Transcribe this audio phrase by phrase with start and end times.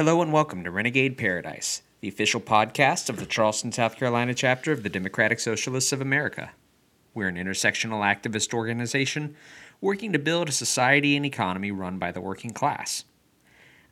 [0.00, 4.72] Hello and welcome to Renegade Paradise, the official podcast of the Charleston, South Carolina chapter
[4.72, 6.52] of the Democratic Socialists of America.
[7.12, 9.36] We're an intersectional activist organization
[9.78, 13.04] working to build a society and economy run by the working class.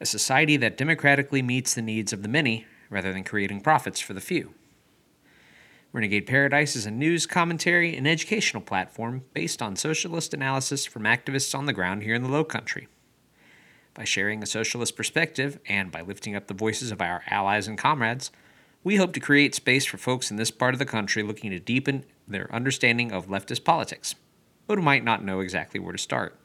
[0.00, 4.14] A society that democratically meets the needs of the many rather than creating profits for
[4.14, 4.54] the few.
[5.92, 11.54] Renegade Paradise is a news, commentary, and educational platform based on socialist analysis from activists
[11.54, 12.88] on the ground here in the Low Country.
[13.98, 17.76] By sharing a socialist perspective and by lifting up the voices of our allies and
[17.76, 18.30] comrades,
[18.84, 21.58] we hope to create space for folks in this part of the country looking to
[21.58, 24.14] deepen their understanding of leftist politics,
[24.68, 26.38] but who might not know exactly where to start.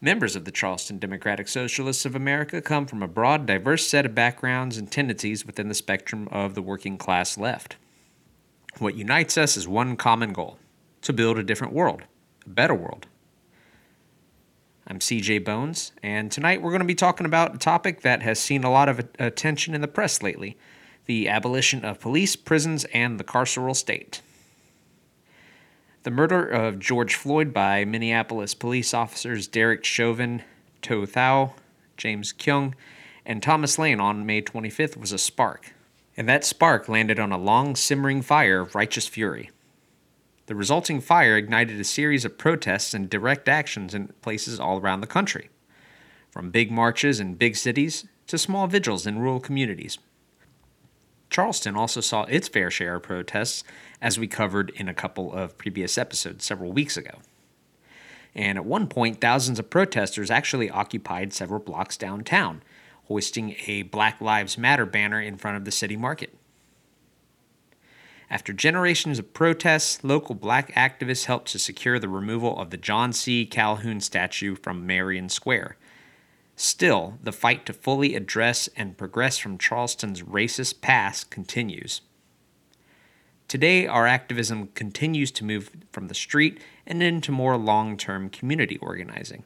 [0.00, 4.14] Members of the Charleston Democratic Socialists of America come from a broad, diverse set of
[4.14, 7.76] backgrounds and tendencies within the spectrum of the working class left.
[8.78, 10.58] What unites us is one common goal
[11.02, 12.04] to build a different world,
[12.46, 13.06] a better world.
[14.84, 18.40] I'm CJ Bones, and tonight we're going to be talking about a topic that has
[18.40, 20.56] seen a lot of attention in the press lately
[21.06, 24.22] the abolition of police, prisons, and the carceral state.
[26.02, 30.42] The murder of George Floyd by Minneapolis police officers Derek Chauvin,
[30.80, 31.52] Tou Thao,
[31.96, 32.74] James Kueng,
[33.24, 35.74] and Thomas Lane on May 25th was a spark,
[36.16, 39.50] and that spark landed on a long simmering fire of righteous fury.
[40.52, 45.00] The resulting fire ignited a series of protests and direct actions in places all around
[45.00, 45.48] the country,
[46.30, 49.96] from big marches in big cities to small vigils in rural communities.
[51.30, 53.64] Charleston also saw its fair share of protests,
[54.02, 57.20] as we covered in a couple of previous episodes several weeks ago.
[58.34, 62.62] And at one point, thousands of protesters actually occupied several blocks downtown,
[63.04, 66.34] hoisting a Black Lives Matter banner in front of the city market.
[68.32, 73.12] After generations of protests, local black activists helped to secure the removal of the John
[73.12, 73.44] C.
[73.44, 75.76] Calhoun statue from Marion Square.
[76.56, 82.00] Still, the fight to fully address and progress from Charleston's racist past continues.
[83.48, 88.78] Today, our activism continues to move from the street and into more long term community
[88.78, 89.44] organizing.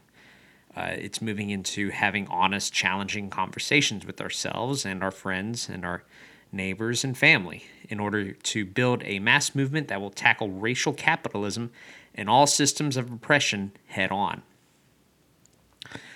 [0.76, 6.04] Uh, it's moving into having honest, challenging conversations with ourselves and our friends and our
[6.52, 11.70] neighbors, and family in order to build a mass movement that will tackle racial capitalism
[12.14, 14.42] and all systems of oppression head on.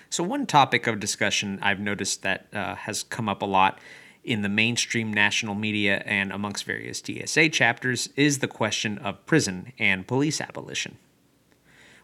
[0.09, 3.79] So, one topic of discussion I've noticed that uh, has come up a lot
[4.23, 9.71] in the mainstream national media and amongst various DSA chapters is the question of prison
[9.79, 10.97] and police abolition.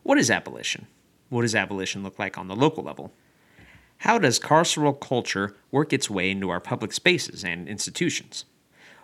[0.04, 0.88] What is abolition?
[1.30, 3.12] What does abolition look like on the local level?
[4.00, 8.46] How does carceral culture work its way into our public spaces and institutions?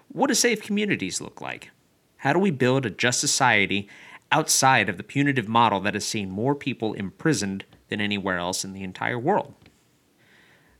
[0.07, 1.71] What do safe communities look like?
[2.17, 3.89] How do we build a just society
[4.31, 8.73] outside of the punitive model that has seen more people imprisoned than anywhere else in
[8.73, 9.53] the entire world?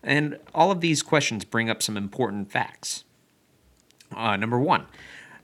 [0.03, 3.03] And all of these questions bring up some important facts.
[4.15, 4.85] Uh, number one,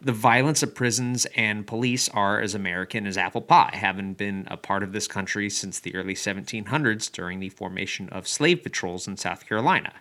[0.01, 4.57] the violence of prisons and police are as American as apple pie, having been a
[4.57, 9.17] part of this country since the early 1700s during the formation of slave patrols in
[9.17, 9.93] South Carolina.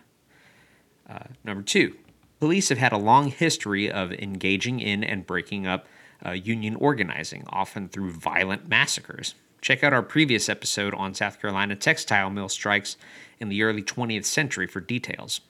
[1.09, 1.95] Uh, number two,
[2.39, 5.85] police have had a long history of engaging in and breaking up
[6.25, 9.35] uh, union organizing, often through violent massacres.
[9.61, 12.95] Check out our previous episode on South Carolina textile mill strikes
[13.39, 15.41] in the early 20th century for details.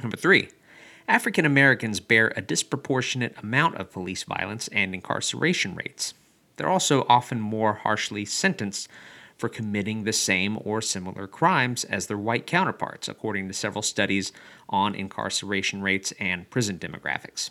[0.00, 0.48] Number three,
[1.08, 6.14] African Americans bear a disproportionate amount of police violence and incarceration rates.
[6.56, 8.88] They're also often more harshly sentenced
[9.38, 14.32] for committing the same or similar crimes as their white counterparts, according to several studies
[14.68, 17.50] on incarceration rates and prison demographics.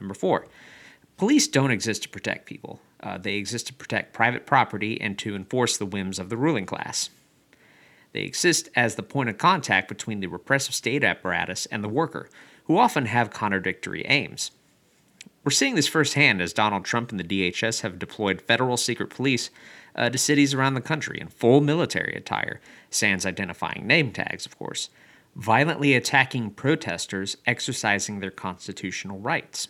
[0.00, 0.46] Number four,
[1.18, 2.80] police don't exist to protect people.
[3.00, 6.66] Uh, they exist to protect private property and to enforce the whims of the ruling
[6.66, 7.10] class.
[8.16, 12.30] They exist as the point of contact between the repressive state apparatus and the worker,
[12.64, 14.52] who often have contradictory aims.
[15.44, 19.50] We're seeing this firsthand as Donald Trump and the DHS have deployed federal secret police
[19.94, 24.58] uh, to cities around the country in full military attire, sans identifying name tags, of
[24.58, 24.88] course,
[25.34, 29.68] violently attacking protesters exercising their constitutional rights.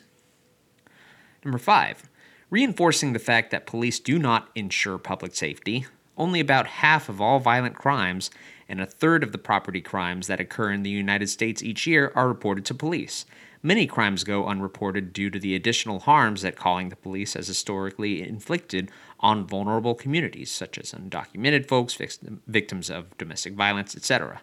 [1.45, 2.09] Number five,
[2.49, 5.87] reinforcing the fact that police do not ensure public safety,
[6.17, 8.31] only about half of all violent crimes
[8.69, 12.13] and a third of the property crimes that occur in the United States each year
[12.15, 13.27] are reported to police.
[13.63, 18.27] Many crimes go unreported due to the additional harms that calling the police has historically
[18.27, 18.91] inflicted
[19.21, 21.99] on vulnerable communities, such as undocumented folks,
[22.47, 24.41] victims of domestic violence, etc.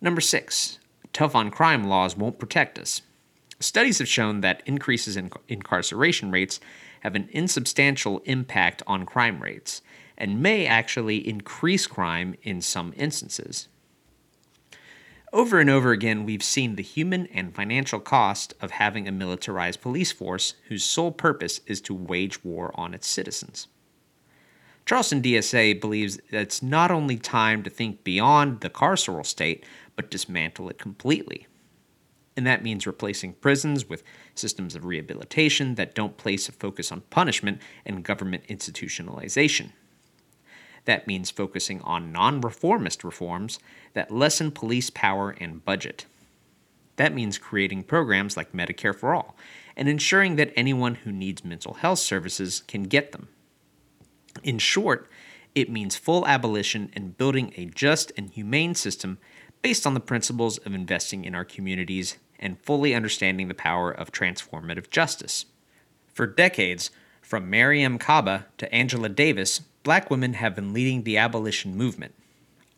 [0.00, 0.78] Number six,
[1.12, 3.02] tough on crime laws won't protect us.
[3.58, 6.60] Studies have shown that increases in incarceration rates
[7.00, 9.82] have an insubstantial impact on crime rates
[10.22, 13.66] and may actually increase crime in some instances.
[15.32, 19.80] Over and over again, we've seen the human and financial cost of having a militarized
[19.80, 23.66] police force whose sole purpose is to wage war on its citizens.
[24.86, 29.64] Charleston DSA believes that it's not only time to think beyond the carceral state,
[29.96, 31.48] but dismantle it completely.
[32.36, 34.04] And that means replacing prisons with
[34.36, 39.72] systems of rehabilitation that don't place a focus on punishment and government institutionalization.
[40.84, 43.58] That means focusing on non reformist reforms
[43.94, 46.06] that lessen police power and budget.
[46.96, 49.36] That means creating programs like Medicare for All
[49.76, 53.28] and ensuring that anyone who needs mental health services can get them.
[54.42, 55.08] In short,
[55.54, 59.18] it means full abolition and building a just and humane system
[59.62, 64.10] based on the principles of investing in our communities and fully understanding the power of
[64.10, 65.46] transformative justice.
[66.12, 66.90] For decades,
[67.20, 72.14] from Mariame Kaba to Angela Davis, black women have been leading the abolition movement.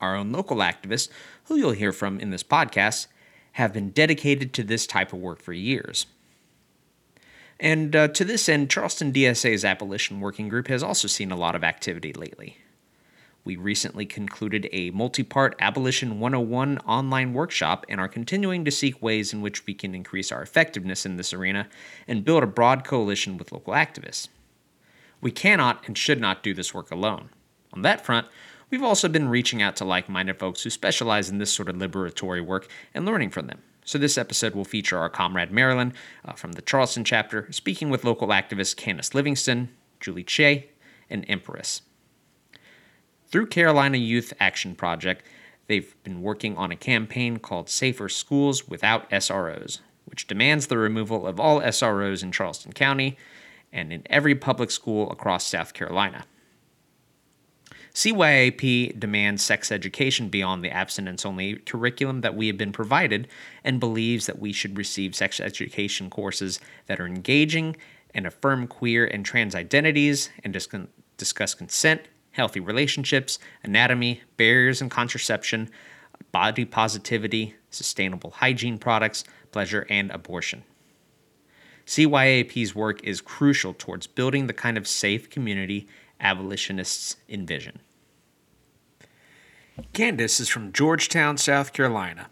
[0.00, 1.08] Our own local activists,
[1.44, 3.06] who you'll hear from in this podcast,
[3.52, 6.06] have been dedicated to this type of work for years.
[7.60, 11.54] And uh, to this end, Charleston DSA's abolition working group has also seen a lot
[11.54, 12.58] of activity lately.
[13.44, 19.00] We recently concluded a multi part Abolition 101 online workshop and are continuing to seek
[19.02, 21.68] ways in which we can increase our effectiveness in this arena
[22.08, 24.28] and build a broad coalition with local activists.
[25.24, 27.30] We cannot and should not do this work alone.
[27.72, 28.26] On that front,
[28.68, 31.76] we've also been reaching out to like minded folks who specialize in this sort of
[31.76, 33.62] liberatory work and learning from them.
[33.86, 35.94] So, this episode will feature our comrade Marilyn
[36.26, 40.68] uh, from the Charleston chapter, speaking with local activists Candace Livingston, Julie Che,
[41.08, 41.80] and Empress.
[43.26, 45.24] Through Carolina Youth Action Project,
[45.68, 51.26] they've been working on a campaign called Safer Schools Without SROs, which demands the removal
[51.26, 53.16] of all SROs in Charleston County
[53.74, 56.24] and in every public school across South Carolina.
[57.92, 63.28] CYAP demands sex education beyond the abstinence only curriculum that we have been provided
[63.62, 67.76] and believes that we should receive sex education courses that are engaging
[68.12, 70.52] and affirm queer and trans identities and
[71.16, 75.70] discuss consent, healthy relationships, anatomy, barriers and contraception,
[76.32, 79.22] body positivity, sustainable hygiene products,
[79.52, 80.64] pleasure, and abortion.
[81.86, 85.86] CYAP's work is crucial towards building the kind of safe community
[86.20, 87.80] abolitionists envision.
[89.92, 92.28] Candace is from Georgetown, South Carolina.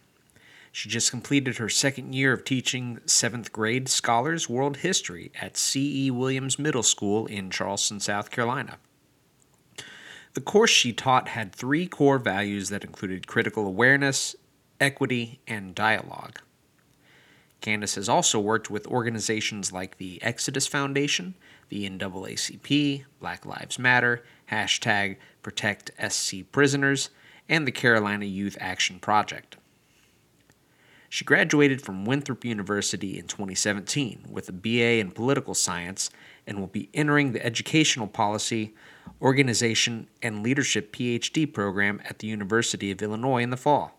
[0.70, 6.10] She just completed her second year of teaching seventh grade scholars world history at C.E.
[6.10, 8.78] Williams Middle School in Charleston, South Carolina.
[10.32, 14.34] The course she taught had three core values that included critical awareness,
[14.81, 16.40] equity, and dialogue.
[17.62, 21.35] Candace has also worked with organizations like the Exodus Foundation,
[21.70, 27.09] the NAACP, Black Lives Matter, hashtag Protect SC Prisoners,
[27.49, 29.56] and the Carolina Youth Action Project.
[31.09, 36.11] She graduated from Winthrop University in 2017 with a BA in Political Science
[36.47, 38.75] and will be entering the Educational Policy,
[39.20, 43.97] Organization, and Leadership PhD program at the University of Illinois in the fall.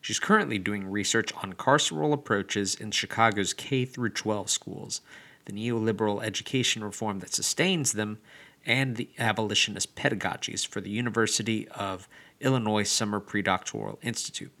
[0.00, 5.00] She's currently doing research on carceral approaches in Chicago's K 12 schools,
[5.44, 8.18] the neoliberal education reform that sustains them,
[8.64, 12.08] and the abolitionist pedagogies for the University of
[12.40, 14.52] Illinois Summer Predoctoral Institute.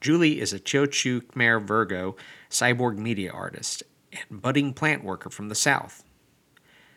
[0.00, 2.16] Julie is a Teochew Khmer Virgo
[2.50, 6.04] cyborg media artist and budding plant worker from the South.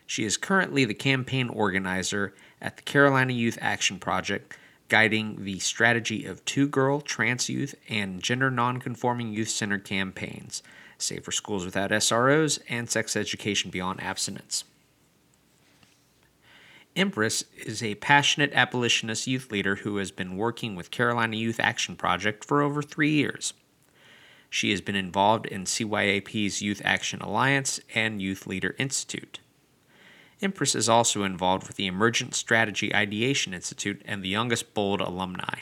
[0.06, 4.56] She is currently the campaign organizer at the Carolina Youth Action Project,
[4.90, 10.62] guiding the strategy of two girl, trans youth, and gender nonconforming youth center campaigns,
[10.98, 14.64] Safer Schools Without SROs, and Sex Education Beyond Abstinence.
[16.96, 21.94] Empress is a passionate abolitionist youth leader who has been working with Carolina Youth Action
[21.94, 23.54] Project for over three years.
[24.50, 29.38] She has been involved in CYAP's Youth Action Alliance and Youth Leader Institute.
[30.42, 35.60] Empress is also involved with the Emergent Strategy Ideation Institute and the Youngest Bold alumni.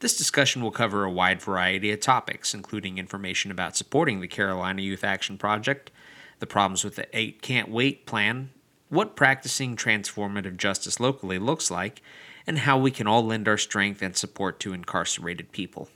[0.00, 4.82] This discussion will cover a wide variety of topics, including information about supporting the Carolina
[4.82, 5.90] Youth Action Project,
[6.38, 8.50] the problems with the 8 Can't Wait plan,
[8.88, 12.00] what practicing transformative justice locally looks like,
[12.46, 15.88] and how we can all lend our strength and support to incarcerated people.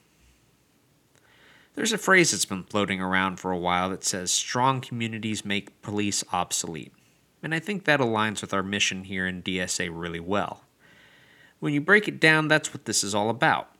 [1.75, 5.81] There's a phrase that's been floating around for a while that says strong communities make
[5.81, 6.93] police obsolete,
[7.43, 10.64] and I think that aligns with our mission here in DSA really well.
[11.61, 13.75] When you break it down, that's what this is all about.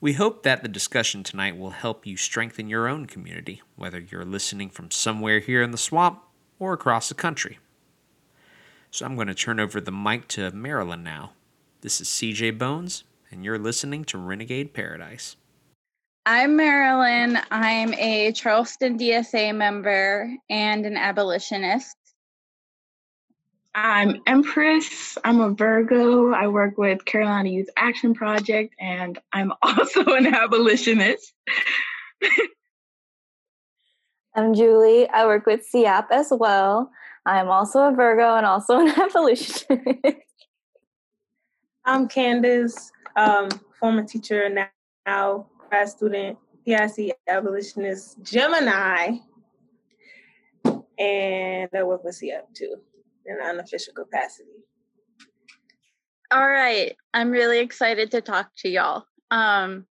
[0.00, 4.24] We hope that the discussion tonight will help you strengthen your own community, whether you're
[4.24, 6.22] listening from somewhere here in the swamp
[6.58, 7.58] or across the country.
[8.90, 11.32] So I'm going to turn over the mic to Marilyn now.
[11.82, 15.36] This is CJ Bones, and you're listening to Renegade Paradise.
[16.24, 17.36] I'm Marilyn.
[17.50, 21.96] I'm a Charleston DSA member and an abolitionist.
[23.74, 25.18] I'm Empress.
[25.24, 26.32] I'm a Virgo.
[26.32, 31.32] I work with Carolina Youth Action Project, and I'm also an abolitionist.
[34.36, 35.08] I'm Julie.
[35.08, 36.92] I work with CYAP as well.
[37.26, 39.66] I'm also a Virgo and also an abolitionist.
[41.84, 43.48] I'm Candace, um,
[43.80, 44.68] former teacher, now,
[45.04, 49.16] now grad student, PIC abolitionist, Gemini,
[50.98, 52.76] and I work with CYAP too
[53.24, 54.50] in an unofficial capacity.
[56.30, 56.94] All right.
[57.14, 59.04] I'm really excited to talk to y'all.
[59.30, 59.86] Um,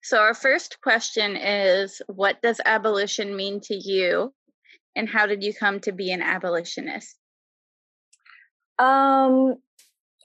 [0.00, 4.32] so, our first question is What does abolition mean to you?
[4.94, 7.16] And how did you come to be an abolitionist?
[8.78, 9.56] Um,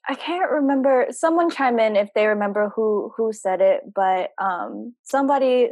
[0.10, 1.08] I can't remember.
[1.12, 5.70] Someone chime in if they remember who who said it, but um, somebody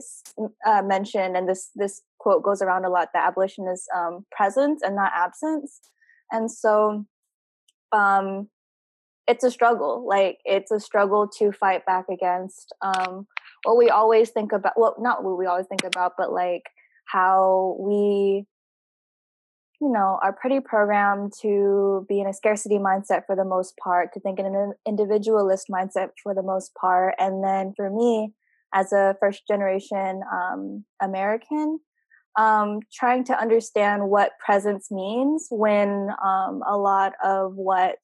[0.66, 4.82] uh, mentioned, and this this quote goes around a lot: that abolition is um, presence
[4.84, 5.82] and not absence
[6.32, 7.06] and so
[7.92, 8.48] um
[9.28, 13.28] it's a struggle like it's a struggle to fight back against um
[13.64, 16.64] what we always think about well not what we always think about but like
[17.06, 18.46] how we
[19.82, 24.14] you know are pretty programmed to be in a scarcity mindset for the most part
[24.14, 28.34] to think in an individualist mindset for the most part and then for me
[28.74, 31.80] as a first generation um, american
[32.38, 37.98] um, trying to understand what presence means when um, a lot of what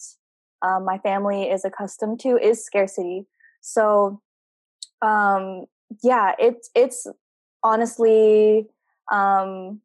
[0.61, 3.25] uh, my family is accustomed to is scarcity.
[3.61, 4.21] So,
[5.01, 5.65] um,
[6.03, 7.07] yeah, it's it's
[7.63, 8.67] honestly
[9.11, 9.81] um,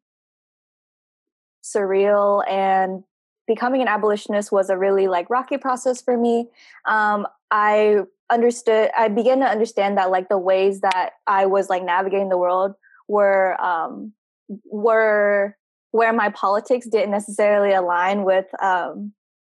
[1.63, 3.03] surreal and
[3.47, 6.47] becoming an abolitionist was a really like rocky process for me.
[6.87, 8.01] Um, I
[8.31, 8.89] understood.
[8.97, 12.73] I began to understand that like the ways that I was like navigating the world
[13.07, 14.13] were um,
[14.65, 15.57] were
[15.91, 19.11] where my politics didn't necessarily align with um,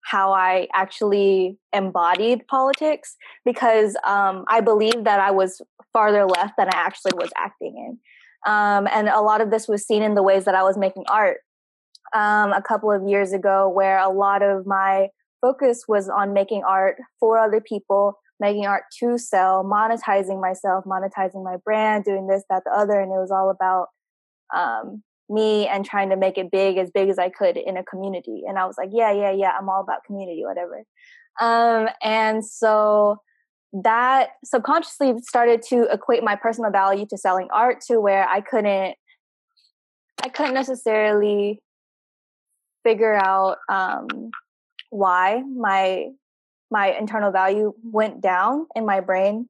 [0.03, 5.62] how I actually embodied politics because um, I believed that I was
[5.93, 8.51] farther left than I actually was acting in.
[8.51, 11.05] Um, and a lot of this was seen in the ways that I was making
[11.10, 11.38] art
[12.13, 15.08] um, a couple of years ago, where a lot of my
[15.41, 21.43] focus was on making art for other people, making art to sell, monetizing myself, monetizing
[21.43, 23.00] my brand, doing this, that, the other.
[23.00, 23.88] And it was all about
[24.55, 27.84] um, me and trying to make it big as big as I could in a
[27.84, 28.43] community.
[28.48, 30.84] And I was like, yeah, yeah, yeah, I'm all about community, whatever.
[31.41, 33.17] Um, and so
[33.74, 38.96] that subconsciously started to equate my personal value to selling art to where I couldn't,
[40.24, 41.60] I couldn't necessarily
[42.84, 44.32] figure out um,
[44.90, 46.10] why my
[46.72, 49.48] my internal value went down in my brain,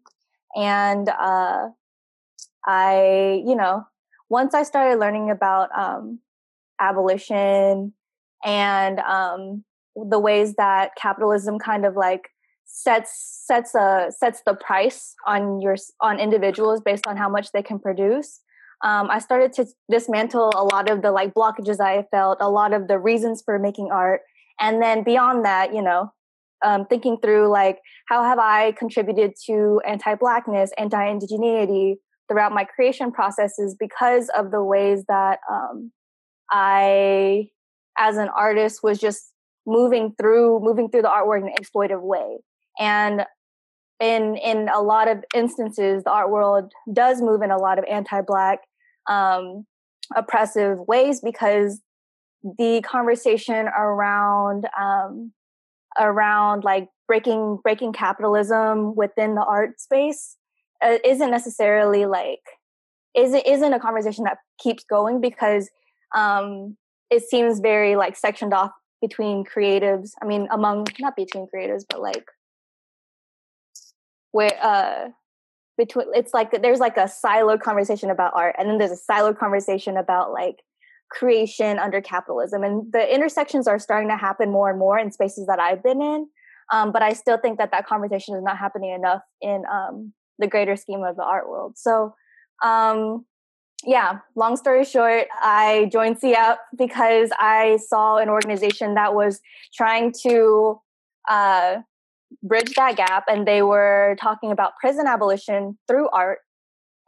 [0.56, 1.70] and uh,
[2.66, 3.86] I, you know,
[4.30, 6.20] once I started learning about um,
[6.80, 7.94] abolition
[8.44, 9.64] and um,
[9.96, 12.30] the ways that capitalism kind of like
[12.66, 17.62] sets sets a sets the price on your on individuals based on how much they
[17.62, 18.42] can produce.
[18.84, 22.74] Um, I started to dismantle a lot of the like blockages I felt, a lot
[22.74, 24.22] of the reasons for making art,
[24.60, 26.12] and then beyond that, you know,
[26.66, 31.96] um, thinking through like how have I contributed to anti-blackness, anti-indigeneity,
[32.30, 35.92] throughout my creation processes because of the ways that um,
[36.50, 37.50] I,
[37.98, 39.32] as an artist, was just
[39.66, 42.40] moving through moving through the artwork in an exploitive way.
[42.80, 43.26] And
[44.00, 47.86] in in a lot of instances, the art world does move in a lot of
[47.86, 48.60] anti-black,
[49.08, 49.66] um,
[50.16, 51.82] oppressive ways because
[52.58, 55.32] the conversation around um,
[56.00, 60.38] around like breaking breaking capitalism within the art space
[60.82, 62.42] uh, isn't necessarily like
[63.16, 65.70] isn't isn't a conversation that keeps going because
[66.16, 66.78] um,
[67.10, 70.12] it seems very like sectioned off between creatives.
[70.22, 72.26] I mean, among not between creatives, but like
[74.32, 75.10] where uh
[75.78, 79.38] between it's like there's like a siloed conversation about art, and then there's a siloed
[79.38, 80.64] conversation about like
[81.10, 85.48] creation under capitalism, and the intersections are starting to happen more and more in spaces
[85.48, 86.28] that I've been in.
[86.72, 90.48] Um, but I still think that that conversation is not happening enough in um, the
[90.48, 91.78] greater scheme of the art world.
[91.78, 92.16] So,
[92.64, 93.26] um,
[93.86, 99.42] yeah, long story short, I joined CYAP because I saw an organization that was
[99.76, 100.80] trying to
[101.30, 101.78] uh,
[102.42, 106.40] bridge that gap, and they were talking about prison abolition through art.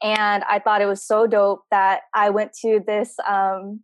[0.04, 3.82] And I thought it was so dope that I went to this um,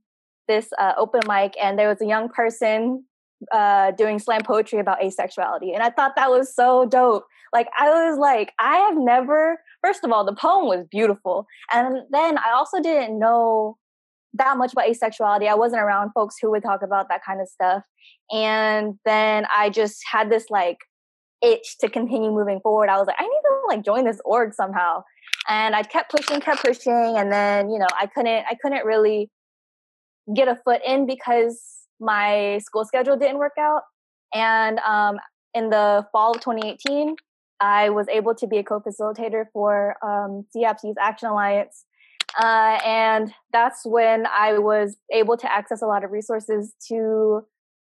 [0.48, 3.06] this uh, open mic, and there was a young person
[3.52, 7.26] uh, doing slam poetry about asexuality, and I thought that was so dope.
[7.54, 9.60] Like I was like, I have never.
[9.84, 13.78] First of all, the poem was beautiful, and then I also didn't know
[14.34, 15.48] that much about asexuality.
[15.48, 17.84] I wasn't around folks who would talk about that kind of stuff,
[18.32, 20.78] and then I just had this like
[21.42, 22.90] itch to continue moving forward.
[22.90, 25.04] I was like, I need to like join this org somehow,
[25.48, 29.30] and I kept pushing, kept pushing, and then you know I couldn't, I couldn't really
[30.36, 31.60] get a foot in because
[32.00, 33.84] my school schedule didn't work out.
[34.34, 35.18] And um,
[35.54, 37.16] in the fall of 2018,
[37.60, 41.86] I was able to be a co-facilitator for um, Youth Action Alliance.
[42.42, 47.46] Uh, and that's when I was able to access a lot of resources to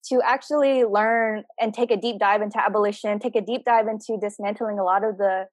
[0.10, 4.17] to actually learn and take a deep dive into abolition, take a deep dive into
[4.19, 5.45] dismantling a lot of the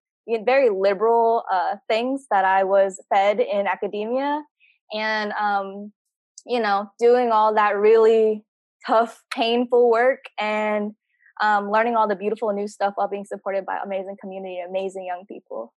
[0.44, 4.42] very liberal uh, things that I was fed in academia,
[4.92, 5.92] and um,
[6.46, 8.44] you know, doing all that really
[8.86, 10.92] tough, painful work and
[11.40, 15.24] um, learning all the beautiful new stuff while being supported by amazing community, amazing young
[15.26, 15.72] people.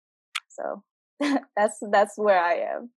[0.50, 0.84] So
[1.56, 2.92] that's that's where I am.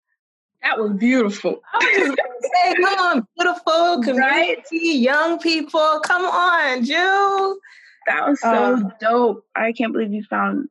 [0.64, 1.62] That was beautiful.
[1.80, 4.58] say, come on, beautiful community, right?
[4.72, 6.00] young people.
[6.04, 7.58] Come on, Jill.
[8.06, 9.44] That was so um, dope.
[9.54, 10.68] I can't believe you found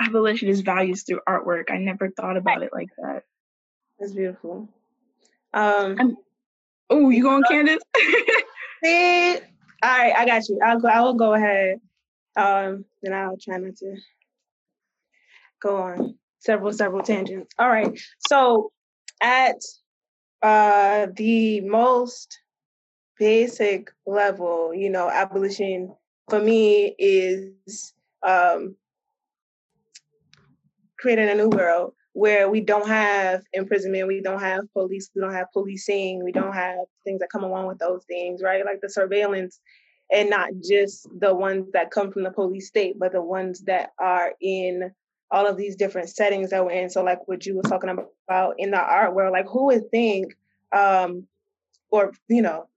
[0.00, 1.70] abolitionist values through artwork.
[1.70, 3.24] I never thought about it like that.
[3.98, 4.68] That's beautiful.
[5.52, 6.16] Um,
[6.88, 7.82] oh, you going, Candace?
[8.84, 9.40] See, all
[9.82, 10.58] right, I got you.
[10.64, 10.88] I'll go.
[10.88, 11.80] I will go ahead.
[12.36, 13.96] Um, then I'll try not to
[15.60, 17.52] go on several several tangents.
[17.58, 17.98] All right.
[18.28, 18.72] So
[19.22, 19.56] at
[20.42, 22.40] uh the most
[23.18, 25.94] basic level, you know, abolition
[26.28, 28.76] for me is um
[30.98, 35.34] creating a new world where we don't have imprisonment, we don't have police, we don't
[35.34, 38.64] have policing, we don't have things that come along with those things, right?
[38.64, 39.60] Like the surveillance,
[40.10, 43.90] and not just the ones that come from the police state, but the ones that
[43.98, 44.90] are in
[45.30, 46.90] all of these different settings that we're in.
[46.90, 50.36] So, like what you were talking about in the art world, like who would think,
[50.72, 51.26] um,
[51.90, 52.68] or you know,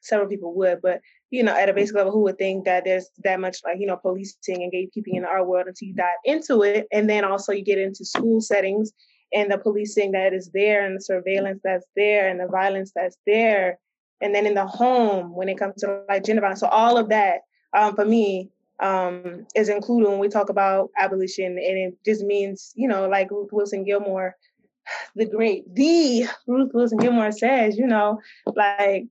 [0.00, 3.10] several people would, but you know, at a basic level, who would think that there's
[3.24, 6.08] that much like, you know, policing and gatekeeping in the art world until you dive
[6.24, 6.86] into it.
[6.90, 8.92] And then also you get into school settings
[9.32, 13.18] and the policing that is there and the surveillance that's there and the violence that's
[13.26, 13.78] there.
[14.22, 16.60] And then in the home when it comes to like gender violence.
[16.60, 17.40] So all of that,
[17.74, 21.46] um, for me, um, is included when we talk about abolition.
[21.46, 24.34] And it just means, you know, like Ruth Wilson Gilmore,
[25.16, 29.04] the great, the Ruth Wilson Gilmore says, you know, like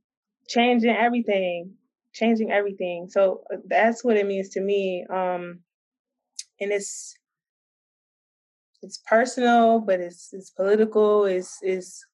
[0.47, 1.73] changing everything
[2.17, 3.07] changing everything.
[3.09, 5.05] So uh, that's what it means to me.
[5.09, 5.59] Um,
[6.59, 7.15] and it's
[8.81, 11.25] it's personal, but it's it's political.
[11.25, 12.05] It's it's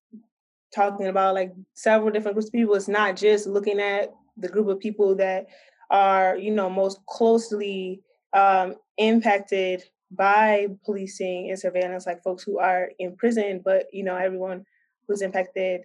[0.75, 2.75] talking about like several different groups of people.
[2.75, 5.45] It's not just looking at the group of people that
[5.93, 8.01] are you know most closely
[8.33, 14.15] um, impacted by policing and surveillance, like folks who are in prison, but you know
[14.15, 14.65] everyone
[15.07, 15.81] who's impacted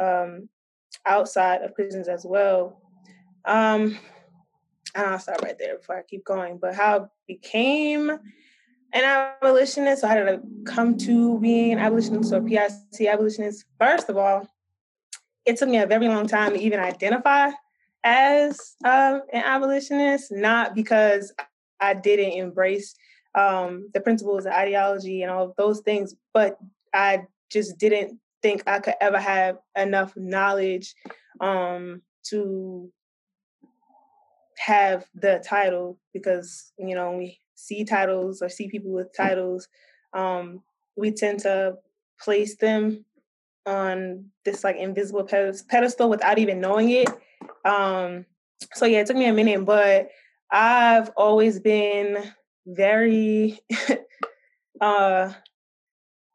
[0.00, 0.48] um,
[1.06, 2.80] outside of prisons as well.
[3.44, 3.98] Um,
[4.94, 6.58] and I'll stop right there before I keep going.
[6.58, 9.04] But how I became an
[9.42, 13.64] abolitionist, so how did I come to being an abolitionist or PIC abolitionist?
[13.78, 14.48] First of all,
[15.44, 17.50] it took me a very long time to even identify
[18.04, 21.32] as um, an abolitionist, not because
[21.80, 22.94] I didn't embrace
[23.34, 26.58] um, the principles and ideology and all of those things, but
[26.94, 30.94] I just didn't think I could ever have enough knowledge
[31.40, 32.92] um, to
[34.58, 39.68] have the title because you know we see titles or see people with titles
[40.12, 40.62] um,
[40.96, 41.74] we tend to
[42.20, 43.04] place them
[43.66, 47.08] on this like invisible pedestal without even knowing it
[47.64, 48.24] um,
[48.72, 50.08] so yeah it took me a minute but
[50.50, 52.18] i've always been
[52.66, 53.58] very
[54.80, 55.32] uh,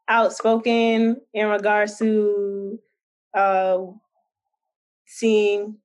[0.08, 2.78] outspoken in regards to
[3.34, 3.78] uh,
[5.06, 5.76] seeing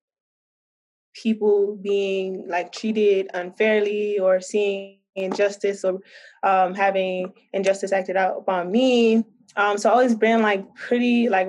[1.14, 6.00] people being like treated unfairly or seeing injustice or
[6.44, 9.24] um, having injustice acted out upon me.
[9.56, 11.48] Um, so I always been like pretty like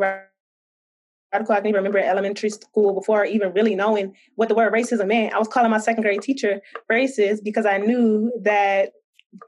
[1.37, 1.55] radical.
[1.55, 5.35] I can even remember elementary school before even really knowing what the word racism meant.
[5.35, 8.92] I was calling my second grade teacher racist because I knew that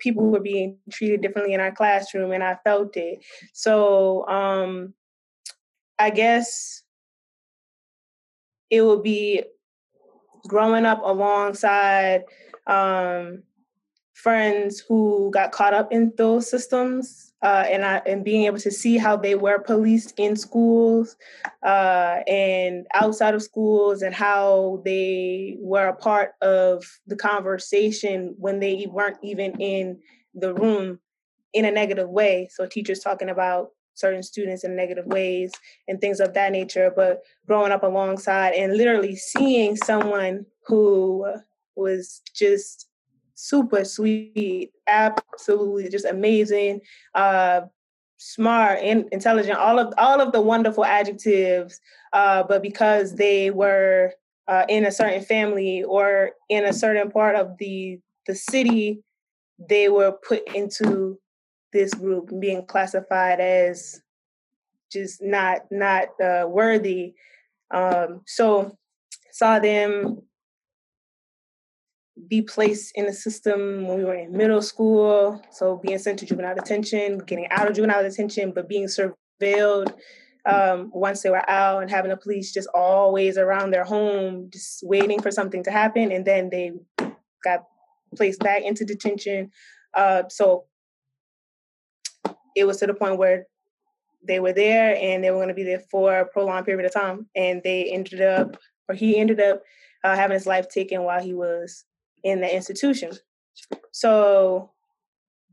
[0.00, 3.24] people were being treated differently in our classroom and I felt it.
[3.52, 4.92] So um,
[5.98, 6.82] I guess
[8.70, 9.44] it would be
[10.46, 12.24] growing up alongside
[12.66, 13.42] um,
[14.12, 18.70] friends who got caught up in those systems uh, and I, and being able to
[18.70, 21.16] see how they were policed in schools
[21.62, 28.58] uh, and outside of schools and how they were a part of the conversation when
[28.58, 30.00] they weren't even in
[30.34, 30.98] the room
[31.54, 32.48] in a negative way.
[32.50, 35.52] So teachers talking about certain students in negative ways
[35.86, 41.24] and things of that nature, but growing up alongside and literally seeing someone who
[41.76, 42.87] was just
[43.38, 46.80] super sweet, absolutely just amazing,
[47.14, 47.60] uh,
[48.16, 51.80] smart, and intelligent, all of all of the wonderful adjectives.
[52.12, 54.12] Uh, but because they were
[54.48, 59.04] uh, in a certain family or in a certain part of the the city,
[59.68, 61.18] they were put into
[61.72, 64.02] this group being classified as
[64.90, 67.14] just not not uh, worthy.
[67.70, 68.76] Um, so
[69.30, 70.22] saw them
[72.26, 75.40] be placed in the system when we were in middle school.
[75.50, 79.94] So being sent to juvenile detention, getting out of juvenile detention, but being surveilled
[80.44, 84.82] um, once they were out and having the police just always around their home, just
[84.82, 86.10] waiting for something to happen.
[86.10, 86.72] And then they
[87.44, 87.64] got
[88.16, 89.50] placed back into detention.
[89.94, 90.64] Uh, so
[92.56, 93.46] it was to the point where
[94.26, 96.92] they were there and they were going to be there for a prolonged period of
[96.92, 97.26] time.
[97.36, 98.56] And they ended up,
[98.88, 99.62] or he ended up
[100.02, 101.84] uh, having his life taken while he was
[102.24, 103.12] in the institution.
[103.92, 104.70] So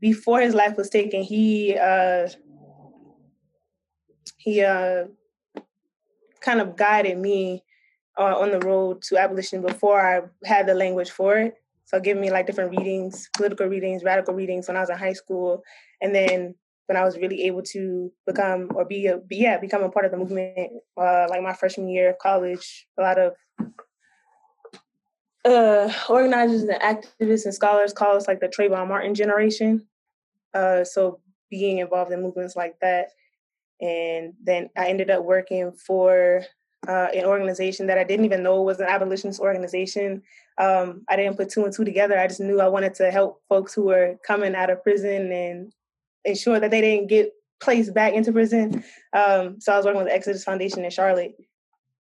[0.00, 2.28] before his life was taken, he uh,
[4.38, 5.04] he uh,
[6.40, 7.64] kind of guided me
[8.18, 11.54] uh, on the road to abolition before I had the language for it.
[11.86, 15.12] So giving me like different readings, political readings, radical readings when I was in high
[15.12, 15.62] school,
[16.00, 16.54] and then
[16.86, 20.12] when I was really able to become or be a yeah become a part of
[20.12, 23.34] the movement, uh, like my freshman year of college, a lot of
[25.46, 29.86] uh, organizers and activists and scholars call us like the Trayvon Martin generation.
[30.52, 33.10] Uh, so being involved in movements like that,
[33.80, 36.42] and then I ended up working for
[36.88, 40.22] uh, an organization that I didn't even know was an abolitionist organization.
[40.58, 42.18] Um, I didn't put two and two together.
[42.18, 45.72] I just knew I wanted to help folks who were coming out of prison and
[46.24, 48.84] ensure that they didn't get placed back into prison.
[49.12, 51.34] Um, so I was working with the Exodus Foundation in Charlotte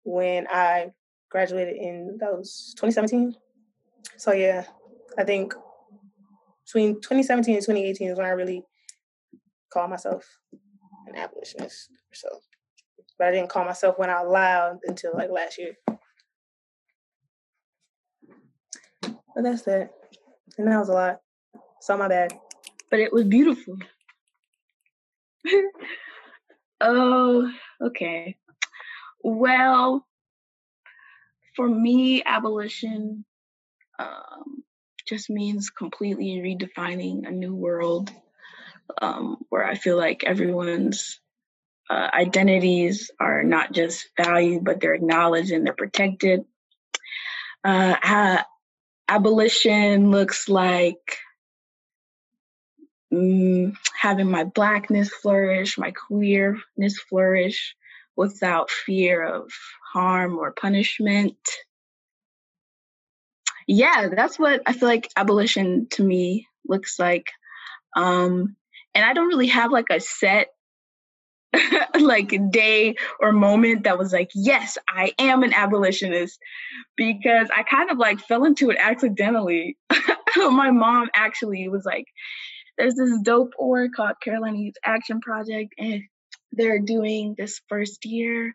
[0.04, 0.92] when I
[1.34, 3.36] graduated in that was 2017.
[4.18, 4.66] So yeah,
[5.18, 5.56] I think
[6.64, 8.64] between 2017 and 2018 is when I really
[9.72, 10.24] called myself
[11.08, 11.90] an abolitionist.
[12.14, 12.28] So,
[13.18, 15.74] but I didn't call myself one out loud until like last year.
[19.02, 19.90] But that's that.
[20.60, 21.22] And that was a lot.
[21.82, 22.32] So my bad.
[22.92, 23.76] But it was beautiful.
[26.82, 28.38] oh, okay.
[29.24, 30.06] Well,
[31.56, 33.26] for me, abolition
[34.00, 34.64] um,
[35.08, 38.12] just means completely redefining a new world
[39.02, 41.20] um, where I feel like everyone's
[41.90, 46.46] uh, identities are not just valued, but they're acknowledged and they're protected.
[47.64, 48.42] Uh,
[49.08, 51.18] abolition looks like
[53.14, 57.76] mm, having my blackness flourish, my queerness flourish
[58.16, 59.52] without fear of
[59.94, 61.38] harm or punishment.
[63.68, 67.28] Yeah, that's what I feel like abolition to me looks like.
[67.96, 68.56] Um,
[68.94, 70.48] and I don't really have like a set
[72.00, 76.40] like day or moment that was like, yes, I am an abolitionist
[76.98, 79.78] because I kind of like fell into it accidentally.
[80.36, 82.06] My mom actually was like,
[82.78, 86.02] there's this dope org called Carolina Youth Action Project, and
[86.56, 88.54] they're doing this first year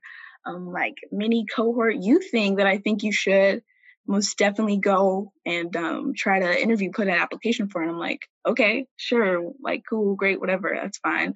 [0.48, 3.62] um, like mini cohort youth thing that I think you should
[4.06, 7.82] most definitely go and um, try to interview, put an application for.
[7.82, 11.34] And I'm like, okay, sure, like cool, great, whatever, that's fine.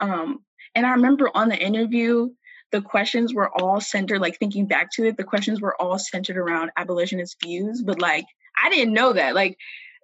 [0.00, 0.40] Um,
[0.74, 2.28] and I remember on the interview,
[2.70, 6.36] the questions were all centered, like thinking back to it, the questions were all centered
[6.36, 8.24] around abolitionist views, but like
[8.62, 9.34] I didn't know that.
[9.34, 9.56] Like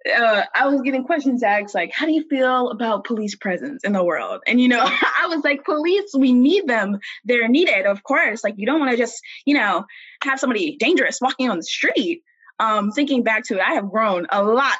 [0.07, 3.93] uh, I was getting questions asked like, how do you feel about police presence in
[3.93, 4.41] the world?
[4.47, 4.81] And, you know,
[5.19, 6.99] I was like, police, we need them.
[7.25, 8.43] They're needed, of course.
[8.43, 9.85] Like, you don't want to just, you know,
[10.23, 12.23] have somebody dangerous walking on the street.
[12.59, 14.79] Um, thinking back to it, I have grown a lot.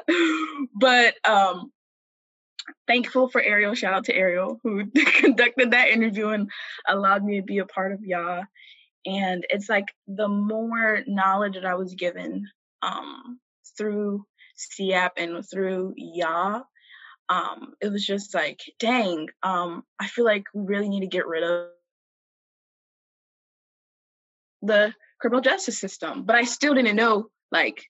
[0.74, 1.70] but um,
[2.86, 3.74] thankful for Ariel.
[3.74, 6.50] Shout out to Ariel who conducted that interview and
[6.88, 8.44] allowed me to be a part of y'all.
[9.06, 12.46] And it's like the more knowledge that I was given
[12.82, 13.38] um,
[13.76, 16.62] through SEAP and through YA,
[17.28, 21.26] um, it was just like, dang, um, I feel like we really need to get
[21.26, 21.68] rid of
[24.62, 26.24] the criminal justice system.
[26.24, 27.84] But I still didn't know like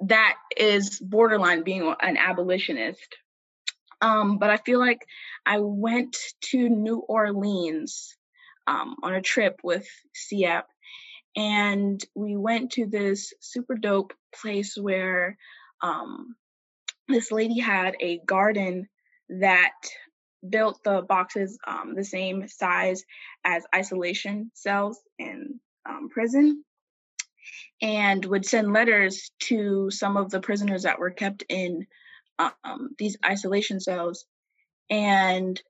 [0.00, 3.16] that is borderline being an abolitionist.
[4.00, 5.06] Um, but I feel like
[5.46, 6.16] I went
[6.50, 8.16] to New Orleans
[8.66, 10.64] um, on a trip with CYAP,
[11.36, 15.38] and we went to this super dope place where
[15.84, 16.34] um,
[17.08, 18.88] this lady had a garden
[19.28, 19.74] that
[20.48, 23.04] built the boxes um, the same size
[23.44, 26.64] as isolation cells in um, prison
[27.82, 31.86] and would send letters to some of the prisoners that were kept in
[32.38, 34.24] um, these isolation cells
[34.88, 35.60] and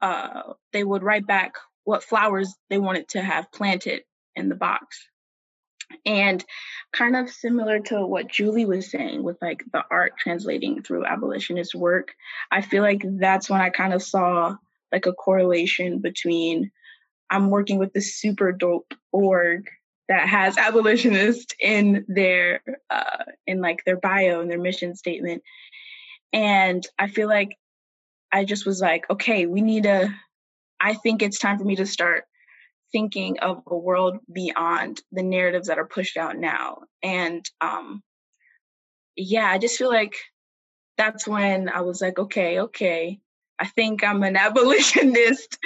[0.00, 4.02] uh, they would write back what flowers they wanted to have planted
[4.36, 5.08] in the box
[6.06, 6.44] and
[6.92, 11.74] kind of similar to what Julie was saying with like the art translating through abolitionist
[11.74, 12.12] work,
[12.50, 14.56] I feel like that's when I kind of saw
[14.92, 16.70] like a correlation between
[17.30, 19.68] I'm working with this super dope org
[20.08, 25.42] that has abolitionist in their uh, in like their bio and their mission statement,
[26.32, 27.56] and I feel like
[28.32, 30.12] I just was like, okay, we need to.
[30.82, 32.24] I think it's time for me to start
[32.92, 36.82] thinking of a world beyond the narratives that are pushed out now.
[37.02, 38.02] And um,
[39.16, 40.16] yeah, I just feel like
[40.96, 43.20] that's when I was like, okay, okay,
[43.58, 45.58] I think I'm an abolitionist.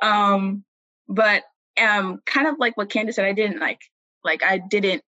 [0.00, 0.64] um,
[1.08, 1.42] but
[1.80, 3.80] um, kind of like what Candace said, I didn't like,
[4.24, 5.02] like I didn't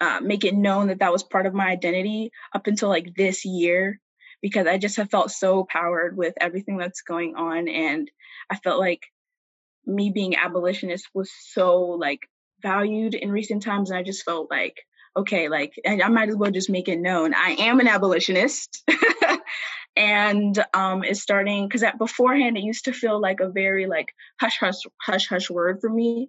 [0.00, 3.44] uh, make it known that that was part of my identity up until like this
[3.44, 3.98] year
[4.42, 7.68] because I just have felt so powered with everything that's going on.
[7.68, 8.10] And
[8.50, 9.06] I felt like
[9.86, 12.20] me being abolitionist was so like
[12.62, 14.76] valued in recent times and i just felt like
[15.16, 18.84] okay like i might as well just make it known i am an abolitionist.
[19.96, 24.08] And um it's starting because that beforehand it used to feel like a very like
[24.38, 26.28] hush hush hush hush word for me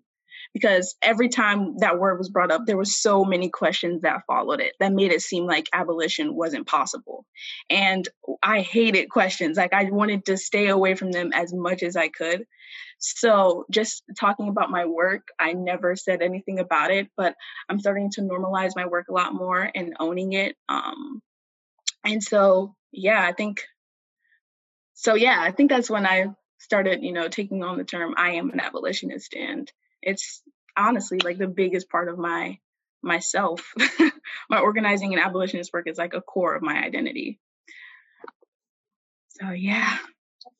[0.53, 4.59] because every time that word was brought up there was so many questions that followed
[4.59, 7.25] it that made it seem like abolition wasn't possible
[7.69, 8.07] and
[8.43, 12.07] i hated questions like i wanted to stay away from them as much as i
[12.07, 12.45] could
[12.99, 17.35] so just talking about my work, I never said anything about it, but
[17.69, 20.55] I'm starting to normalize my work a lot more and owning it.
[20.67, 21.21] Um,
[22.03, 23.63] and so, yeah, I think,
[24.95, 26.27] so yeah, I think that's when I
[26.59, 29.35] started, you know, taking on the term I am an abolitionist.
[29.35, 29.71] And
[30.07, 30.41] it's
[30.75, 32.57] honestly like the biggest part of my
[33.03, 33.73] myself.
[34.49, 37.39] my organizing and abolitionist work is like a core of my identity.
[39.39, 39.97] So yeah.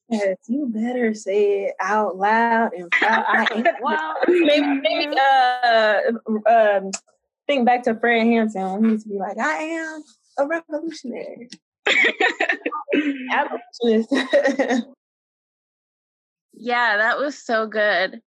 [0.10, 3.26] Yes, you better say it out loud and proud.
[3.28, 3.66] I am.
[3.82, 4.16] Wow.
[4.28, 6.00] maybe, maybe uh,
[6.50, 6.92] um,
[7.46, 10.04] think back to Fred Hampton when he used to be like, "I am
[10.38, 11.50] a revolutionary."
[13.32, 14.12] Abolitionist.
[16.54, 18.22] yeah, that was so good.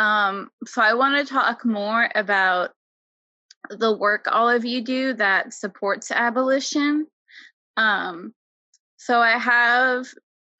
[0.00, 2.70] Um, so I want to talk more about
[3.68, 7.06] the work all of you do that supports abolition.
[7.76, 8.32] Um,
[8.96, 10.06] so I have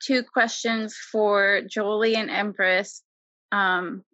[0.05, 3.03] two questions for Jolie and Empress.
[3.50, 4.05] Um,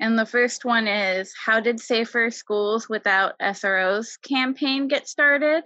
[0.00, 5.62] and the first one is How did Safer Schools Without SROs campaign get started?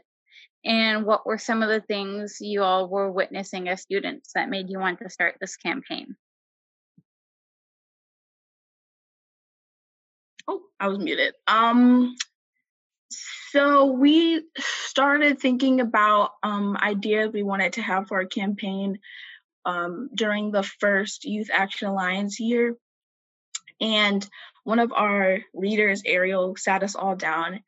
[0.66, 4.68] And what were some of the things you all were witnessing as students that made
[4.68, 6.14] you want to start this campaign?
[10.48, 11.34] Oh, I was muted.
[11.46, 12.16] Um,
[13.50, 18.98] so we started thinking about um, ideas we wanted to have for our campaign
[19.64, 22.76] um, during the first Youth Action Alliance year.
[23.80, 24.26] And
[24.64, 27.60] one of our leaders, Ariel, sat us all down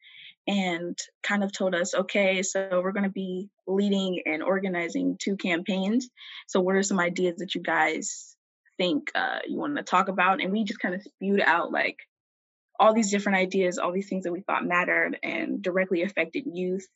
[0.46, 5.36] and kind of told us, okay, so we're going to be leading and organizing two
[5.36, 6.08] campaigns.
[6.46, 8.36] So, what are some ideas that you guys
[8.76, 10.40] think uh, you want to talk about?
[10.40, 11.98] And we just kind of spewed out like
[12.78, 16.86] all these different ideas, all these things that we thought mattered and directly affected youth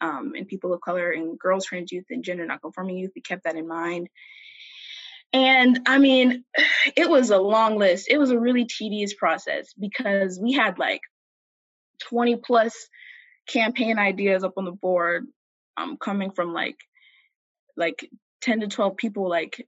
[0.00, 3.12] um, and people of color and girls, trans youth, and gender nonconforming youth.
[3.14, 4.08] We kept that in mind.
[5.32, 6.44] And I mean,
[6.96, 8.06] it was a long list.
[8.08, 11.00] It was a really tedious process because we had like
[12.08, 12.88] 20 plus
[13.48, 15.26] campaign ideas up on the board
[15.76, 16.76] um, coming from like
[17.76, 18.08] like
[18.40, 19.66] 10 to 12 people like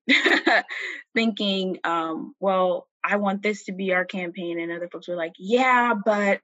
[1.15, 4.61] thinking um, well i want this to be our campaign.
[4.61, 6.41] And other folks were like yeah but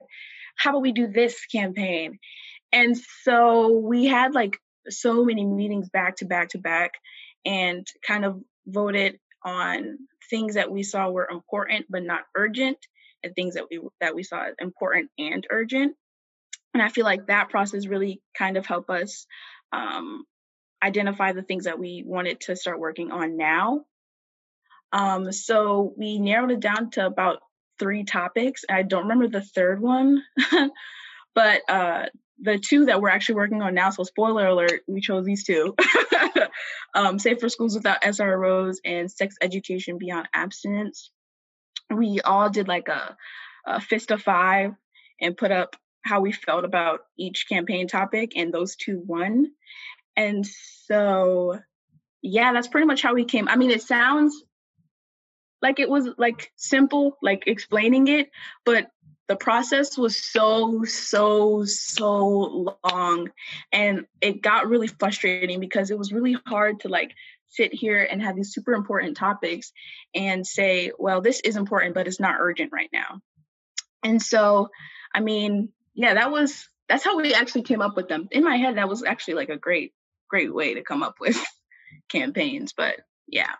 [0.55, 2.19] how about we do this campaign?
[2.71, 4.57] And so we had like
[4.89, 6.93] so many meetings back to back to back
[7.45, 9.97] and kind of voted on
[10.29, 12.77] things that we saw were important but not urgent
[13.23, 15.95] and things that we that we saw as important and urgent.
[16.73, 19.27] And i feel like that process really kind of helped us
[19.71, 20.23] um,
[20.83, 23.85] identify the things that we wanted to start working on now
[24.91, 27.39] um, so we narrowed it down to about
[27.79, 30.23] three topics i don't remember the third one
[31.35, 32.05] but uh,
[32.41, 33.89] the two that we're actually working on now.
[33.89, 35.75] So spoiler alert, we chose these two.
[36.93, 41.11] um, Safer Schools Without SROs and Sex Education Beyond Abstinence.
[41.89, 43.15] We all did like a,
[43.65, 44.73] a fist of five
[45.21, 49.47] and put up how we felt about each campaign topic, and those two won.
[50.15, 51.59] And so,
[52.21, 53.47] yeah, that's pretty much how we came.
[53.47, 54.43] I mean, it sounds
[55.65, 58.29] like it was like simple, like explaining it,
[58.65, 58.91] but
[59.27, 63.31] the process was so so so long
[63.71, 67.15] and it got really frustrating because it was really hard to like
[67.47, 69.73] sit here and have these super important topics
[70.13, 73.19] and say well this is important but it's not urgent right now.
[74.03, 74.69] And so
[75.15, 78.27] i mean yeah that was that's how we actually came up with them.
[78.29, 79.95] In my head that was actually like a great
[80.29, 81.43] great way to come up with
[82.09, 82.97] campaigns but
[83.27, 83.55] yeah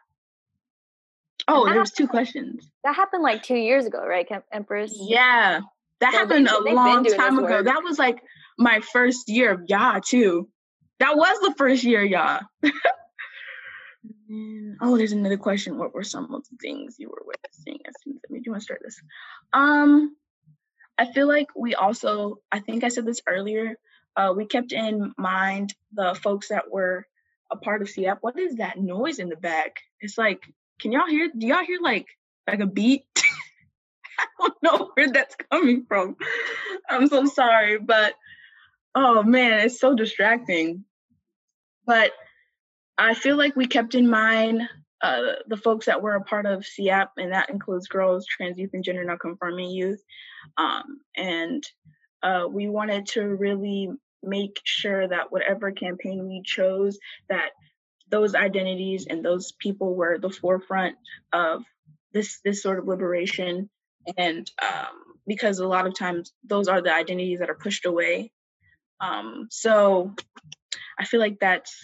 [1.48, 2.70] Oh, there was two questions.
[2.84, 4.96] That happened like two years ago, right, Empress?
[4.96, 5.62] Yeah,
[6.02, 7.62] that so happened they, a long time ago.
[7.62, 8.22] That was like
[8.58, 10.50] my first year of YA too.
[11.00, 12.40] That was the first year, YA.
[14.82, 15.78] oh, there's another question.
[15.78, 18.52] What were some of the things you were witnessing as soon as I made you
[18.52, 19.00] want to start this?
[19.54, 20.16] Um,
[20.98, 23.76] I feel like we also, I think I said this earlier,
[24.16, 27.06] uh, we kept in mind the folks that were
[27.52, 28.18] a part of CYAP.
[28.22, 29.76] What is that noise in the back?
[30.00, 30.42] It's like
[30.80, 31.30] can y'all hear?
[31.36, 32.08] Do y'all hear like
[32.48, 33.06] like a beat?
[34.20, 36.16] I don't know where that's coming from.
[36.90, 38.14] I'm so sorry, but
[38.94, 40.86] oh man, it's so distracting.
[41.86, 42.12] But
[42.98, 44.62] I feel like we kept in mind
[45.02, 48.72] uh, the folks that were a part of CYAP, and that includes girls, trans youth,
[48.74, 50.02] and gender nonconforming youth.
[50.58, 51.64] Um, and
[52.24, 53.90] uh, we wanted to really
[54.24, 56.98] make sure that whatever campaign we chose,
[57.30, 57.50] that
[58.10, 60.96] those identities and those people were the forefront
[61.34, 61.64] of
[62.14, 63.70] this this sort of liberation.
[64.18, 68.32] And um, because a lot of times those are the identities that are pushed away.
[69.00, 70.14] Um, so
[70.98, 71.76] i feel like that's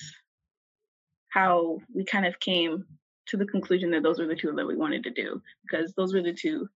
[1.30, 2.86] how we kind of came
[3.28, 6.14] to the conclusion that those were the two that we wanted to do because those
[6.14, 6.68] were the two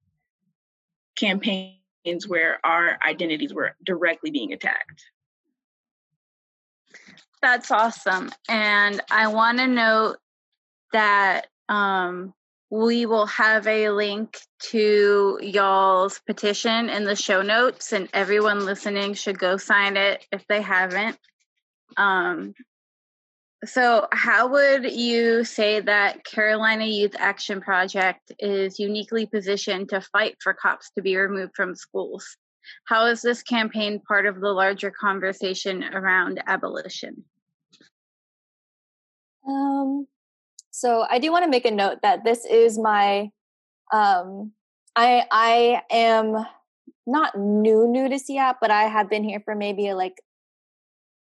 [1.17, 5.05] campaigns where our identities were directly being attacked
[7.45, 8.31] that's awesome.
[8.49, 10.17] And I want to note
[10.95, 12.33] that um,
[12.71, 14.39] we will have a link
[14.71, 20.47] to y'all's petition in the show notes, and everyone listening should go sign it if
[20.47, 21.19] they haven't.
[21.99, 22.55] Um,
[23.67, 30.37] so, how would you say that Carolina Youth Action Project is uniquely positioned to fight
[30.43, 32.39] for cops to be removed from schools?
[32.87, 37.25] How is this campaign part of the larger conversation around abolition?
[39.49, 40.07] Um,
[40.71, 43.31] so I do want to make a note that this is my,
[43.93, 44.53] um,
[44.97, 46.47] I I am
[47.07, 50.15] not new new to CYAP, but I have been here for maybe like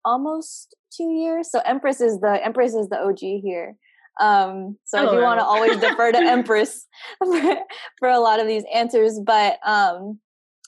[0.03, 1.51] almost two years.
[1.51, 3.75] So Empress is the Empress is the OG here.
[4.19, 6.87] Um, so I do want to always defer to Empress
[7.19, 7.57] for,
[7.99, 10.19] for, a lot of these answers, but um,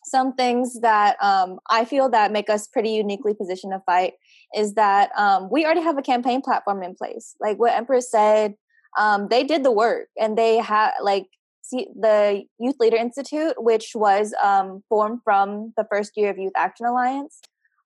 [0.05, 4.13] some things that um, I feel that make us pretty uniquely positioned to fight
[4.55, 7.35] is that um, we already have a campaign platform in place.
[7.39, 8.55] Like what Empress said,
[8.97, 11.27] um, they did the work and they had like
[11.61, 16.53] see, the Youth Leader Institute, which was um, formed from the first year of Youth
[16.55, 17.39] Action Alliance,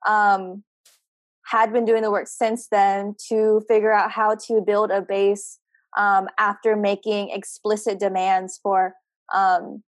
[0.08, 0.63] um,
[1.45, 5.60] had been doing the work since then to figure out how to build a base
[5.97, 8.93] um, after making explicit demands for
[9.34, 9.84] um,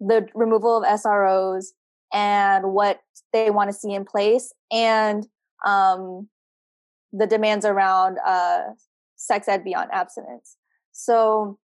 [0.00, 1.66] the removal of SROs
[2.12, 3.00] and what
[3.32, 5.26] they want to see in place and
[5.66, 6.28] um,
[7.12, 8.62] the demands around uh,
[9.16, 10.56] sex ed beyond abstinence.
[10.92, 11.58] So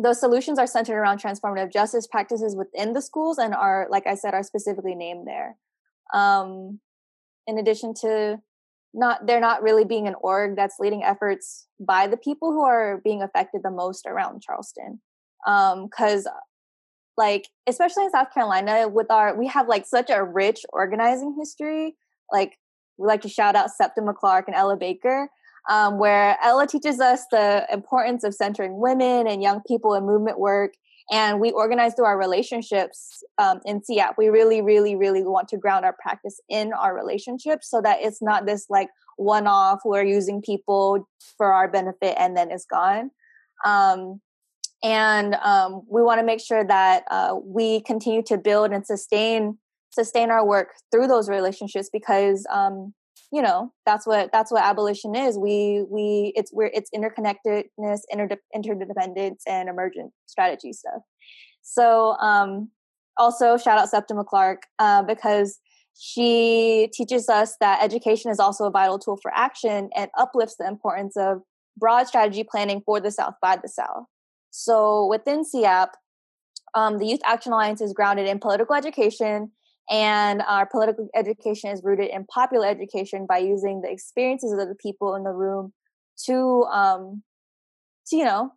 [0.00, 4.14] those solutions are centered around transformative justice practices within the schools and are, like I
[4.14, 5.56] said, are specifically named there.
[6.14, 6.80] Um,
[7.46, 8.40] in addition to
[8.92, 13.00] not, they're not really being an org that's leading efforts by the people who are
[13.04, 15.00] being affected the most around Charleston.
[15.44, 16.34] Because um,
[17.16, 21.94] like especially in south carolina with our we have like such a rich organizing history
[22.32, 22.56] like
[23.00, 25.28] we like to shout out septima clark and ella baker
[25.68, 30.38] um, where ella teaches us the importance of centering women and young people in movement
[30.38, 30.74] work
[31.10, 34.14] and we organize through our relationships um, in CYAP.
[34.16, 38.22] We really, really, really want to ground our practice in our relationships so that it's
[38.22, 43.10] not this like one off, we're using people for our benefit and then it's gone.
[43.64, 44.20] Um,
[44.82, 49.58] and um, we want to make sure that uh, we continue to build and sustain
[49.90, 52.94] sustain our work through those relationships because um,
[53.32, 58.36] you know that's what that's what abolition is we we it's we're it's interconnectedness inter-
[58.54, 61.02] interdependence and emergent strategy stuff
[61.62, 62.68] so um
[63.16, 65.60] also shout out septima clark uh, because
[65.98, 70.66] she teaches us that education is also a vital tool for action and uplifts the
[70.66, 71.42] importance of
[71.76, 74.04] broad strategy planning for the South by the South.
[74.50, 75.88] So within CYAP,
[76.74, 79.50] um, the Youth Action Alliance is grounded in political education,
[79.90, 84.76] and our political education is rooted in popular education by using the experiences of the
[84.76, 85.72] people in the room
[86.26, 87.22] to, um,
[88.06, 88.52] to you know,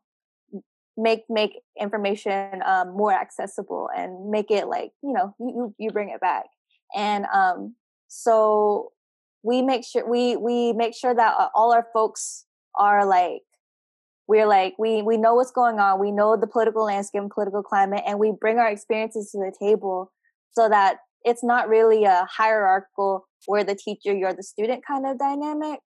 [0.95, 6.09] make make information um, more accessible and make it like you know you you, bring
[6.09, 6.45] it back.
[6.95, 7.75] And um,
[8.07, 8.91] so
[9.41, 12.45] we make sure we we make sure that uh, all our folks
[12.77, 13.41] are like
[14.27, 15.99] we're like we we know what's going on.
[15.99, 19.53] We know the political landscape and political climate and we bring our experiences to the
[19.59, 20.11] table
[20.51, 25.17] so that it's not really a hierarchical where the teacher you're the student kind of
[25.17, 25.79] dynamic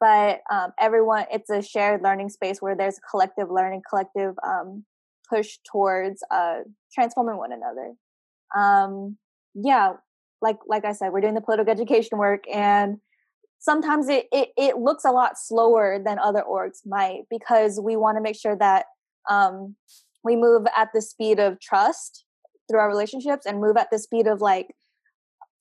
[0.00, 4.84] but um, everyone it's a shared learning space where there's collective learning collective um,
[5.28, 6.60] push towards uh,
[6.94, 7.92] transforming one another.
[8.56, 9.18] Um,
[9.54, 9.94] yeah
[10.40, 12.98] like like I said, we're doing the political education work and
[13.58, 18.16] sometimes it, it, it looks a lot slower than other orgs might because we want
[18.16, 18.86] to make sure that
[19.28, 19.74] um,
[20.24, 22.24] we move at the speed of trust
[22.70, 24.68] through our relationships and move at the speed of like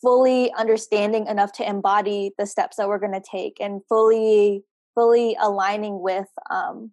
[0.01, 4.63] fully understanding enough to embody the steps that we're going to take and fully
[4.95, 6.91] fully aligning with um,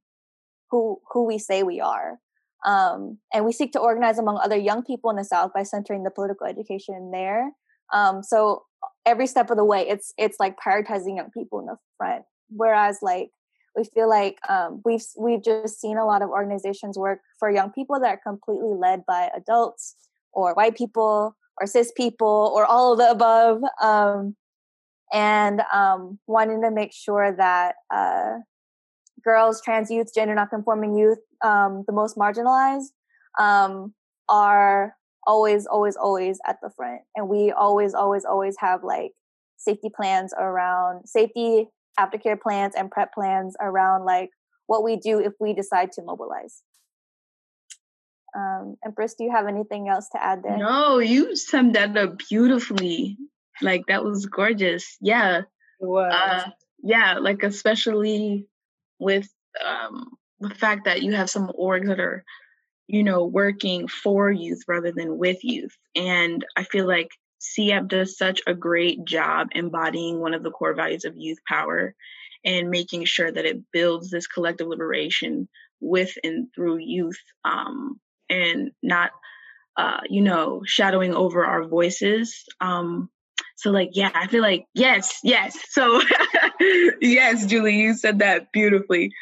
[0.70, 2.18] who who we say we are.
[2.66, 6.02] Um, and we seek to organize among other young people in the south by centering
[6.02, 7.50] the political education there.
[7.92, 8.62] Um, so
[9.04, 12.24] every step of the way, it's it's like prioritizing young people in the front.
[12.48, 13.30] Whereas like
[13.76, 17.70] we feel like um, we've we've just seen a lot of organizations work for young
[17.70, 19.96] people that are completely led by adults
[20.32, 24.36] or white people or cis people or all of the above, um,
[25.12, 28.38] and um, wanting to make sure that uh,
[29.22, 32.90] girls, trans youth, gender nonconforming youth, um, the most marginalized,
[33.38, 33.94] um,
[34.28, 34.94] are
[35.26, 37.02] always, always, always at the front.
[37.16, 39.12] And we always, always, always have like
[39.56, 44.30] safety plans around safety aftercare plans and prep plans around like
[44.66, 46.62] what we do if we decide to mobilize.
[48.34, 50.56] Um, Empress, do you have anything else to add there?
[50.56, 53.16] No, you summed that up beautifully.
[53.62, 54.96] Like that was gorgeous.
[55.00, 55.42] Yeah.
[55.80, 56.50] It Uh,
[56.82, 58.46] yeah, like especially
[58.98, 59.28] with
[59.64, 60.10] um,
[60.40, 62.24] the fact that you have some orgs that are
[62.86, 65.76] you know, working for youth rather than with youth.
[65.94, 67.08] And I feel like
[67.40, 71.94] CYAP does such a great job embodying one of the core values of youth power
[72.44, 75.48] and making sure that it builds this collective liberation
[75.80, 78.00] with and through youth um,
[78.34, 79.10] and not,
[79.76, 82.44] uh, you know, shadowing over our voices.
[82.60, 83.10] Um,
[83.56, 85.56] so, like, yeah, I feel like, yes, yes.
[85.70, 86.00] So,
[87.00, 89.12] yes, Julie, you said that beautifully.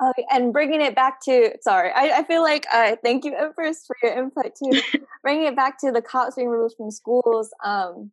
[0.00, 3.84] Okay, and bringing it back to sorry, I, I feel like uh, thank you Empress
[3.84, 4.80] for your input too.
[5.22, 7.50] bringing it back to the cops being removed from schools.
[7.64, 8.12] Um,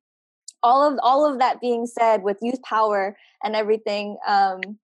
[0.64, 4.80] all of all of that being said, with youth power and everything, um,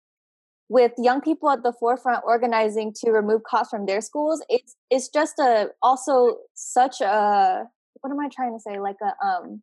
[0.69, 5.09] with young people at the forefront organizing to remove costs from their schools, it's it's
[5.09, 7.65] just a also such a
[8.01, 8.79] what am I trying to say?
[8.79, 9.61] Like a um,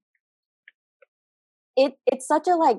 [1.76, 2.78] it it's such a like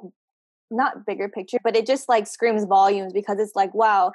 [0.72, 4.12] not bigger picture, but it just like screams volumes because it's like, wow,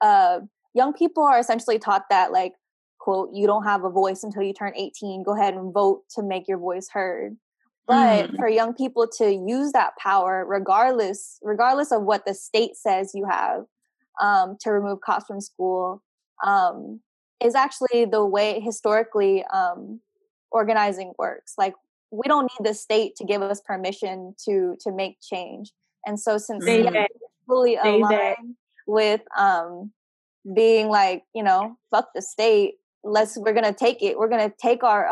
[0.00, 0.40] uh,
[0.74, 2.52] young people are essentially taught that like,
[2.98, 5.22] quote, you don't have a voice until you turn 18.
[5.22, 7.36] Go ahead and vote to make your voice heard.
[7.86, 8.36] But mm.
[8.36, 13.26] for young people to use that power, regardless, regardless of what the state says you
[13.28, 13.64] have,
[14.22, 16.02] um, to remove cops from school,
[16.44, 17.00] um,
[17.42, 20.00] is actually the way historically um,
[20.50, 21.54] organizing works.
[21.58, 21.74] Like
[22.10, 25.72] we don't need the state to give us permission to to make change.
[26.06, 27.06] And so since they are
[27.46, 28.56] fully aligned
[28.86, 29.92] with um
[30.54, 34.18] being like, you know, fuck the state, let's we're gonna take it.
[34.18, 35.10] We're gonna take our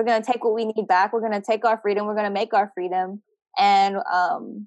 [0.00, 1.12] we're gonna take what we need back.
[1.12, 2.06] We're gonna take our freedom.
[2.06, 3.22] We're gonna make our freedom
[3.58, 4.66] and um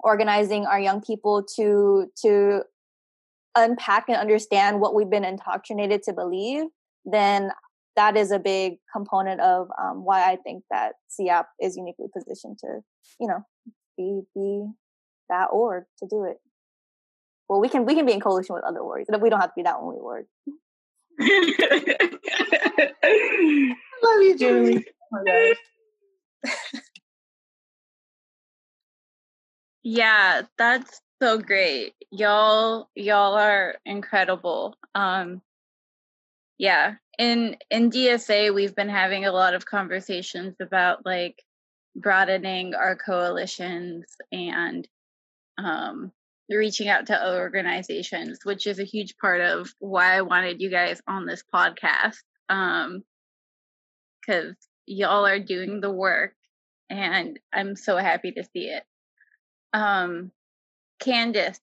[0.00, 2.64] organizing our young people to to
[3.54, 6.64] unpack and understand what we've been indoctrinated to believe,
[7.04, 7.52] then
[7.94, 12.58] that is a big component of um, why I think that CYAP is uniquely positioned
[12.58, 12.80] to,
[13.20, 13.44] you know,
[13.96, 14.66] be be
[15.28, 16.38] that org to do it.
[17.48, 19.50] Well, we can we can be in coalition with other orgs, but we don't have
[19.50, 20.26] to be that only org.
[24.04, 24.86] Love you, Julie.
[25.12, 25.54] Oh
[29.82, 31.94] yeah, that's so great.
[32.10, 34.76] Y'all y'all are incredible.
[34.94, 35.40] Um
[36.58, 41.42] yeah, in in DSA we've been having a lot of conversations about like
[41.96, 44.86] broadening our coalitions and
[45.58, 46.12] um,
[46.48, 50.70] reaching out to other organizations, which is a huge part of why I wanted you
[50.70, 52.16] guys on this podcast.
[52.48, 53.02] Um,
[54.24, 54.54] because
[54.86, 56.34] y'all are doing the work,
[56.90, 58.84] and I'm so happy to see it.
[59.72, 60.30] Um,
[61.00, 61.58] Candace,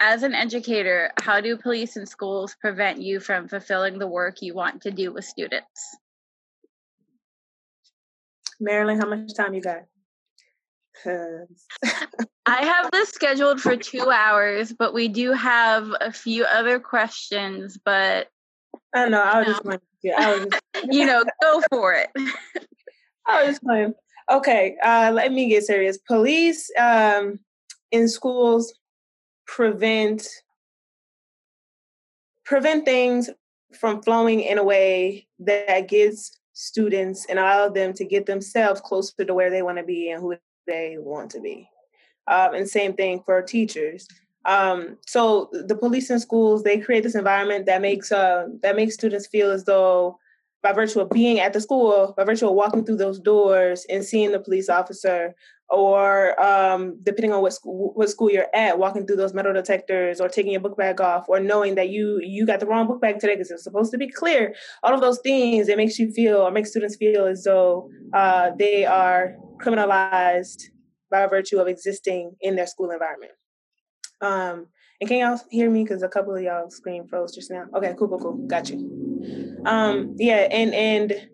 [0.00, 4.54] as an educator, how do police and schools prevent you from fulfilling the work you
[4.54, 5.96] want to do with students?
[8.60, 9.82] Marilyn, how much time you got?
[12.46, 17.78] I have this scheduled for two hours, but we do have a few other questions.
[17.84, 18.28] But
[18.94, 19.80] I know I was just going.
[20.16, 22.10] I was just, you know, go for it.
[23.26, 23.94] I was just playing.
[24.30, 25.98] Okay, uh, let me get serious.
[25.98, 27.38] Police um,
[27.92, 28.74] in schools
[29.46, 30.28] prevent
[32.44, 33.28] prevent things
[33.78, 39.24] from flowing in a way that gives students and allow them to get themselves closer
[39.24, 40.34] to where they want to be and who
[40.66, 41.68] they want to be.
[42.28, 44.08] Um, and same thing for teachers.
[44.46, 48.94] Um, so the police in schools they create this environment that makes uh, that makes
[48.94, 50.18] students feel as though
[50.62, 54.04] by virtue of being at the school, by virtue of walking through those doors and
[54.04, 55.32] seeing the police officer,
[55.68, 60.20] or um, depending on what school, what school you're at, walking through those metal detectors,
[60.20, 63.00] or taking your book bag off, or knowing that you you got the wrong book
[63.00, 64.54] bag today because it's supposed to be clear.
[64.82, 68.50] All of those things it makes you feel, or makes students feel as though uh,
[68.58, 70.62] they are criminalized
[71.10, 73.32] by virtue of existing in their school environment.
[74.20, 74.66] Um,
[75.00, 75.82] and can y'all hear me?
[75.82, 77.66] Because a couple of y'all screen froze just now.
[77.74, 78.46] Okay, cool, cool, cool.
[78.46, 79.62] Got you.
[79.66, 81.28] Um, yeah, and and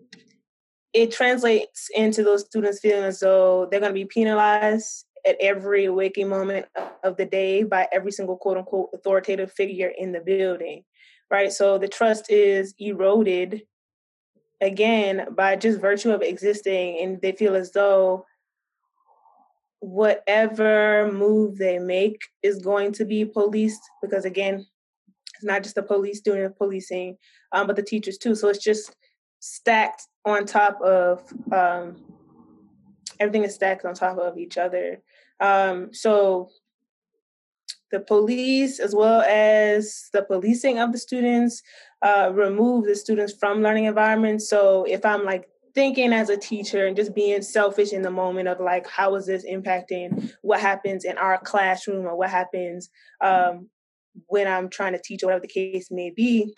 [0.93, 5.89] it translates into those students feeling as though they're going to be penalized at every
[5.89, 6.65] waking moment
[7.03, 10.83] of the day by every single quote unquote authoritative figure in the building,
[11.31, 11.51] right?
[11.51, 13.63] So the trust is eroded
[14.61, 18.25] again by just virtue of existing, and they feel as though
[19.83, 24.65] whatever move they make is going to be policed because again
[25.35, 27.17] it's not just the police doing the policing
[27.51, 28.33] um, but the teachers too.
[28.33, 28.95] So it's just
[29.39, 31.21] stacked on top of
[31.51, 32.01] um,
[33.19, 35.01] everything is stacked on top of each other.
[35.41, 36.49] Um, so
[37.91, 41.61] the police as well as the policing of the students
[42.01, 44.49] uh, remove the students from learning environments.
[44.49, 48.47] So if i'm like thinking as a teacher and just being selfish in the moment
[48.47, 52.89] of like how is this impacting what happens in our classroom or what happens
[53.21, 53.69] um,
[54.27, 56.53] when i'm trying to teach or whatever the case may be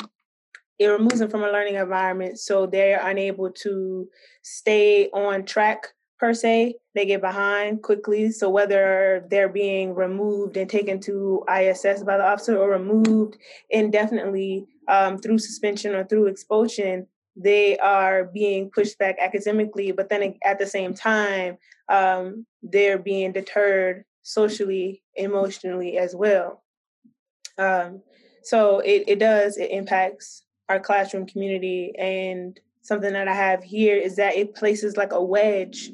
[0.78, 2.40] it removes them from a learning environment.
[2.40, 4.10] So they're unable to
[4.42, 5.88] stay on track
[6.20, 6.76] per se.
[6.94, 8.32] They get behind quickly.
[8.32, 13.38] So whether they're being removed and taken to iss by the officer or removed
[13.70, 20.36] indefinitely um, through suspension or through expulsion they are being pushed back academically, but then
[20.44, 21.58] at the same time,
[21.90, 26.64] um, they're being deterred socially, emotionally as well.
[27.58, 28.02] Um,
[28.44, 31.94] so it, it does, it impacts our classroom community.
[31.98, 35.92] And something that I have here is that it places like a wedge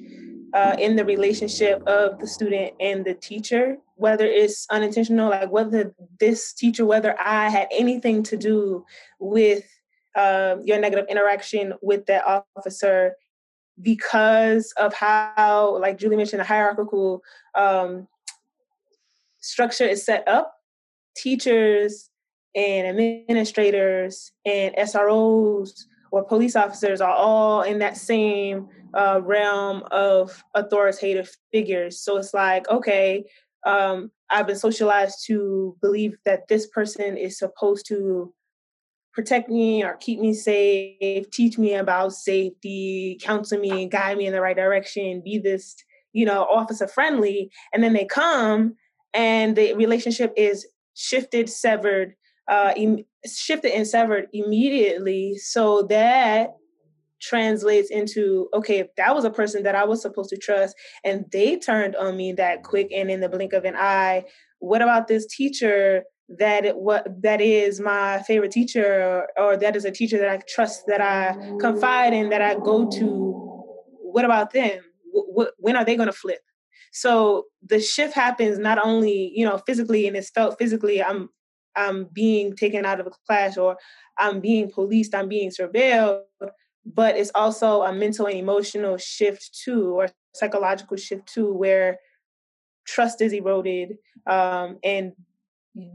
[0.53, 5.93] uh, in the relationship of the student and the teacher, whether it's unintentional, like whether
[6.19, 8.85] this teacher, whether I had anything to do
[9.19, 9.63] with
[10.15, 12.23] um, your negative interaction with that
[12.57, 13.15] officer
[13.81, 17.21] because of how, like Julie mentioned, the hierarchical
[17.55, 18.07] um,
[19.39, 20.53] structure is set up.
[21.15, 22.09] Teachers
[22.55, 30.43] and administrators and SROs or police officers are all in that same uh, realm of
[30.53, 32.01] authoritative figures.
[32.01, 33.23] So it's like, okay,
[33.65, 38.33] um, I've been socialized to believe that this person is supposed to
[39.13, 44.33] protect me or keep me safe, teach me about safety, counsel me guide me in
[44.33, 45.75] the right direction, be this,
[46.13, 47.51] you know, officer friendly.
[47.73, 48.75] And then they come
[49.13, 52.13] and the relationship is shifted, severed,
[52.47, 55.37] uh, em- shifted and severed immediately.
[55.37, 56.51] So that
[57.21, 61.25] translates into okay, if that was a person that I was supposed to trust and
[61.31, 64.25] they turned on me that quick and in the blink of an eye,
[64.59, 66.03] what about this teacher
[66.37, 70.29] that it, what that is my favorite teacher or, or that is a teacher that
[70.29, 73.31] I trust that I confide in that I go to.
[74.01, 74.79] What about them?
[75.13, 76.39] W- when are they going to flip?
[76.91, 81.29] So the shift happens not only you know physically and it's felt physically I'm
[81.75, 83.77] I'm being taken out of a class or
[84.17, 86.23] I'm being policed I'm being surveilled
[86.85, 91.99] but it's also a mental and emotional shift too or psychological shift too where
[92.85, 95.13] trust is eroded um, and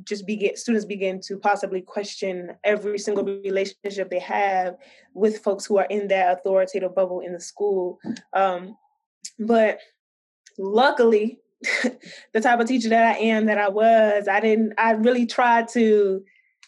[0.05, 4.77] just begin students begin to possibly question every single relationship they have
[5.13, 7.99] with folks who are in that authoritative bubble in the school.
[8.33, 8.77] Um,
[9.39, 9.81] but
[10.59, 11.39] luckily
[12.33, 15.69] the type of teacher that i am that i was i didn't i really tried
[15.69, 16.23] to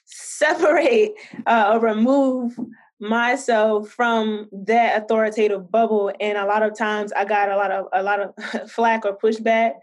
[0.04, 1.12] separate
[1.46, 2.58] uh, or remove
[3.00, 6.12] myself from that authoritative bubble.
[6.20, 9.16] And a lot of times i got a lot of a lot of flack or
[9.16, 9.74] pushback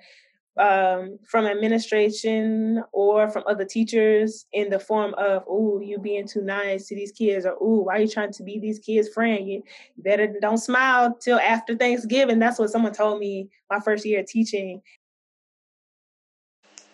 [0.58, 6.42] um, from administration or from other teachers in the form of, "Oh, you being too
[6.42, 9.48] nice to these kids," or "Oh, why are you trying to be these kids' friend?
[9.48, 9.64] You
[9.98, 14.28] better don't smile till after Thanksgiving." That's what someone told me my first year of
[14.28, 14.82] teaching.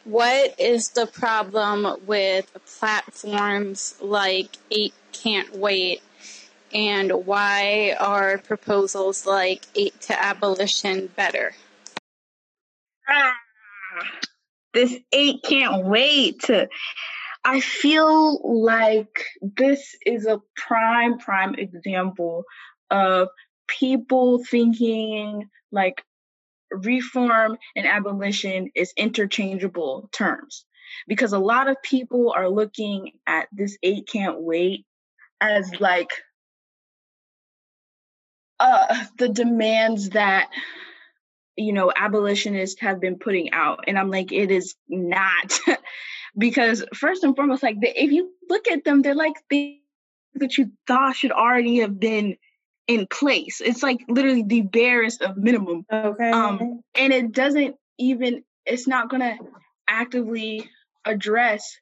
[0.03, 6.01] What is the problem with platforms like Eight Can't Wait?
[6.73, 11.53] And why are proposals like Eight to Abolition better?
[14.73, 16.69] This eight can't wait to
[17.43, 22.43] I feel like this is a prime, prime example
[22.91, 23.29] of
[23.67, 26.03] people thinking like
[26.69, 30.65] reform and abolition is interchangeable terms.
[31.07, 34.85] Because a lot of people are looking at this eight can't wait
[35.39, 36.11] as like
[38.59, 40.49] uh, the demands that
[41.61, 43.85] you know abolitionists have been putting out.
[43.87, 45.59] And i'm like it is not
[46.37, 49.79] because first and foremost like the, if you look at them they're like things
[50.35, 52.37] that you thought should already have been
[52.87, 53.61] in place.
[53.63, 55.85] It's like literally the barest of minimum.
[55.91, 56.31] Okay.
[56.31, 59.37] Um and it doesn't even it's not gonna
[59.87, 60.69] actively
[61.05, 61.77] address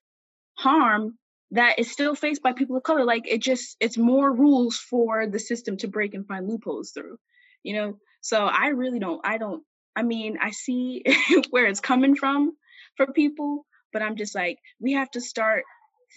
[0.55, 1.17] harm
[1.51, 3.05] that is still faced by people of color.
[3.05, 7.17] Like it just it's more rules for the system to break and find loopholes through
[7.63, 7.97] you know?
[8.21, 9.63] So I really don't, I don't,
[9.99, 11.03] I mean, I see
[11.49, 12.55] where it's coming from
[12.95, 15.63] for people, but I'm just like, we have to start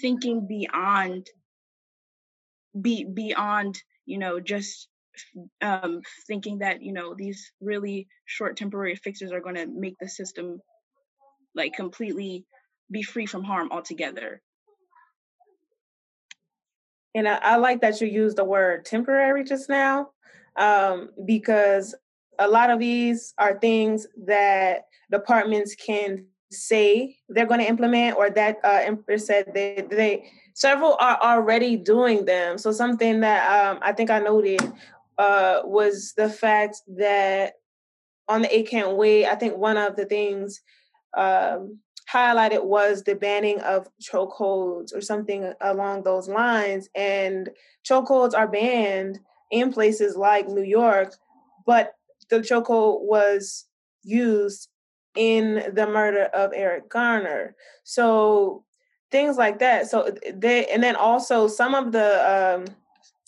[0.01, 1.27] thinking beyond,
[2.81, 4.87] be beyond, you know, just
[5.61, 10.09] um, thinking that, you know, these really short temporary fixes are going to make the
[10.09, 10.61] system
[11.53, 12.47] like completely
[12.89, 14.41] be free from harm altogether.
[17.17, 20.11] And I, I like that you used the word temporary just now
[20.57, 21.97] um, because
[22.39, 28.31] a lot of these are things that departments can say they're going to implement or
[28.31, 32.59] that uh, Empress said they, they several are already doing them.
[32.59, 34.61] So something that um, I think I noted
[35.19, 37.55] uh, was the fact that
[38.29, 40.61] on the Eight Can't Wait, I think one of the things
[41.17, 41.79] um,
[42.11, 46.89] highlighted was the banning of chokeholds or something along those lines.
[46.95, 47.51] And
[47.89, 49.21] chokeholds are banned
[49.51, 51.15] in places like New York,
[51.67, 51.95] but
[52.33, 53.67] the chokehold was
[54.03, 54.69] used
[55.15, 57.55] in the murder of Eric Garner.
[57.85, 58.65] So
[59.11, 59.91] things like that.
[59.91, 62.65] So they and then also some of the um,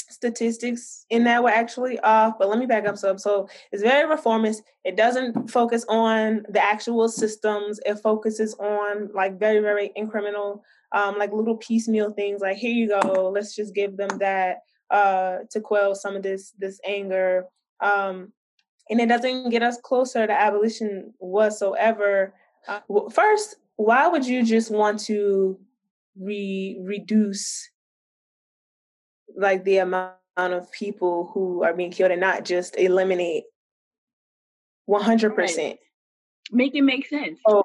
[0.08, 2.38] statistics in that were actually off.
[2.38, 3.18] But let me back up some.
[3.18, 4.62] So it's very reformist.
[4.84, 7.78] It doesn't focus on the actual systems.
[7.84, 12.40] It focuses on like very very incremental, um, like little piecemeal things.
[12.40, 13.30] Like here you go.
[13.34, 17.44] Let's just give them that uh, to quell some of this this anger.
[17.80, 18.32] Um,
[18.90, 22.34] and it doesn't get us closer to abolition whatsoever.
[22.68, 22.80] Uh,
[23.10, 25.58] first, why would you just want to
[26.20, 27.70] re- reduce
[29.36, 33.44] like the amount of people who are being killed and not just eliminate
[34.88, 35.36] 100%?
[35.36, 35.78] Right.
[36.52, 37.40] Make it make sense.
[37.46, 37.64] Oh,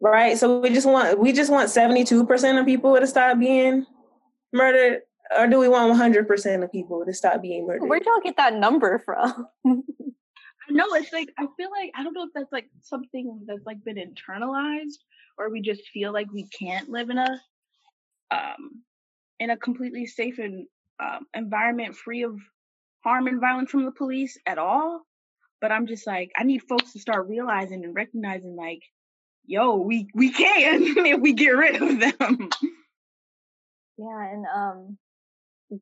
[0.00, 0.38] right.
[0.38, 3.84] So we just want we just want 72% of people to stop being
[4.52, 5.02] murdered
[5.36, 7.86] or do we want 100% of people to stop being murdered?
[7.86, 9.46] Where'd y'all get that number from?
[10.70, 13.84] no, it's like I feel like I don't know if that's like something that's like
[13.84, 14.98] been internalized
[15.38, 17.40] or we just feel like we can't live in a
[18.30, 18.82] um
[19.38, 20.66] in a completely safe and
[21.00, 22.38] um, environment free of
[23.02, 25.02] harm and violence from the police at all.
[25.60, 28.82] But I'm just like I need folks to start realizing and recognizing like,
[29.46, 32.50] yo, we we can if we get rid of them.
[33.98, 34.98] Yeah, and um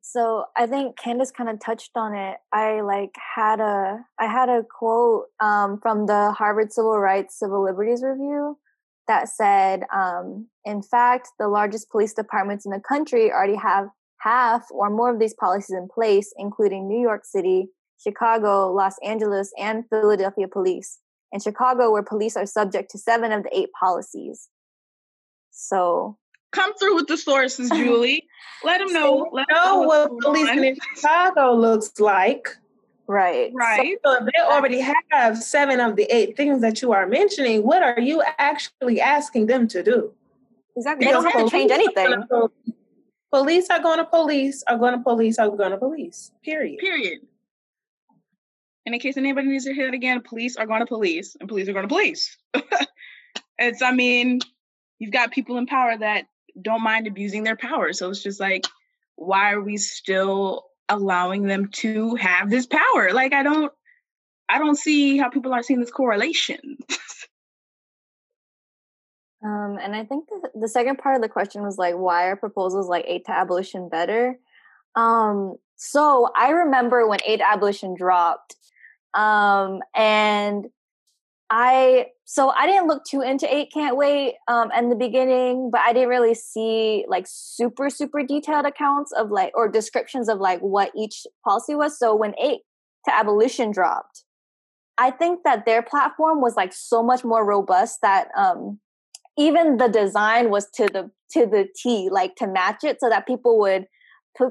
[0.01, 2.37] so I think Candace kind of touched on it.
[2.51, 7.63] I like had a I had a quote um, from the Harvard Civil Rights Civil
[7.63, 8.57] Liberties Review
[9.07, 13.87] that said, um, in fact, the largest police departments in the country already have
[14.19, 19.51] half or more of these policies in place, including New York City, Chicago, Los Angeles,
[19.57, 20.99] and Philadelphia police.
[21.31, 24.49] In Chicago, where police are subject to seven of the eight policies.
[25.51, 26.17] So
[26.51, 28.27] come through with the sources, Julie.
[28.63, 29.29] Let them know.
[29.31, 32.49] Let know, know what policing in Chicago looks like.
[33.07, 33.51] Right.
[33.55, 33.97] Right.
[34.05, 34.79] So, so they already
[35.11, 37.63] have seven of the eight things that you are mentioning.
[37.63, 40.13] What are you actually asking them to do?
[40.75, 41.05] Exactly.
[41.05, 42.23] They don't have to change anything.
[43.31, 46.31] Police are going to police, are going to police, are going to police.
[46.43, 46.79] Period.
[46.79, 47.19] Period.
[48.85, 51.47] And in case anybody needs to hear it again, police are going to police and
[51.47, 52.37] police are going to police.
[53.57, 54.39] it's, I mean,
[54.97, 56.25] you've got people in power that
[56.61, 57.93] don't mind abusing their power.
[57.93, 58.65] So it's just like,
[59.15, 63.11] why are we still allowing them to have this power?
[63.13, 63.71] Like I don't
[64.49, 66.77] I don't see how people aren't seeing this correlation.
[69.43, 72.35] um, and I think the, the second part of the question was like, why are
[72.35, 74.39] proposals like eight to abolition better?
[74.95, 78.55] Um, so I remember when to abolition dropped,
[79.13, 80.65] um, and
[81.49, 85.81] I so I didn't look too into eight can't wait um in the beginning, but
[85.81, 90.59] I didn't really see like super super detailed accounts of like or descriptions of like
[90.59, 91.97] what each policy was.
[91.97, 92.59] So when eight
[93.05, 94.25] to abolition dropped,
[94.99, 98.79] I think that their platform was like so much more robust that um
[99.35, 103.25] even the design was to the to the T, like to match it so that
[103.25, 103.85] people would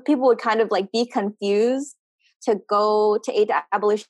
[0.05, 1.95] people would kind of like be confused
[2.43, 4.09] to go to eight to abolition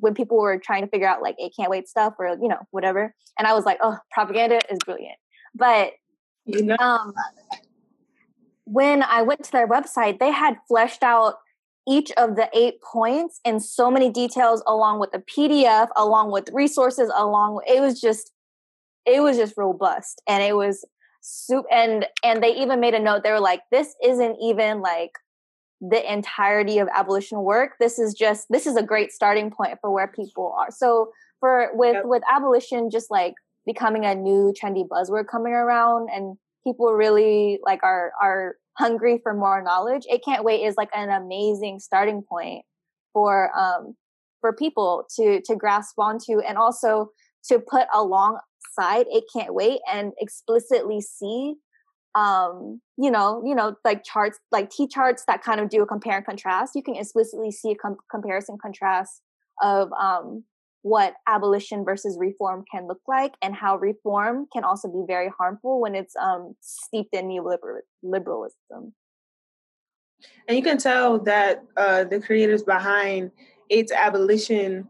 [0.00, 2.58] when people were trying to figure out like eight can't wait stuff or you know
[2.70, 5.16] whatever and i was like oh propaganda is brilliant.
[5.54, 5.92] But
[6.46, 7.12] you know um
[8.64, 11.36] when i went to their website they had fleshed out
[11.88, 16.48] each of the eight points in so many details along with the pdf along with
[16.52, 18.32] resources along it was just
[19.04, 20.84] it was just robust and it was
[21.20, 25.12] soup and and they even made a note they were like this isn't even like
[25.82, 29.90] the entirety of abolition work this is just this is a great starting point for
[29.90, 31.10] where people are so
[31.40, 32.04] for with yep.
[32.04, 33.34] with abolition just like
[33.66, 39.34] becoming a new trendy buzzword coming around and people really like are are hungry for
[39.34, 42.64] more knowledge it can't wait is like an amazing starting point
[43.12, 43.96] for um
[44.40, 47.10] for people to to grasp onto and also
[47.44, 51.56] to put alongside eight can't wait and explicitly see
[52.14, 55.86] um you know you know like charts like t charts that kind of do a
[55.86, 56.74] compare and contrast.
[56.74, 59.22] You can explicitly see a com- comparison contrast
[59.62, 60.44] of um
[60.82, 65.80] what abolition versus reform can look like and how reform can also be very harmful
[65.80, 68.92] when it's um steeped in neoliberalism
[70.48, 73.30] and you can tell that uh the creators behind
[73.70, 74.86] its abolition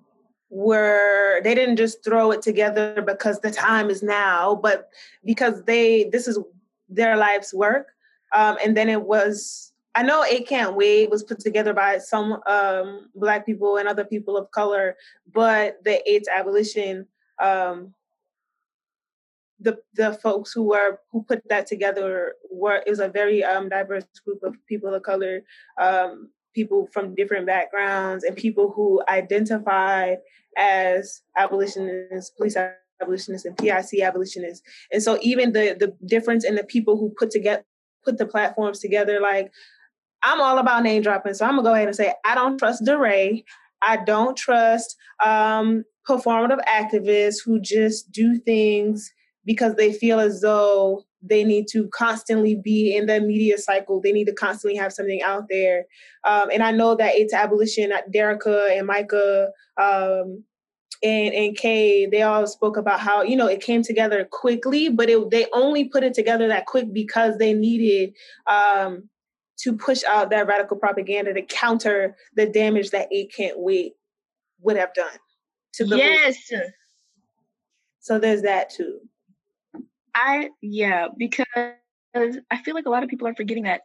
[0.48, 4.88] were they didn't just throw it together because the time is now but
[5.24, 6.38] because they this is
[6.94, 7.88] their life's work.
[8.34, 12.40] Um, and then it was, I know Eight Can't Wait was put together by some
[12.46, 14.96] um, Black people and other people of color,
[15.32, 17.06] but the AIDS abolition,
[17.42, 17.94] um,
[19.60, 23.68] the the folks who were who put that together were it was a very um,
[23.68, 25.44] diverse group of people of color,
[25.80, 30.18] um, people from different backgrounds, and people who identified
[30.56, 32.56] as abolitionists, police
[33.00, 34.62] abolitionists and PIC abolitionists.
[34.92, 37.64] And so even the the difference in the people who put together
[38.04, 39.52] put the platforms together, like
[40.22, 41.34] I'm all about name dropping.
[41.34, 43.44] So I'm gonna go ahead and say I don't trust DeRay.
[43.82, 49.10] I don't trust um, performative activists who just do things
[49.44, 54.00] because they feel as though they need to constantly be in the media cycle.
[54.00, 55.84] They need to constantly have something out there.
[56.24, 59.48] Um, and I know that it's abolition, Derecka and Micah
[59.80, 60.44] um,
[61.02, 65.08] and and Kay, they all spoke about how you know it came together quickly, but
[65.08, 68.14] it, they only put it together that quick because they needed
[68.46, 69.08] um,
[69.58, 73.92] to push out that radical propaganda to counter the damage that eight can't wait
[74.60, 75.18] would have done
[75.74, 76.50] to the yes.
[78.00, 79.00] So there's that too.
[80.14, 81.46] I yeah because
[82.50, 83.80] I feel like a lot of people are forgetting that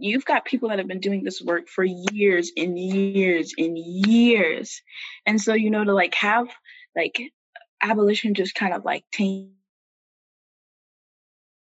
[0.00, 4.80] you've got people that have been doing this work for years and years and years.
[5.26, 6.48] And so, you know, to like have
[6.94, 7.20] like
[7.82, 9.52] abolition just kind of like tame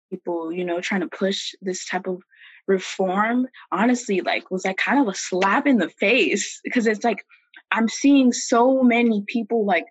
[0.09, 2.21] people, you know, trying to push this type of
[2.67, 7.25] reform, honestly, like was like kind of a slap in the face because it's like
[7.71, 9.85] I'm seeing so many people like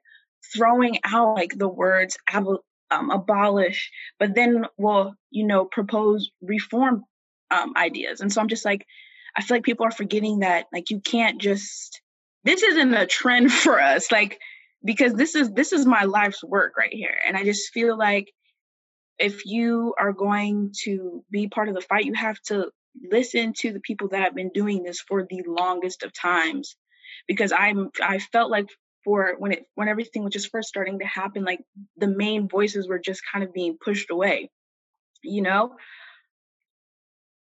[0.55, 7.05] throwing out like the words um, abolish, but then will you know propose reform
[7.51, 8.21] um, ideas.
[8.21, 8.87] And so I'm just like,
[9.37, 12.01] I feel like people are forgetting that like you can't just
[12.45, 14.39] this isn't a trend for us like
[14.85, 17.17] because this is this is my life's work right here.
[17.27, 18.33] And I just feel like
[19.19, 22.71] if you are going to be part of the fight you have to
[23.11, 26.77] listen to the people that have been doing this for the longest of times.
[27.29, 28.69] Because I'm I felt like
[29.07, 31.61] for when it when everything was just first starting to happen like
[31.97, 34.51] the main voices were just kind of being pushed away
[35.23, 35.77] you know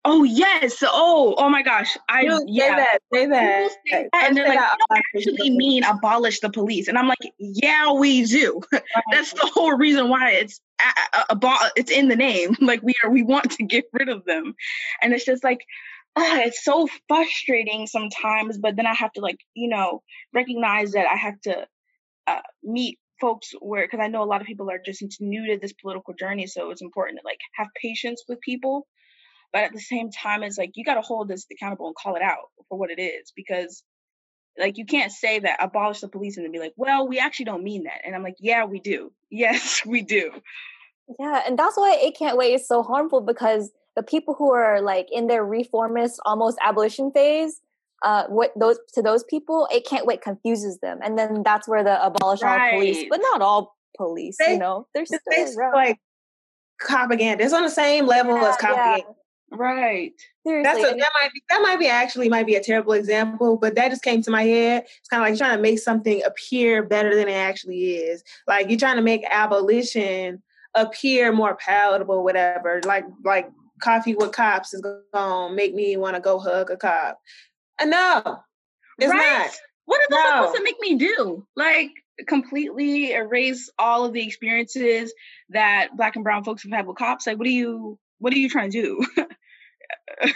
[0.06, 0.82] Oh yes.
[0.82, 1.97] Oh, oh my gosh.
[2.08, 2.68] I yeah.
[2.68, 3.00] Say that.
[3.14, 3.72] Say that.
[3.88, 4.24] Say that.
[4.26, 6.88] And they're like, you don't actually mean abolish the police.
[6.88, 8.62] And I'm like, yeah, we do.
[8.72, 8.84] Right.
[9.12, 10.62] That's the whole reason why it's
[11.30, 12.56] abol- it's in the name.
[12.62, 14.56] Like we are we want to get rid of them.
[15.02, 15.60] And it's just like
[16.16, 20.02] uh, it's so frustrating sometimes, but then I have to like, you know,
[20.34, 21.68] recognize that I have to
[22.28, 25.60] uh, meet folks where because I know a lot of people are just new to
[25.60, 28.88] this political journey, so it's important to like have patience with people
[29.52, 32.16] but at the same time it's like you got to hold this accountable and call
[32.16, 33.84] it out for what it is because
[34.58, 37.45] like you can't say that abolish the police and then be like well we actually
[37.45, 38.02] don't mean that.
[38.06, 39.12] And i'm like yeah we do.
[39.32, 40.32] Yes we do.
[41.20, 44.82] Yeah and that's why eight can't wait is so harmful because the people who are
[44.82, 47.62] like in their reformist almost abolition phase
[48.02, 51.84] uh what those to those people eight can't wait confuses them and then that's where
[51.84, 52.74] the abolish right.
[52.74, 55.12] all police but not all police they, you know there's
[55.74, 55.97] like
[56.80, 59.04] propaganda it's on the same level yeah, as propaganda.
[59.06, 59.14] yeah.
[59.52, 60.14] Right.
[60.45, 60.64] Seriously.
[60.64, 63.76] That's a, that might be that might be actually might be a terrible example, but
[63.76, 64.84] that just came to my head.
[64.84, 68.24] It's kind of like trying to make something appear better than it actually is.
[68.47, 70.41] Like you're trying to make abolition
[70.76, 72.82] appear more palatable, whatever.
[72.86, 73.50] Like like
[73.82, 74.82] coffee with cops is
[75.14, 77.20] gonna make me want to go hug a cop.
[77.80, 78.39] And uh, no,
[79.00, 79.39] it's right?
[79.39, 79.52] not.
[79.86, 80.41] What are they no.
[80.41, 81.45] supposed to make me do?
[81.56, 81.91] Like
[82.28, 85.14] completely erase all of the experiences
[85.50, 87.26] that black and brown folks have had with cops?
[87.26, 89.06] Like what are you what are you trying to do?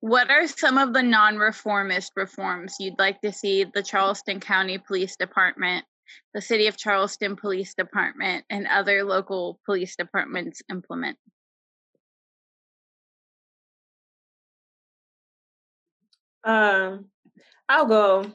[0.00, 5.16] what are some of the non-reformist reforms you'd like to see the Charleston County Police
[5.16, 5.84] Department,
[6.34, 11.16] the City of Charleston Police Department, and other local police departments implement?
[16.44, 17.06] Um,
[17.68, 18.30] I'll go.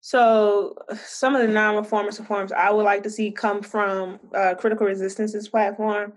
[0.00, 4.86] So, some of the non-reformist reforms I would like to see come from uh, Critical
[4.86, 6.14] Resistance's platform.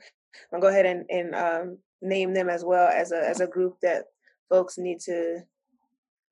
[0.53, 3.77] I'll go ahead and, and um, name them as well as a as a group
[3.81, 4.05] that
[4.49, 5.41] folks need to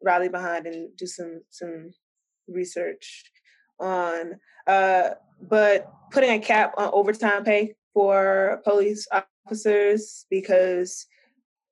[0.04, 1.92] rally behind and do some some
[2.48, 3.24] research
[3.80, 4.34] on.
[4.68, 5.10] Uh,
[5.42, 11.08] but putting a cap on overtime pay for police officers because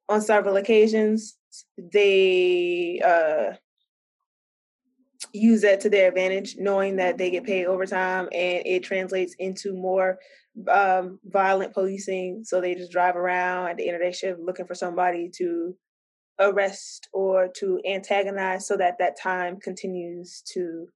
[0.08, 1.38] on several occasions
[1.78, 3.56] they uh,
[5.34, 9.74] use that to their advantage, knowing that they get paid overtime and it translates into
[9.74, 10.18] more
[10.68, 12.44] um, violent policing.
[12.44, 15.76] So they just drive around at the end of their shift looking for somebody to
[16.40, 20.88] arrest or to antagonize so that that time continues to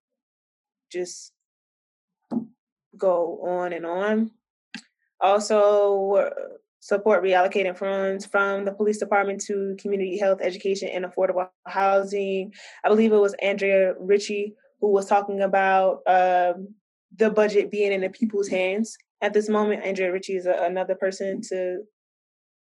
[0.92, 1.34] just
[2.98, 4.32] go on and on.
[5.20, 6.30] Also,
[6.80, 12.54] support reallocating funds from the police department to community health, education, and affordable housing.
[12.84, 16.76] I believe it was Andrea Ritchie who was talking about um,
[17.16, 19.84] the budget being in the people's hands at this moment.
[19.84, 21.80] Andrea Ritchie is a, another person to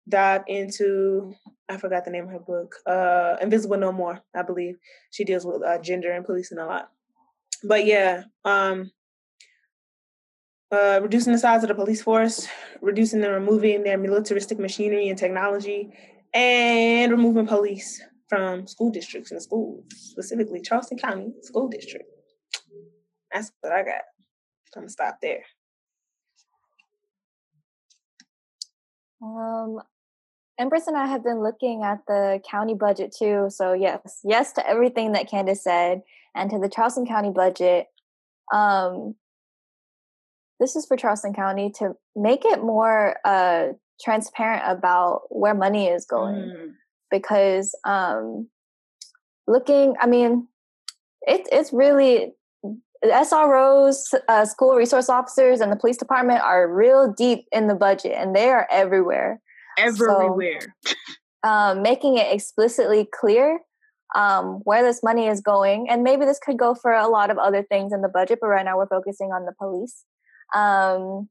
[0.09, 1.34] dive into.
[1.68, 4.20] I forgot the name of her book, uh, Invisible No More.
[4.34, 4.76] I believe
[5.11, 6.90] she deals with uh, gender and policing a lot.
[7.64, 8.92] But yeah, um,
[10.70, 12.47] uh, reducing the size of the police force,
[12.80, 15.90] reducing and removing their militaristic machinery and technology,
[16.32, 22.09] and removing police from school districts and schools, specifically Charleston County School District.
[23.32, 24.03] That's what I got.
[24.76, 25.42] I'm gonna stop there.
[29.22, 29.80] Um,
[30.58, 33.46] Empress and I have been looking at the county budget too.
[33.50, 36.02] So yes, yes to everything that Candace said,
[36.34, 37.86] and to the Charleston County budget.
[38.52, 39.14] Um,
[40.60, 43.68] this is for Charleston County to make it more uh,
[44.02, 46.34] transparent about where money is going.
[46.34, 46.72] Mm.
[47.10, 48.48] Because um,
[49.46, 50.48] looking, I mean,
[51.22, 52.32] it, it's really
[53.05, 58.12] SROs, uh, school resource officers, and the police department are real deep in the budget,
[58.16, 59.40] and they are everywhere.
[59.78, 60.61] Everywhere.
[60.84, 60.94] So,
[61.49, 63.61] um, making it explicitly clear
[64.14, 67.38] um, where this money is going, and maybe this could go for a lot of
[67.38, 70.05] other things in the budget, but right now we're focusing on the police
[70.55, 71.28] um,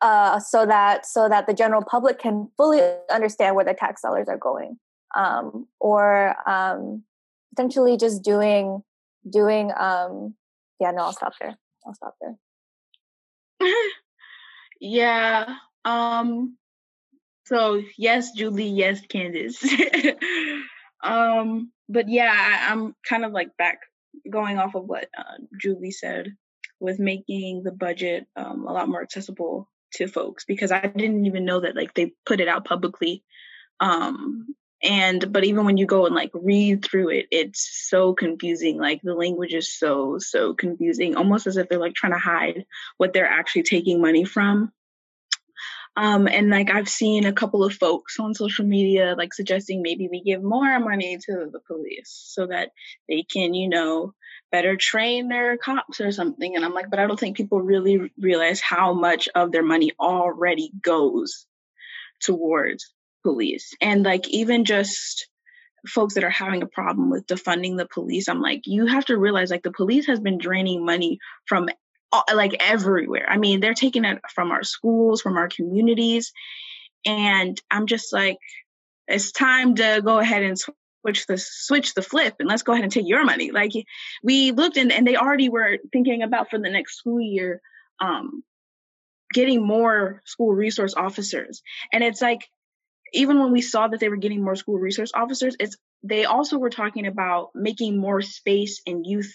[0.00, 2.80] uh, so that so that the general public can fully
[3.10, 4.78] understand where the tax dollars are going,
[5.16, 7.02] um, or um,
[7.54, 8.82] potentially just doing
[9.28, 9.72] doing.
[9.76, 10.34] Um,
[10.80, 11.56] yeah, no, I'll stop there.
[11.86, 13.72] I'll stop there.
[14.80, 15.56] yeah.
[15.84, 16.56] Um.
[17.46, 18.68] So yes, Julie.
[18.68, 19.62] Yes, Candace.
[21.02, 21.72] um.
[21.88, 23.78] But yeah, I, I'm kind of like back
[24.30, 26.34] going off of what uh, Julie said
[26.80, 31.44] with making the budget um, a lot more accessible to folks because I didn't even
[31.44, 33.24] know that like they put it out publicly.
[33.80, 38.78] Um, and but even when you go and like read through it, it's so confusing.
[38.78, 42.66] Like the language is so so confusing, almost as if they're like trying to hide
[42.98, 44.72] what they're actually taking money from.
[45.98, 50.08] Um, and like I've seen a couple of folks on social media like suggesting maybe
[50.10, 52.72] we give more money to the police so that
[53.08, 54.12] they can, you know,
[54.52, 56.54] better train their cops or something.
[56.54, 59.92] And I'm like, but I don't think people really realize how much of their money
[59.98, 61.46] already goes
[62.20, 62.92] towards
[63.26, 63.74] police.
[63.80, 65.28] And like, even just
[65.88, 69.16] folks that are having a problem with defunding the police, I'm like, you have to
[69.16, 71.68] realize like the police has been draining money from
[72.32, 73.26] like everywhere.
[73.28, 76.32] I mean, they're taking it from our schools, from our communities.
[77.04, 78.38] And I'm just like,
[79.08, 82.84] it's time to go ahead and switch the switch the flip and let's go ahead
[82.84, 83.50] and take your money.
[83.50, 83.72] Like
[84.22, 87.60] we looked and, and they already were thinking about for the next school year,
[88.00, 88.44] um,
[89.32, 91.62] getting more school resource officers.
[91.92, 92.48] And it's like
[93.12, 96.58] even when we saw that they were getting more school resource officers, it's they also
[96.58, 99.32] were talking about making more space in youth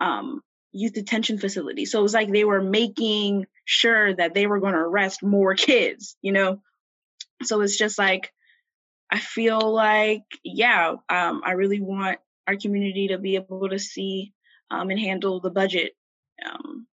[0.00, 0.42] um,
[0.72, 1.92] youth detention facilities.
[1.92, 5.54] So it was like they were making sure that they were going to arrest more
[5.54, 6.60] kids, you know.
[7.42, 8.32] So it's just like
[9.10, 14.32] I feel like yeah, um, I really want our community to be able to see
[14.70, 15.92] um, and handle the budget
[16.44, 16.86] um,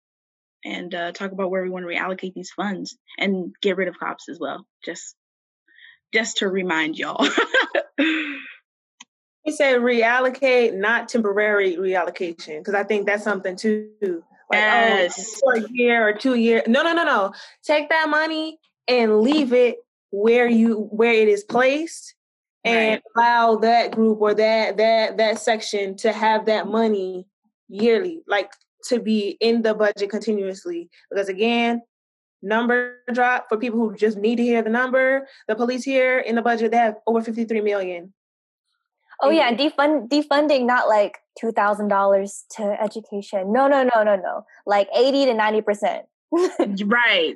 [0.63, 3.99] and uh, talk about where we want to reallocate these funds and get rid of
[3.99, 4.65] cops as well.
[4.83, 5.15] Just
[6.13, 7.27] just to remind y'all.
[9.43, 13.89] He said reallocate, not temporary reallocation, because I think that's something too.
[14.01, 14.17] Like, oh,
[14.51, 15.35] yes.
[15.35, 16.63] oh, for a year or two years.
[16.67, 17.33] No, no, no, no.
[17.63, 18.57] Take that money
[18.87, 19.77] and leave it
[20.11, 22.15] where you where it is placed,
[22.63, 23.03] and right.
[23.17, 27.25] allow that group or that that that section to have that money
[27.67, 28.51] yearly, like
[28.85, 30.89] to be in the budget continuously.
[31.09, 31.81] Because again,
[32.43, 35.27] number drop for people who just need to hear the number.
[35.47, 37.61] The police here in the budget they have over fifty three million.
[37.61, 38.13] fifty three million
[39.23, 43.53] Oh yeah, defund defunding not like two thousand dollars to education.
[43.53, 44.45] No, no, no, no, no.
[44.65, 46.05] Like eighty to ninety percent.
[46.31, 47.35] right.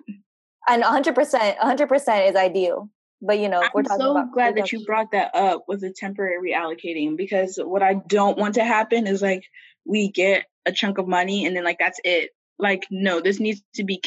[0.67, 2.89] And hundred percent, hundred percent is ideal.
[3.21, 5.81] But you know, I'm we're talking so about glad that you brought that up with
[5.81, 9.43] the temporary reallocating because what I don't want to happen is like
[9.85, 12.31] we get a chunk of money and then like that's it.
[12.59, 13.97] Like no, this needs to be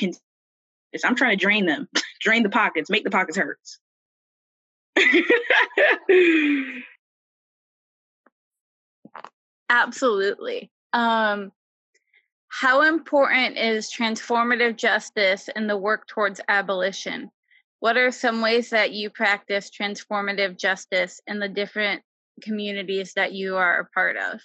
[1.05, 1.89] I'm trying to drain them,
[2.21, 3.59] drain the pockets, make the pockets hurt.
[9.71, 10.71] Absolutely.
[10.93, 11.53] Um,
[12.49, 17.31] how important is transformative justice in the work towards abolition?
[17.79, 22.03] What are some ways that you practice transformative justice in the different
[22.43, 24.41] communities that you are a part of?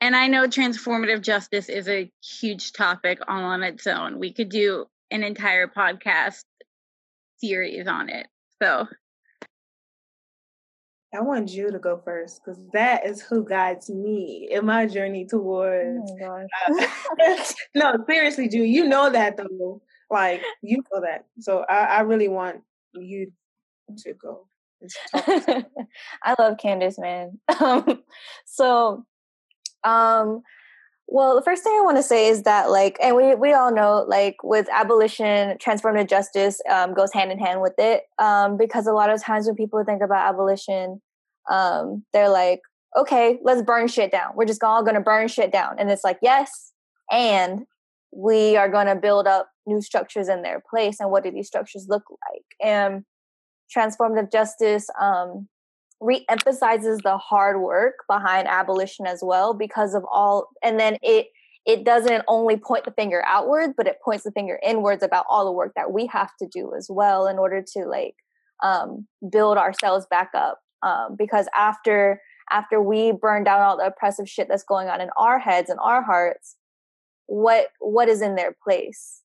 [0.00, 4.18] And I know transformative justice is a huge topic all on its own.
[4.18, 6.44] We could do an entire podcast
[7.38, 8.26] series on it.
[8.62, 8.86] So
[11.12, 15.26] I want you to go first because that is who guides me in my journey
[15.26, 16.10] towards.
[16.22, 17.44] Oh uh,
[17.74, 19.82] no, seriously, Ju, you know that though.
[20.08, 22.62] Like you know that, so I, I really want
[22.94, 23.32] you
[23.98, 24.46] to go.
[25.14, 27.38] I love Candace, man.
[27.60, 28.02] Um,
[28.46, 29.04] so,
[29.84, 30.42] um,
[31.10, 33.74] well, the first thing I want to say is that, like, and we we all
[33.74, 38.86] know, like, with abolition, transformative justice um, goes hand in hand with it, um, because
[38.86, 41.02] a lot of times when people think about abolition,
[41.50, 42.60] um, they're like,
[42.96, 44.32] okay, let's burn shit down.
[44.36, 46.72] We're just all going to burn shit down, and it's like, yes,
[47.10, 47.66] and
[48.12, 51.00] we are going to build up new structures in their place.
[51.00, 52.44] And what do these structures look like?
[52.62, 53.04] And
[53.76, 55.48] transformative justice um,
[56.00, 61.28] re-emphasizes the hard work behind abolition as well because of all and then it
[61.66, 65.44] it doesn't only point the finger outward but it points the finger inwards about all
[65.44, 68.14] the work that we have to do as well in order to like
[68.62, 72.20] um, build ourselves back up um, because after
[72.50, 75.78] after we burn down all the oppressive shit that's going on in our heads and
[75.80, 76.56] our hearts
[77.30, 79.22] what what is in their place?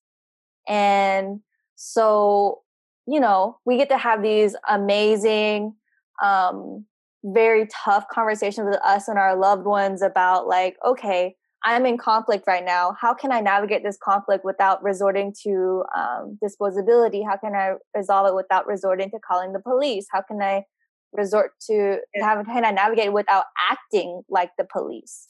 [0.67, 1.41] And
[1.75, 2.61] so
[3.07, 5.75] you know we get to have these amazing
[6.23, 6.85] um,
[7.23, 12.45] very tough conversations with us and our loved ones about like okay i'm in conflict
[12.45, 12.95] right now.
[12.99, 17.25] How can i navigate this conflict without resorting to um, disposability?
[17.25, 20.05] How can i resolve it without resorting to calling the police?
[20.11, 20.63] How can i
[21.11, 25.27] resort to how can i navigate without acting like the police?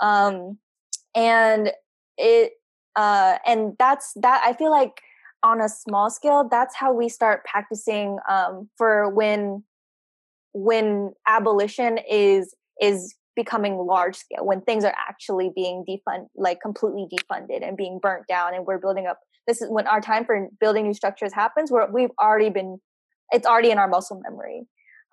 [0.00, 0.58] Um,
[1.14, 1.72] and
[2.16, 2.52] it
[2.96, 5.00] uh, and that's that i feel like
[5.42, 9.62] on a small scale that's how we start practicing um, for when
[10.64, 17.06] when abolition is is becoming large scale when things are actually being defund like completely
[17.12, 20.48] defunded and being burnt down and we're building up this is when our time for
[20.60, 22.78] building new structures happens where we've already been
[23.32, 24.66] it's already in our muscle memory.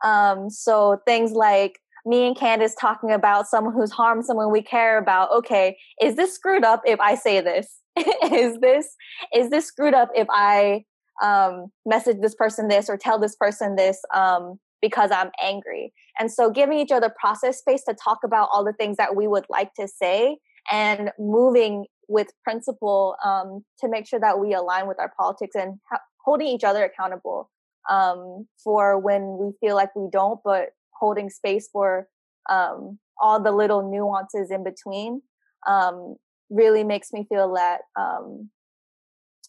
[0.03, 4.97] Um so things like me and Candace talking about someone who's harmed someone we care
[4.99, 7.79] about okay is this screwed up if i say this?
[8.31, 8.93] Is this
[9.33, 10.83] is this screwed up if i
[11.23, 14.01] um message this person this or tell this person this?
[14.13, 15.85] Um because I'm angry.
[16.19, 19.25] And so giving each other process space to talk about all the things that we
[19.33, 20.37] would like to say
[20.71, 25.79] and moving with principle um, to make sure that we align with our politics and
[25.89, 27.49] ha- holding each other accountable
[27.89, 30.69] um, for when we feel like we don't, but
[30.99, 32.07] holding space for
[32.49, 35.21] um, all the little nuances in between
[35.67, 36.15] um,
[36.51, 38.49] really makes me feel that um,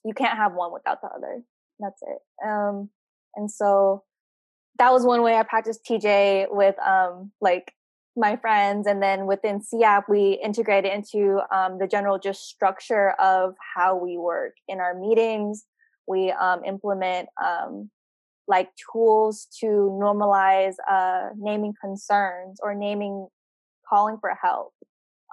[0.03, 1.43] you can't have one without the other.
[1.79, 2.21] That's it.
[2.47, 2.91] Um,
[3.37, 4.03] And so
[4.79, 7.73] that was one way I practiced TJ with um, like
[8.17, 8.87] my friends.
[8.87, 14.17] And then within CYAP, we integrated into um, the general just structure of how we
[14.17, 15.65] work in our meetings.
[16.07, 17.91] We um, implement um,
[18.49, 23.29] like tools to normalize uh, naming concerns or naming
[23.89, 24.73] calling for help.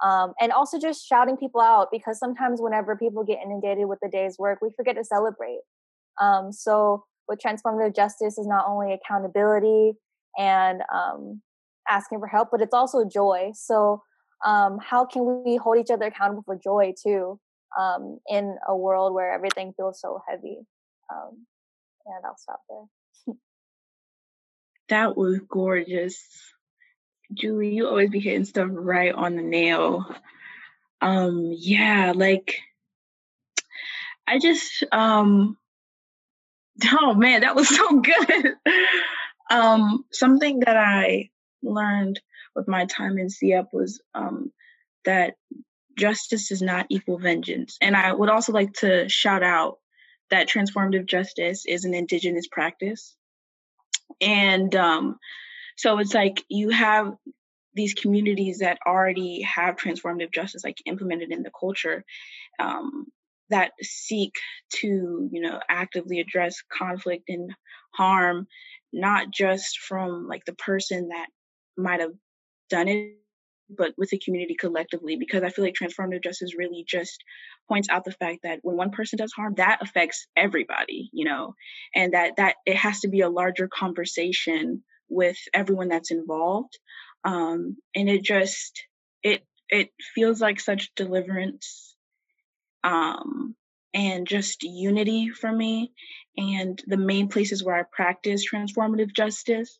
[0.02, 4.08] Um, and also just shouting people out because sometimes whenever people get inundated with the
[4.08, 5.60] day's work, we forget to celebrate.
[6.20, 9.92] Um, so with transformative justice is not only accountability
[10.36, 11.40] and um,
[11.88, 13.52] asking for help, but it's also joy.
[13.54, 14.02] So
[14.44, 17.38] um, how can we hold each other accountable for joy too
[17.78, 20.58] um, in a world where everything feels so heavy?
[21.12, 21.46] Um,
[22.06, 23.34] and I'll stop there.
[24.88, 26.22] that was gorgeous.
[27.32, 30.14] Julie, you always be hitting stuff right on the nail.
[31.00, 32.60] Um, yeah, like
[34.26, 35.56] I just um
[37.00, 38.54] oh man, that was so good.
[39.50, 41.30] um, something that I
[41.62, 42.20] learned
[42.54, 44.52] with my time in CYAP was um
[45.04, 45.34] that
[45.98, 47.76] justice does not equal vengeance.
[47.80, 49.78] And I would also like to shout out
[50.30, 53.16] that transformative justice is an indigenous practice.
[54.20, 55.18] And um
[55.76, 57.14] so it's like you have
[57.74, 62.04] these communities that already have transformative justice like implemented in the culture
[62.60, 63.06] um,
[63.50, 64.34] that seek
[64.70, 67.50] to you know actively address conflict and
[67.94, 68.46] harm
[68.92, 71.26] not just from like the person that
[71.76, 72.12] might have
[72.70, 73.14] done it
[73.70, 77.22] but with the community collectively because i feel like transformative justice really just
[77.68, 81.54] points out the fact that when one person does harm that affects everybody you know
[81.94, 86.78] and that that it has to be a larger conversation with everyone that's involved
[87.24, 88.84] um, and it just
[89.22, 91.93] it it feels like such deliverance
[92.84, 93.56] um,
[93.92, 95.92] and just unity for me
[96.36, 99.78] and the main places where i practice transformative justice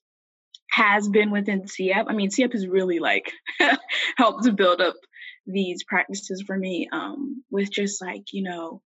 [0.75, 2.07] has been within CYAP.
[2.09, 3.31] I mean, CYAP has really like
[4.17, 4.97] helped to build up
[5.47, 8.83] these practices for me um, with just like, you know,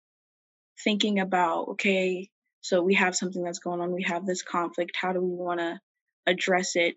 [0.84, 2.28] thinking about, okay,
[2.60, 5.58] so we have something that's going on, we have this conflict, how do we want
[5.58, 5.80] to
[6.26, 6.94] address it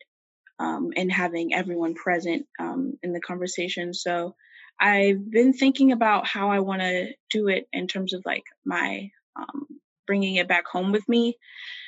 [0.59, 3.91] um, and having everyone present um, in the conversation.
[3.93, 4.35] So
[4.79, 9.11] I've been thinking about how I want to do it in terms of like my
[9.35, 9.67] um,
[10.07, 11.37] bringing it back home with me.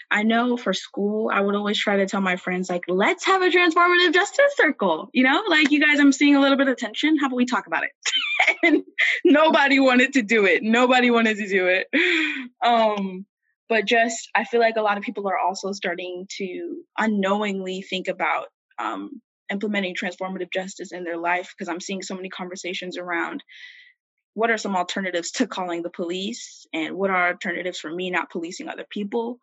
[0.09, 3.41] I know for school, I would always try to tell my friends, like, let's have
[3.41, 5.09] a transformative justice circle.
[5.11, 7.17] You know, like, you guys, I'm seeing a little bit of tension.
[7.17, 7.91] How about we talk about it?
[8.63, 8.83] and
[9.25, 10.63] nobody wanted to do it.
[10.63, 11.87] Nobody wanted to do it.
[12.63, 13.25] Um,
[13.69, 18.07] but just i feel like a lot of people are also starting to unknowingly think
[18.07, 18.47] about
[18.79, 19.21] um,
[19.51, 23.43] implementing transformative justice in their life because i'm seeing so many conversations around
[24.37, 28.29] what are some alternatives to calling the police and what are alternatives for me not
[28.29, 29.39] policing other people?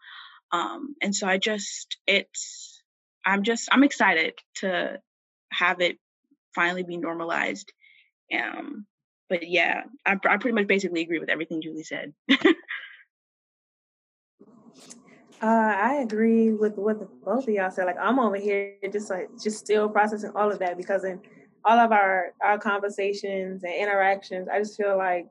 [0.52, 2.80] Um, and so i just it's
[3.26, 5.00] i'm just i'm excited to
[5.50, 5.98] have it
[6.55, 7.72] finally be normalized.
[8.32, 8.86] Um,
[9.28, 12.12] but yeah I, I pretty much basically agree with everything julie said
[15.45, 17.84] Uh, I agree with what both of y'all said.
[17.84, 21.20] Like I'm over here just like just still processing all of that because in
[21.66, 25.26] all of our our conversations and interactions, I just feel like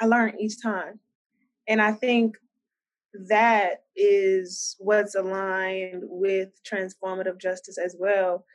[0.00, 0.98] I learn each time,
[1.68, 2.38] and I think
[3.28, 8.46] that is what's aligned with transformative justice as well,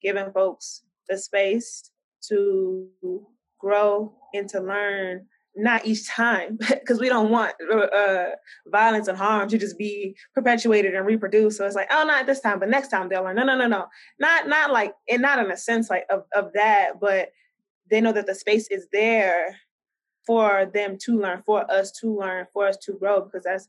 [0.00, 1.90] giving folks the space
[2.28, 2.88] to
[3.58, 5.26] grow and to learn
[5.58, 8.30] not each time because we don't want uh, uh,
[8.66, 11.58] violence and harm to just be perpetuated and reproduced.
[11.58, 13.36] So it's like oh not this time but next time they'll learn.
[13.36, 13.86] No no no no.
[14.18, 17.30] Not not like and not in a sense like of, of that but
[17.90, 19.56] they know that the space is there
[20.26, 23.68] for them to learn for us to learn for us to grow because that's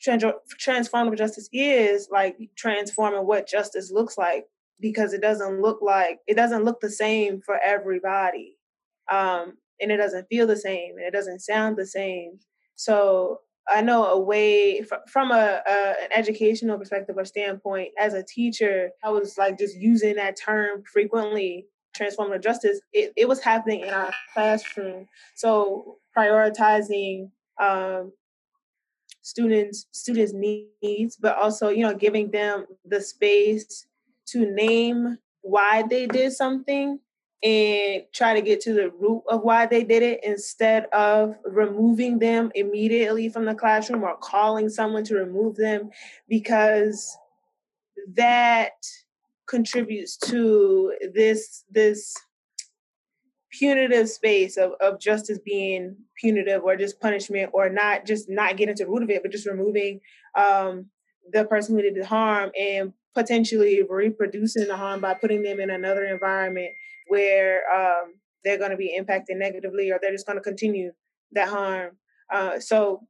[0.00, 0.24] trans-
[0.62, 4.44] transformative justice is like transforming what justice looks like
[4.80, 8.56] because it doesn't look like it doesn't look the same for everybody.
[9.10, 12.38] Um, and it doesn't feel the same and it doesn't sound the same.
[12.76, 18.22] So I know a way from a, a, an educational perspective or standpoint as a
[18.22, 21.66] teacher, I was like just using that term frequently.
[21.98, 25.08] Transformative justice, it, it was happening in our classroom.
[25.34, 27.30] So prioritizing
[27.60, 28.12] um,
[29.22, 33.86] students students needs, but also you know giving them the space
[34.26, 36.98] to name why they did something
[37.42, 42.18] and try to get to the root of why they did it instead of removing
[42.18, 45.90] them immediately from the classroom or calling someone to remove them
[46.28, 47.16] because
[48.14, 48.72] that
[49.46, 52.14] contributes to this this
[53.50, 58.74] punitive space of, of justice being punitive or just punishment or not just not getting
[58.74, 60.00] to the root of it, but just removing
[60.36, 60.86] um,
[61.32, 65.70] the person who did the harm and potentially reproducing the harm by putting them in
[65.70, 66.70] another environment
[67.10, 68.14] where um,
[68.44, 70.92] they're going to be impacted negatively or they're just going to continue
[71.32, 71.96] that harm.
[72.32, 73.02] Uh, so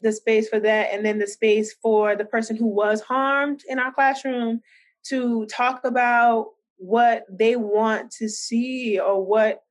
[0.00, 3.78] the space for that, and then the space for the person who was harmed in
[3.78, 4.60] our classroom
[5.04, 6.46] to talk about
[6.76, 9.62] what they want to see or what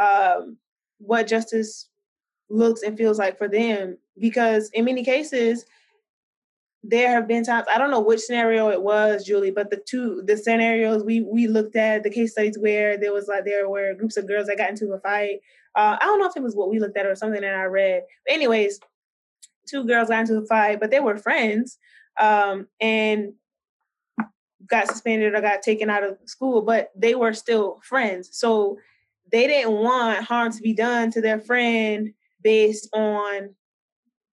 [0.00, 0.56] um,
[0.98, 1.88] what justice
[2.48, 3.96] looks and feels like for them.
[4.18, 5.64] Because in many cases,
[6.82, 10.22] there have been times I don't know which scenario it was, Julie, but the two
[10.24, 13.94] the scenarios we we looked at the case studies where there was like there were
[13.94, 15.40] groups of girls that got into a fight.
[15.74, 17.64] Uh, I don't know if it was what we looked at or something that I
[17.64, 18.02] read.
[18.26, 18.80] But anyways,
[19.68, 21.78] two girls got into a fight, but they were friends,
[22.18, 23.34] um, and
[24.66, 28.30] got suspended or got taken out of school, but they were still friends.
[28.32, 28.78] So
[29.30, 32.12] they didn't want harm to be done to their friend
[32.42, 33.54] based on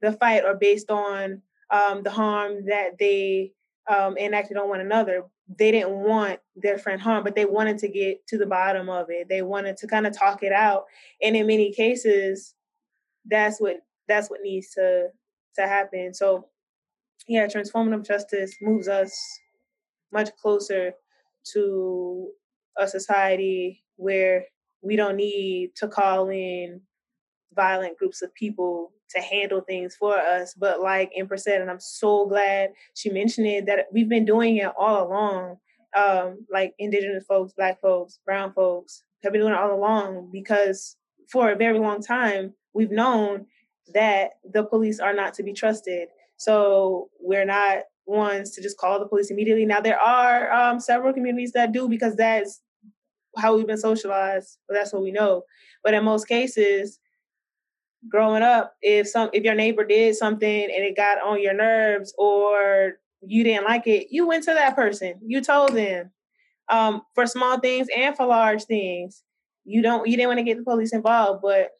[0.01, 3.51] the fight or based on um, the harm that they
[3.87, 5.23] um, enacted on one another.
[5.57, 9.07] They didn't want their friend harmed, but they wanted to get to the bottom of
[9.09, 9.29] it.
[9.29, 10.85] They wanted to kind of talk it out,
[11.21, 12.53] and in many cases,
[13.25, 13.77] that's what
[14.07, 15.07] that's what needs to
[15.55, 16.13] to happen.
[16.13, 16.47] So,
[17.27, 19.17] yeah, transformative justice moves us
[20.11, 20.93] much closer
[21.53, 22.29] to
[22.77, 24.45] a society where
[24.81, 26.81] we don't need to call in
[27.55, 30.53] violent groups of people to handle things for us.
[30.53, 34.57] But like Empress said, and I'm so glad she mentioned it, that we've been doing
[34.57, 35.57] it all along.
[35.95, 40.95] Um, like indigenous folks, black folks, brown folks have been doing it all along because
[41.29, 43.45] for a very long time we've known
[43.93, 46.09] that the police are not to be trusted.
[46.37, 49.65] So we're not ones to just call the police immediately.
[49.65, 52.61] Now there are um, several communities that do because that's
[53.37, 54.57] how we've been socialized.
[54.67, 55.43] But that's what we know.
[55.83, 56.99] But in most cases,
[58.09, 62.13] growing up, if some if your neighbor did something and it got on your nerves
[62.17, 65.19] or you didn't like it, you went to that person.
[65.25, 66.11] You told them
[66.69, 69.23] um, for small things and for large things.
[69.65, 71.71] You don't you didn't want to get the police involved, but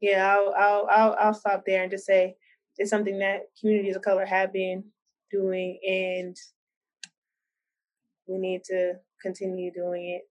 [0.00, 2.36] yeah, I'll I'll I'll, I'll stop there and just say
[2.78, 4.84] it's something that communities of color have been
[5.30, 6.36] doing, and
[8.26, 10.29] we need to continue doing it.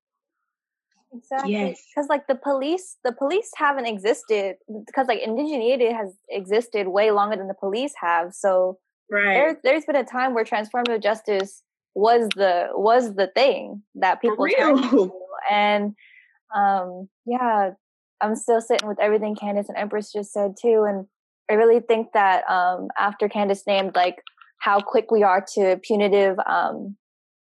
[1.14, 1.54] Exactly.
[1.54, 1.82] Yes.
[1.94, 4.56] Because like the police, the police haven't existed
[4.86, 8.34] because like indigeneity has existed way longer than the police have.
[8.34, 8.78] So
[9.12, 9.34] right.
[9.34, 11.64] there, there's been a time where transformative justice
[11.96, 14.46] was the was the thing that people.
[15.50, 15.96] And
[16.56, 17.72] um yeah,
[18.22, 20.86] I'm still sitting with everything Candace and Empress just said too.
[20.88, 21.06] And
[21.50, 24.22] I really think that um after Candace named like
[24.60, 26.96] how quick we are to punitive um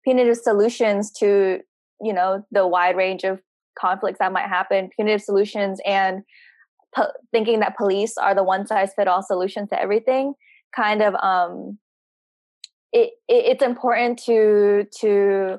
[0.04, 1.60] punitive solutions to
[2.02, 3.40] you know the wide range of
[3.78, 6.22] conflicts that might happen, punitive solutions, and
[6.94, 10.34] po- thinking that police are the one size fit all solution to everything.
[10.74, 11.78] Kind of, um,
[12.92, 15.58] it, it it's important to to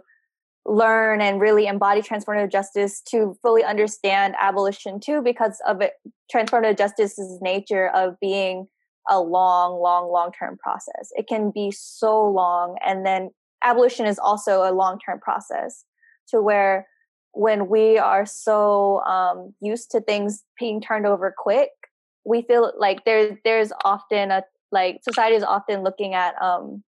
[0.65, 5.94] learn and really embody transformative justice to fully understand abolition too because of it
[6.34, 8.68] transformative justice's nature of being
[9.10, 13.30] a long long long term process it can be so long and then
[13.64, 15.84] abolition is also a long term process
[16.27, 16.88] to where
[17.34, 21.72] when we are so um, used to things being turned over quick,
[22.26, 26.84] we feel like there there's often a like society is often looking at um,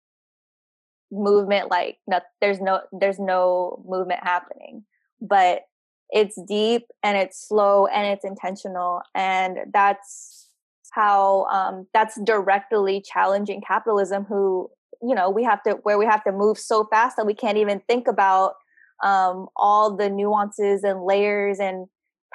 [1.10, 4.84] movement like no, there's no there's no movement happening,
[5.20, 5.62] but
[6.10, 10.50] it's deep and it's slow and it's intentional, and that's
[10.90, 14.24] how um, that's directly challenging capitalism.
[14.24, 14.70] Who
[15.00, 17.58] you know we have to where we have to move so fast that we can't
[17.58, 18.54] even think about
[19.02, 21.86] um, all the nuances and layers and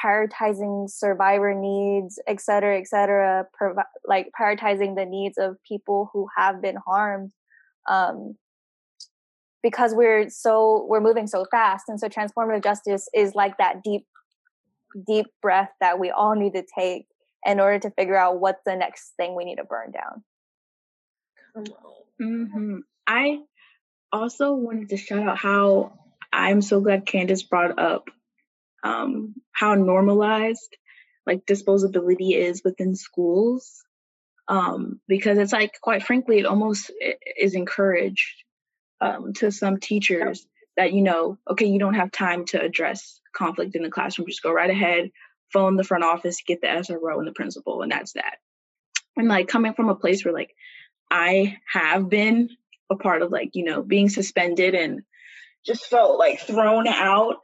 [0.04, 6.28] prioritizing survivor needs, et cetera, et cetera, provi- like prioritizing the needs of people who
[6.38, 7.32] have been harmed.
[7.90, 8.36] Um,
[9.64, 14.06] because we're so we're moving so fast and so transformative justice is like that deep
[15.06, 17.06] deep breath that we all need to take
[17.46, 20.24] in order to figure out what's the next thing we need to burn down
[22.22, 22.78] mm-hmm.
[23.08, 23.40] i
[24.12, 25.92] also wanted to shout out how
[26.38, 28.10] I'm so glad Candace brought up
[28.84, 30.78] um, how normalized
[31.26, 33.84] like disposability is within schools
[34.48, 36.92] um, because it's like quite frankly it almost
[37.38, 38.44] is encouraged
[39.02, 40.46] um, to some teachers
[40.78, 44.44] that you know okay you don't have time to address conflict in the classroom just
[44.44, 45.12] go right ahead
[45.52, 48.38] phone the front office get the SRO and the principal and that's that.
[49.16, 50.54] And like coming from a place where like
[51.10, 52.50] I have been
[52.90, 55.02] a part of like you know being suspended and
[55.68, 57.36] just felt like thrown out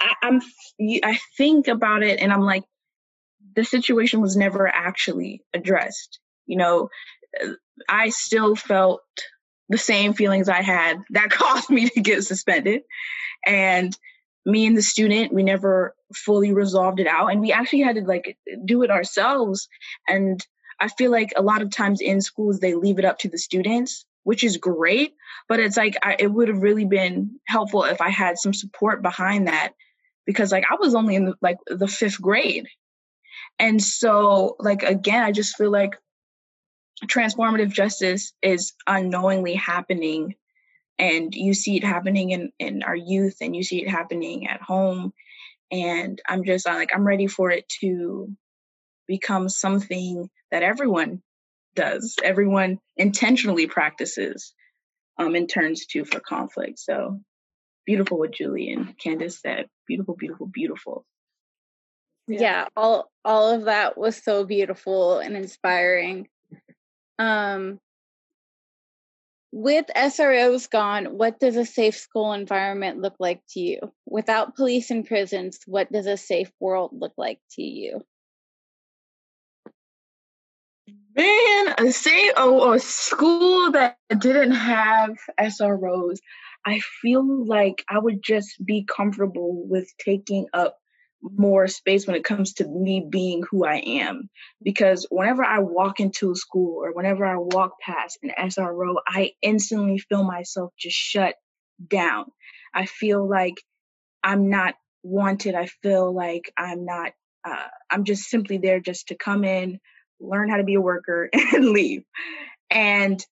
[0.00, 0.40] I, I'm
[1.04, 2.64] I think about it and I'm like,
[3.54, 6.20] the situation was never actually addressed.
[6.46, 6.88] You know,
[7.88, 9.00] I still felt
[9.68, 12.82] the same feelings I had that caused me to get suspended.
[13.46, 13.96] And
[14.46, 17.28] me and the student, we never fully resolved it out.
[17.28, 19.68] And we actually had to like do it ourselves.
[20.06, 20.44] And
[20.80, 23.36] I feel like a lot of times in schools, they leave it up to the
[23.36, 25.14] students, which is great.
[25.48, 29.00] But it's like, I, it would have really been helpful if I had some support
[29.00, 29.72] behind that
[30.26, 32.66] because like I was only in the, like the fifth grade.
[33.58, 35.96] And so like, again, I just feel like
[37.06, 40.34] transformative justice is unknowingly happening
[40.98, 44.60] and you see it happening in, in our youth and you see it happening at
[44.60, 45.14] home
[45.70, 48.28] and i'm just uh, like i'm ready for it to
[49.06, 51.22] become something that everyone
[51.78, 54.52] does everyone intentionally practices
[55.18, 57.20] um, and turns to for conflict so
[57.86, 61.04] beautiful what julie and candace said beautiful beautiful beautiful
[62.26, 62.40] yeah.
[62.40, 66.26] yeah all all of that was so beautiful and inspiring
[67.20, 67.80] um,
[69.50, 73.78] with SROs gone, what does a safe school environment look like to you?
[74.06, 78.02] Without police and prisons, what does a safe world look like to you?
[81.18, 86.18] Man, a say a school that didn't have SROs,
[86.64, 90.76] I feel like I would just be comfortable with taking up
[91.20, 94.30] more space when it comes to me being who I am.
[94.62, 99.32] Because whenever I walk into a school or whenever I walk past an SRO, I
[99.42, 101.34] instantly feel myself just shut
[101.84, 102.26] down.
[102.72, 103.56] I feel like
[104.22, 105.56] I'm not wanted.
[105.56, 107.10] I feel like I'm not,
[107.44, 109.80] uh, I'm just simply there just to come in,
[110.20, 112.02] learn how to be a worker, and leave.
[112.70, 113.24] And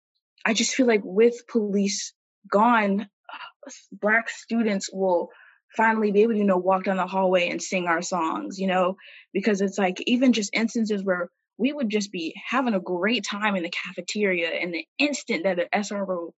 [0.45, 2.13] I just feel like with police
[2.51, 3.09] gone,
[3.93, 5.31] Black students will
[5.77, 8.67] finally be able to you know walk down the hallway and sing our songs you
[8.67, 8.97] know
[9.33, 13.57] because it's like even just instances where we would just be having a great time
[13.57, 16.33] in the cafeteria and the instant that an sro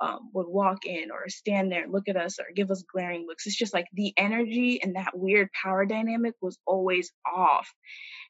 [0.00, 3.24] um, would walk in or stand there and look at us or give us glaring
[3.26, 7.72] looks it's just like the energy and that weird power dynamic was always off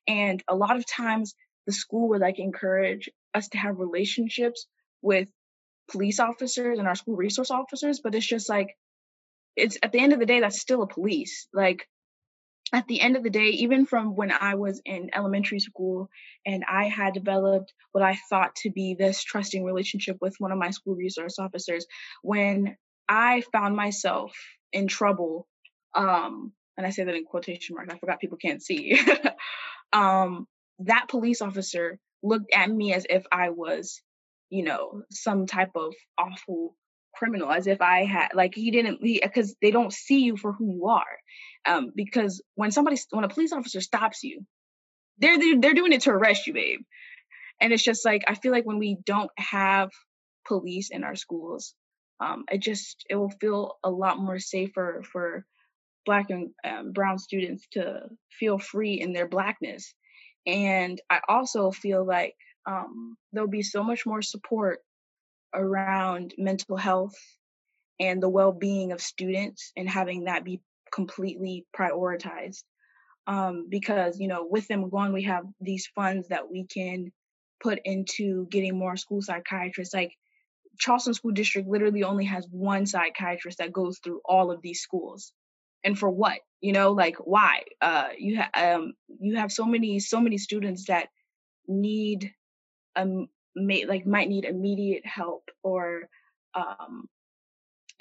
[0.06, 1.34] and a lot of times
[1.66, 4.66] the school would like encourage us to have relationships
[5.00, 5.28] with
[5.90, 8.76] police officers and our school resource officers but it's just like
[9.56, 11.46] it's at the end of the day that's still a police.
[11.52, 11.86] Like
[12.72, 16.08] at the end of the day even from when i was in elementary school
[16.46, 20.56] and i had developed what i thought to be this trusting relationship with one of
[20.58, 21.86] my school resource officers
[22.22, 22.74] when
[23.10, 24.32] i found myself
[24.72, 25.46] in trouble
[25.94, 28.98] um and i say that in quotation marks i forgot people can't see.
[29.94, 30.48] Um
[30.86, 34.00] that police officer looked at me as if i was
[34.50, 36.74] you know some type of awful
[37.14, 40.72] criminal as if I had like he didn't because they don't see you for who
[40.72, 41.04] you are.
[41.66, 44.44] Um, because when somebody when a police officer stops you,
[45.18, 46.80] they're, they're they're doing it to arrest you, babe.
[47.60, 49.90] And it's just like I feel like when we don't have
[50.46, 51.74] police in our schools,
[52.20, 55.44] um, it just it will feel a lot more safer for
[56.04, 58.00] black and um, brown students to
[58.30, 59.94] feel free in their blackness.
[60.46, 62.34] And I also feel like
[62.66, 64.80] um, there'll be so much more support
[65.54, 67.16] around mental health
[68.00, 70.60] and the well-being of students and having that be
[70.92, 72.62] completely prioritized.
[73.28, 77.12] Um, because you know with them gone we have these funds that we can
[77.62, 79.94] put into getting more school psychiatrists.
[79.94, 80.16] Like
[80.78, 85.32] charleston school district literally only has one psychiatrist that goes through all of these schools
[85.84, 86.38] and for what?
[86.60, 87.62] You know like why?
[87.80, 91.08] Uh you have um you have so many so many students that
[91.68, 92.32] need
[92.96, 96.08] um may like might need immediate help or
[96.54, 97.08] um,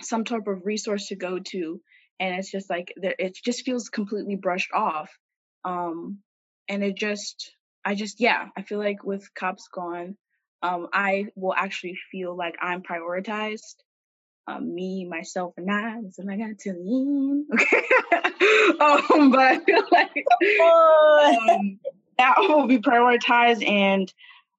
[0.01, 1.81] some type of resource to go to
[2.19, 5.09] and it's just like there it just feels completely brushed off
[5.65, 6.19] um,
[6.69, 7.55] and it just
[7.85, 10.15] i just yeah i feel like with cops gone
[10.63, 13.75] um, i will actually feel like i'm prioritized
[14.51, 17.83] um, me myself and i so i got to lean okay
[18.79, 20.25] um, but i feel like
[21.59, 21.79] um,
[22.17, 24.11] that will be prioritized and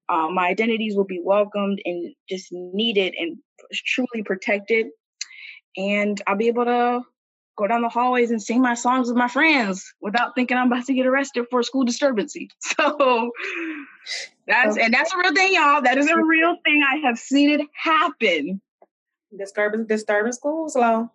[0.08, 3.38] um, my identities will be welcomed and just needed and
[3.72, 4.86] truly protected.
[5.76, 7.02] And I'll be able to
[7.56, 10.86] go down the hallways and sing my songs with my friends without thinking I'm about
[10.86, 12.34] to get arrested for a school disturbance.
[12.60, 13.30] So
[14.48, 15.80] that's and that's a real thing, y'all.
[15.80, 16.82] That is a real thing.
[16.82, 18.60] I have seen it happen.
[19.36, 21.08] Disturbance, disturbing schools law.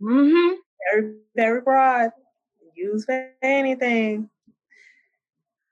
[0.00, 0.54] Mm-hmm.
[0.92, 2.10] Very, very broad.
[2.74, 4.30] Use for anything.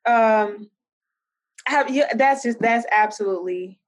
[0.06, 0.70] Um,
[1.66, 3.78] have you that's just that's absolutely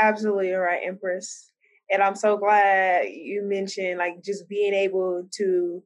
[0.00, 1.52] absolutely right empress
[1.88, 5.84] and i'm so glad you mentioned like just being able to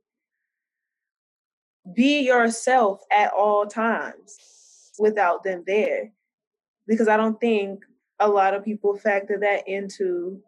[1.94, 6.12] be yourself at all times without them there.
[6.86, 7.84] Because I don't think
[8.18, 10.40] a lot of people factor that into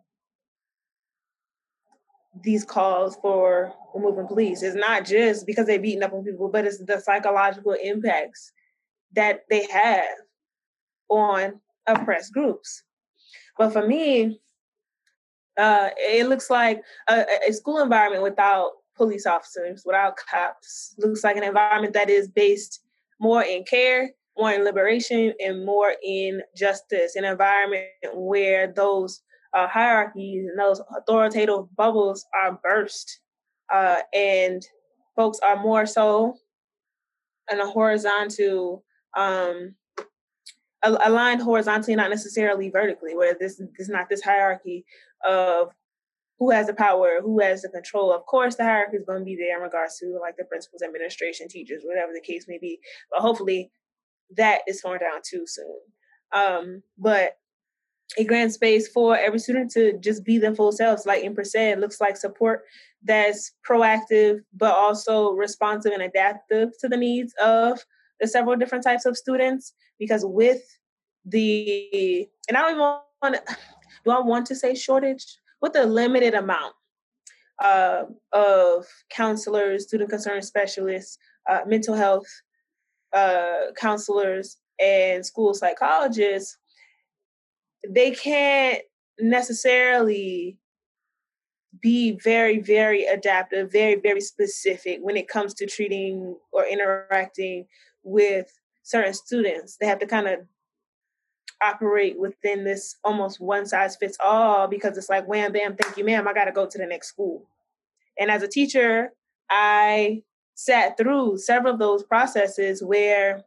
[2.43, 4.63] these calls for removing police.
[4.63, 8.53] It's not just because they're beating up on people, but it's the psychological impacts
[9.13, 10.07] that they have
[11.09, 12.83] on oppressed groups.
[13.59, 14.41] But for me,
[15.59, 21.37] uh, it looks like a, a school environment without police officers, without cops, looks like
[21.37, 22.81] an environment that is based
[23.21, 27.17] more in care, more in liberation, and more in justice.
[27.17, 33.21] An environment where those uh, hierarchies and those authoritative bubbles are burst,
[33.73, 34.63] uh, and
[35.17, 36.37] folks are more so
[37.51, 38.85] in a horizontal
[39.17, 39.75] um,
[40.83, 44.85] aligned horizontally, not necessarily vertically, where this is not this hierarchy
[45.27, 45.71] of
[46.39, 48.13] who has the power, who has the control.
[48.13, 50.83] Of course, the hierarchy is going to be there in regards to like the principals,
[50.83, 52.79] administration, teachers, whatever the case may be.
[53.11, 53.71] But hopefully,
[54.37, 55.79] that is torn down too soon.
[56.33, 57.37] Um, but
[58.19, 61.81] a grant space for every student to just be their full selves, like Empress said,
[61.81, 62.63] looks like support
[63.03, 67.79] that's proactive but also responsive and adaptive to the needs of
[68.21, 69.75] the several different types of students.
[69.99, 70.63] Because with
[71.25, 73.57] the and I don't even want to
[74.05, 76.75] do I want to say shortage with a limited amount
[77.63, 81.19] uh, of counselors, student concern specialists,
[81.49, 82.27] uh, mental health
[83.13, 86.57] uh, counselors, and school psychologists,
[87.89, 88.83] they can't
[89.19, 90.59] necessarily
[91.81, 97.67] be very, very adaptive, very, very specific when it comes to treating or interacting
[98.03, 98.53] with
[98.83, 99.77] certain students.
[99.77, 100.41] They have to kind of
[101.63, 106.05] operate within this almost one size fits all because it's like wham bam thank you
[106.05, 107.47] ma'am i got to go to the next school
[108.19, 109.11] and as a teacher
[109.51, 110.23] i
[110.55, 113.45] sat through several of those processes where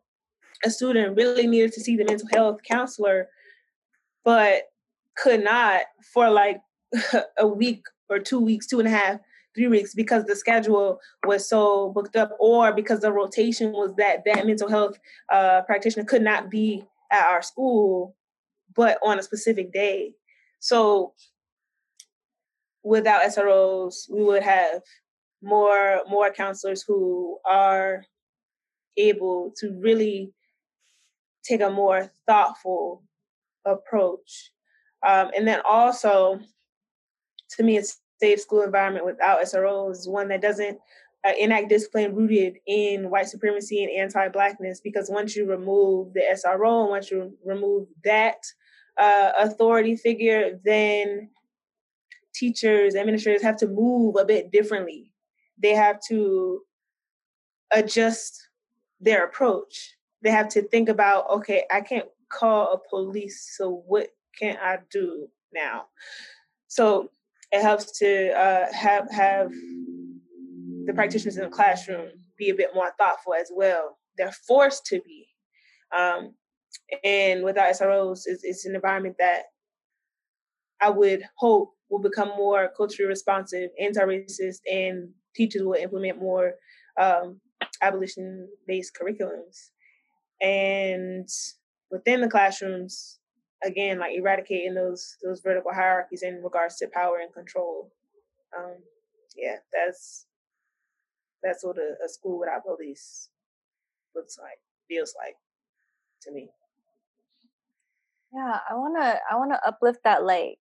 [0.63, 3.27] a student really needed to see the mental health counselor
[4.23, 4.63] but
[5.17, 5.81] could not
[6.13, 6.61] for like
[7.37, 9.19] a week or two weeks two and a half
[9.55, 14.23] three weeks because the schedule was so booked up or because the rotation was that
[14.25, 14.97] that mental health
[15.31, 18.15] uh, practitioner could not be at our school,
[18.75, 20.13] but on a specific day.
[20.59, 21.13] So
[22.83, 24.81] without SROs, we would have
[25.41, 28.05] more more counselors who are
[28.97, 30.33] able to really
[31.43, 33.03] take a more thoughtful
[33.65, 34.51] approach.
[35.05, 36.39] Um, and then also,
[37.51, 37.83] to me, a
[38.21, 40.79] safe school environment without SROs is one that doesn't
[41.25, 46.81] uh, enact discipline rooted in white supremacy and anti-blackness because once you remove the SRO
[46.81, 48.37] and once you remove that
[48.97, 51.29] uh, authority figure, then
[52.33, 55.11] teachers, administrators have to move a bit differently.
[55.61, 56.61] They have to
[57.71, 58.47] adjust
[58.99, 59.95] their approach.
[60.21, 62.07] They have to think about, okay, I can't
[62.37, 64.07] call a police, so what
[64.39, 65.85] can I do now?
[66.67, 67.09] So
[67.51, 69.51] it helps to uh, have have
[70.85, 73.97] the practitioners in the classroom be a bit more thoughtful as well.
[74.17, 75.27] They're forced to be.
[75.95, 76.33] Um,
[77.03, 79.43] and without SROs, it's, it's an environment that
[80.81, 86.53] I would hope will become more culturally responsive, anti-racist, and teachers will implement more
[86.99, 87.39] um,
[87.81, 89.69] abolition-based curriculums.
[90.41, 91.29] And
[91.93, 93.19] within the classrooms,
[93.63, 97.91] again, like eradicating those those vertical hierarchies in regards to power and control.
[98.57, 98.77] Um,
[99.37, 100.25] yeah, that's
[101.43, 103.29] that's what a, a school without police
[104.15, 104.57] looks like,
[104.89, 105.35] feels like
[106.23, 106.49] to me.
[108.33, 110.57] Yeah, I wanna I wanna uplift that like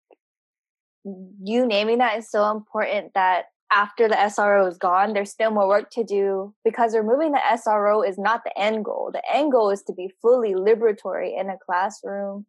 [1.05, 5.69] you naming that is so important that after the SRO is gone, there's still more
[5.69, 9.11] work to do because removing the SRO is not the end goal.
[9.12, 12.47] The end goal is to be fully liberatory in a classroom.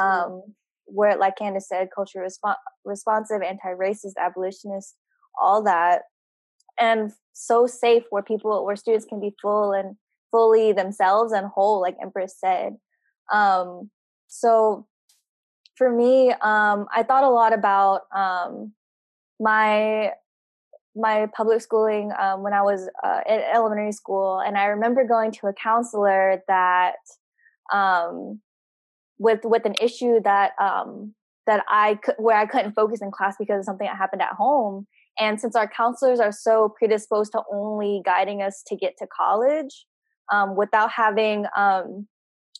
[0.00, 0.42] Um,
[0.86, 4.96] where, like Candace said, culture resp- responsive, anti-racist, abolitionist,
[5.40, 6.02] all that
[6.78, 9.96] and so safe where people where students can be full and
[10.30, 12.76] fully themselves and whole like empress said
[13.32, 13.90] um
[14.26, 14.86] so
[15.76, 18.72] for me um i thought a lot about um
[19.40, 20.10] my
[20.98, 25.32] my public schooling um, when I was uh, in elementary school, and I remember going
[25.32, 26.96] to a counselor that
[27.72, 28.40] um,
[29.18, 31.14] with with an issue that um,
[31.46, 34.32] that I could where I couldn't focus in class because of something that happened at
[34.32, 34.86] home,
[35.18, 39.86] and since our counselors are so predisposed to only guiding us to get to college,
[40.32, 42.06] um, without having um,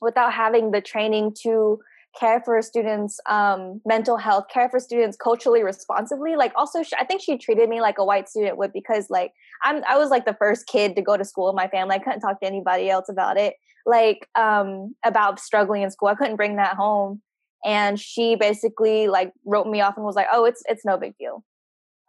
[0.00, 1.78] without having the training to
[2.18, 7.22] care for students um, mental health care for students culturally responsibly like also i think
[7.22, 9.32] she treated me like a white student would because like
[9.62, 11.94] i'm i was like the first kid to go to school in my family.
[11.94, 13.54] I couldn't talk to anybody else about it.
[13.86, 16.08] Like um about struggling in school.
[16.08, 17.22] I couldn't bring that home.
[17.64, 21.14] And she basically like wrote me off and was like oh it's it's no big
[21.18, 21.44] deal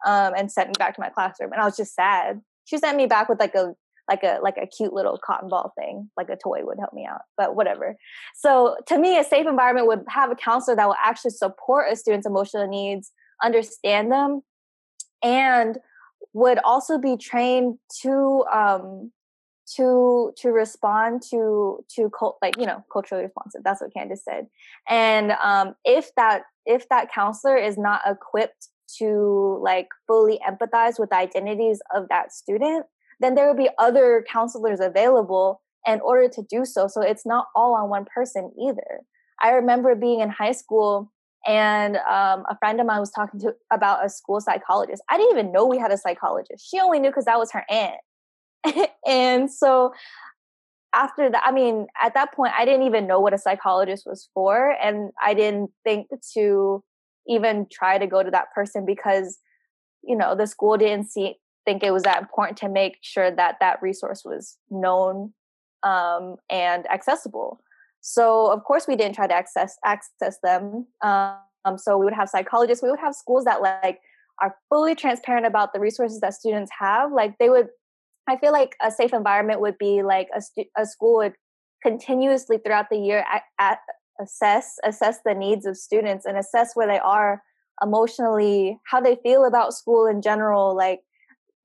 [0.06, 1.52] um and sent me back to my classroom.
[1.52, 2.40] And i was just sad.
[2.64, 3.74] She sent me back with like a
[4.10, 7.06] like a like a cute little cotton ball thing like a toy would help me
[7.06, 7.96] out but whatever.
[8.34, 11.96] So to me a safe environment would have a counselor that will actually support a
[11.96, 13.12] student's emotional needs
[13.42, 14.42] understand them
[15.22, 15.78] and
[16.32, 19.12] would also be trained to um
[19.76, 23.62] to to respond to to cult, like you know culturally responsive.
[23.64, 24.46] That's what candace said.
[24.88, 28.68] And um if that if that counselor is not equipped
[28.98, 32.86] to like fully empathize with the identities of that student
[33.20, 36.88] then there will be other counselors available in order to do so.
[36.88, 39.00] So it's not all on one person either.
[39.42, 41.10] I remember being in high school
[41.46, 45.02] and um, a friend of mine was talking to about a school psychologist.
[45.08, 46.68] I didn't even know we had a psychologist.
[46.70, 48.88] She only knew because that was her aunt.
[49.06, 49.92] and so
[50.94, 54.28] after that, I mean, at that point, I didn't even know what a psychologist was
[54.34, 56.82] for, and I didn't think to
[57.28, 59.38] even try to go to that person because
[60.02, 63.56] you know the school didn't see think it was that important to make sure that
[63.60, 65.32] that resource was known
[65.82, 67.60] um, and accessible.
[68.00, 70.86] So of course we didn't try to access access them.
[71.02, 72.82] Um, so we would have psychologists.
[72.82, 74.00] We would have schools that like
[74.40, 77.12] are fully transparent about the resources that students have.
[77.12, 77.68] Like they would,
[78.26, 81.34] I feel like a safe environment would be like a, stu- a school would
[81.82, 83.78] continuously throughout the year at, at
[84.20, 87.42] assess assess the needs of students and assess where they are
[87.82, 91.00] emotionally, how they feel about school in general, like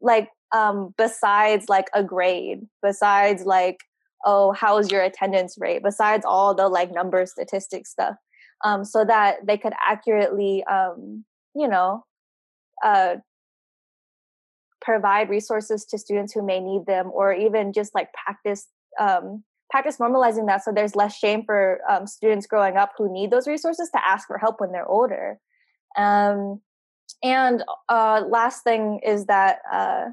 [0.05, 3.79] like um besides like a grade besides like
[4.23, 5.83] oh how's your attendance rate?
[5.83, 8.15] Besides all the like number statistic stuff
[8.63, 11.25] um so that they could accurately um
[11.55, 12.03] you know
[12.83, 13.15] uh
[14.81, 18.67] provide resources to students who may need them or even just like practice
[18.99, 23.31] um practice normalizing that so there's less shame for um, students growing up who need
[23.31, 25.39] those resources to ask for help when they're older.
[25.97, 26.61] Um
[27.23, 30.05] and uh, last thing is that uh,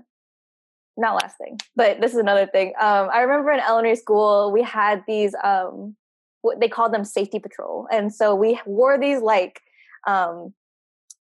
[0.96, 2.74] not last thing, but this is another thing.
[2.80, 5.96] Um, I remember in elementary school we had these um,
[6.42, 9.60] what they called them safety patrol, and so we wore these like
[10.06, 10.52] um,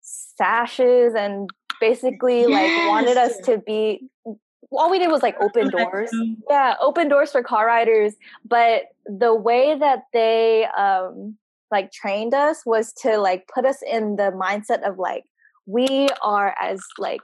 [0.01, 1.49] sashes and
[1.79, 2.49] basically yes.
[2.49, 4.07] like wanted us to be
[4.71, 6.11] all we did was like open doors
[6.49, 8.13] yeah open doors for car riders
[8.47, 11.35] but the way that they um
[11.71, 15.23] like trained us was to like put us in the mindset of like
[15.65, 17.21] we are as like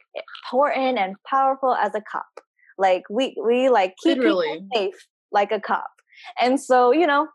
[0.51, 2.25] important and powerful as a cop.
[2.77, 4.47] Like we we like keep Literally.
[4.47, 5.89] people safe like a cop.
[6.39, 7.27] And so, you know,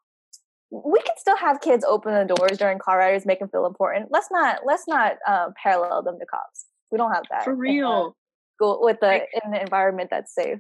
[0.71, 4.09] we can still have kids open the doors during car riders, make them feel important.
[4.11, 6.67] Let's not let's not uh, parallel them to cops.
[6.91, 8.17] We don't have that for real.
[8.59, 10.59] Go with the I, in the environment that's safe.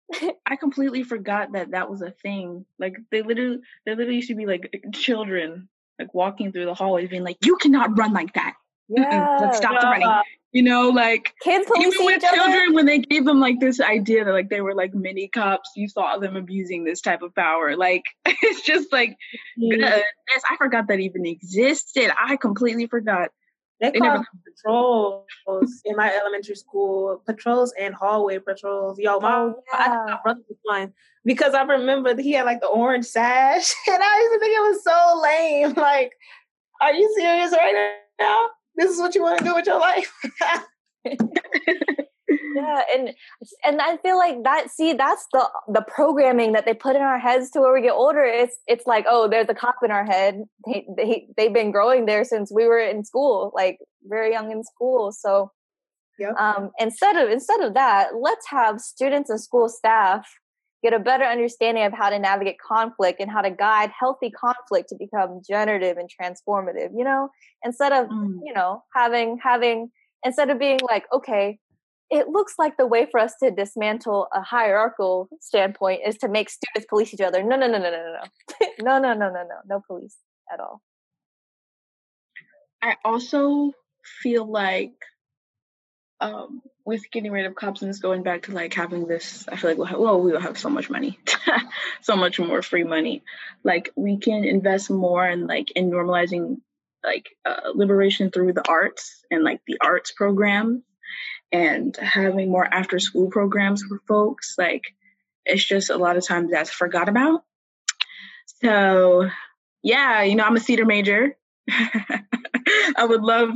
[0.46, 2.64] I completely forgot that that was a thing.
[2.78, 5.68] Like they literally, they literally used to be like children
[5.98, 8.54] like walking through the hallways, being like, "You cannot run like that
[8.88, 9.80] yeah, let's stop yeah.
[9.80, 10.22] the running.
[10.52, 14.32] You know, like kids even with children, when they gave them like this idea that
[14.32, 17.76] like they were like mini cops, you saw them abusing this type of power.
[17.76, 19.70] Like it's just like mm-hmm.
[19.70, 20.02] goodness,
[20.50, 22.10] I forgot that even existed.
[22.18, 23.30] I completely forgot.
[23.80, 28.98] They, they called never- patrols in my elementary school, patrols and hallway patrols.
[28.98, 30.16] Yo, my oh, yeah.
[30.24, 30.92] brother was one
[31.24, 34.60] because I remember he had like the orange sash, and I used to think it
[34.60, 35.74] was so lame.
[35.88, 36.12] Like,
[36.80, 38.46] are you serious right now?
[38.78, 40.12] This is what you want to do with your life.
[41.04, 43.14] yeah, and
[43.64, 44.70] and I feel like that.
[44.70, 47.92] See, that's the the programming that they put in our heads to where we get
[47.92, 48.24] older.
[48.24, 50.42] It's it's like, oh, there's a cop in our head.
[50.64, 54.62] They they they've been growing there since we were in school, like very young in
[54.62, 55.12] school.
[55.12, 55.50] So,
[56.18, 56.34] yep.
[56.38, 60.24] um, instead of instead of that, let's have students and school staff
[60.82, 64.88] get a better understanding of how to navigate conflict and how to guide healthy conflict
[64.88, 67.28] to become generative and transformative you know?
[67.64, 68.38] Instead of mm.
[68.44, 69.90] you know having having
[70.24, 71.58] instead of being like okay
[72.10, 76.48] it looks like the way for us to dismantle a hierarchical standpoint is to make
[76.48, 77.42] students police each other.
[77.42, 78.68] No, no no no no no no.
[78.80, 80.16] No no no no no no police
[80.52, 80.80] at all.
[82.80, 83.72] I also
[84.22, 84.94] feel like
[86.20, 89.56] um, with getting rid of cops and just going back to like having this, I
[89.56, 91.18] feel like we'll have, well, we will have so much money,
[92.00, 93.22] so much more free money.
[93.62, 96.60] Like we can invest more in like in normalizing
[97.04, 100.82] like uh, liberation through the arts and like the arts program
[101.52, 104.56] and having more after school programs for folks.
[104.58, 104.82] Like
[105.44, 107.44] it's just a lot of times that's forgot about.
[108.62, 109.30] So
[109.82, 111.36] yeah, you know, I'm a theater major.
[111.70, 113.50] I would love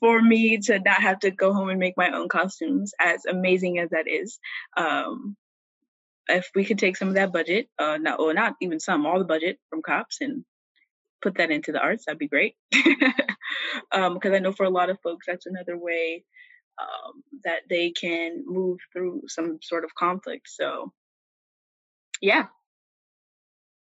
[0.00, 3.78] for me to not have to go home and make my own costumes, as amazing
[3.78, 4.38] as that is.
[4.76, 5.36] Um,
[6.28, 9.18] if we could take some of that budget, uh, not or not even some, all
[9.18, 10.44] the budget from cops and
[11.22, 12.54] put that into the arts, that'd be great.
[12.70, 13.12] Because
[13.92, 16.24] um, I know for a lot of folks, that's another way
[16.80, 20.48] um, that they can move through some sort of conflict.
[20.48, 20.92] So,
[22.20, 22.46] yeah.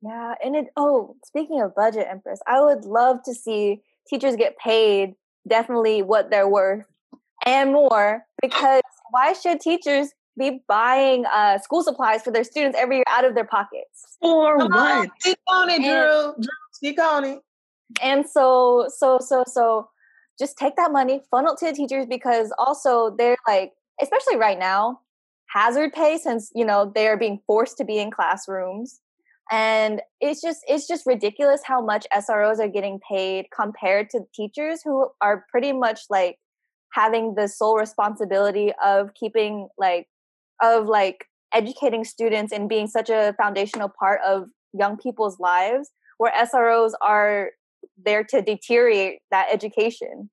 [0.01, 0.67] Yeah, and it.
[0.77, 5.15] Oh, speaking of budget, Empress, I would love to see teachers get paid
[5.47, 6.85] definitely what they're worth
[7.45, 8.81] and more because
[9.11, 13.35] why should teachers be buying uh, school supplies for their students every year out of
[13.35, 14.17] their pockets.
[14.21, 14.97] For Come what?
[14.97, 16.33] On, speak on it, Drew.
[16.35, 16.49] Drew.
[16.73, 17.39] Speak on it.
[18.01, 19.89] And so, so, so, so,
[20.37, 24.59] just take that money, funnel it to the teachers because also they're like, especially right
[24.59, 24.99] now,
[25.47, 28.99] hazard pay since you know they are being forced to be in classrooms,
[29.51, 34.81] and it's just it's just ridiculous how much SROs are getting paid compared to teachers
[34.83, 36.37] who are pretty much like
[36.93, 40.07] having the sole responsibility of keeping like
[40.63, 46.31] of like educating students and being such a foundational part of young people's lives where
[46.33, 47.51] SROs are
[48.03, 50.29] there to deteriorate that education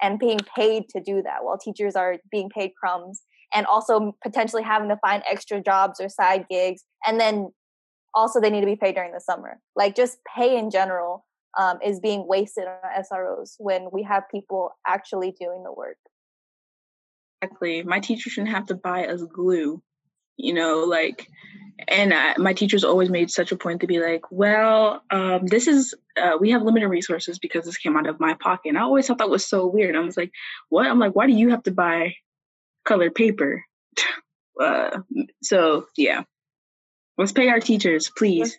[0.00, 3.22] and being paid to do that while teachers are being paid crumbs
[3.54, 7.48] and also potentially having to find extra jobs or side gigs and then
[8.14, 11.24] also they need to be paid during the summer like just pay in general
[11.58, 15.98] um, is being wasted on sros when we have people actually doing the work
[17.42, 17.82] Exactly.
[17.82, 19.82] My teacher shouldn't have to buy us glue,
[20.36, 21.28] you know, like,
[21.88, 25.66] and I, my teachers always made such a point to be like, well, um, this
[25.66, 28.68] is, uh, we have limited resources because this came out of my pocket.
[28.68, 29.96] And I always thought that was so weird.
[29.96, 30.30] I was like,
[30.68, 30.86] what?
[30.86, 32.14] I'm like, why do you have to buy
[32.84, 33.64] colored paper?
[34.60, 35.00] uh,
[35.42, 36.22] so, yeah.
[37.22, 38.58] Let's pay our teachers, please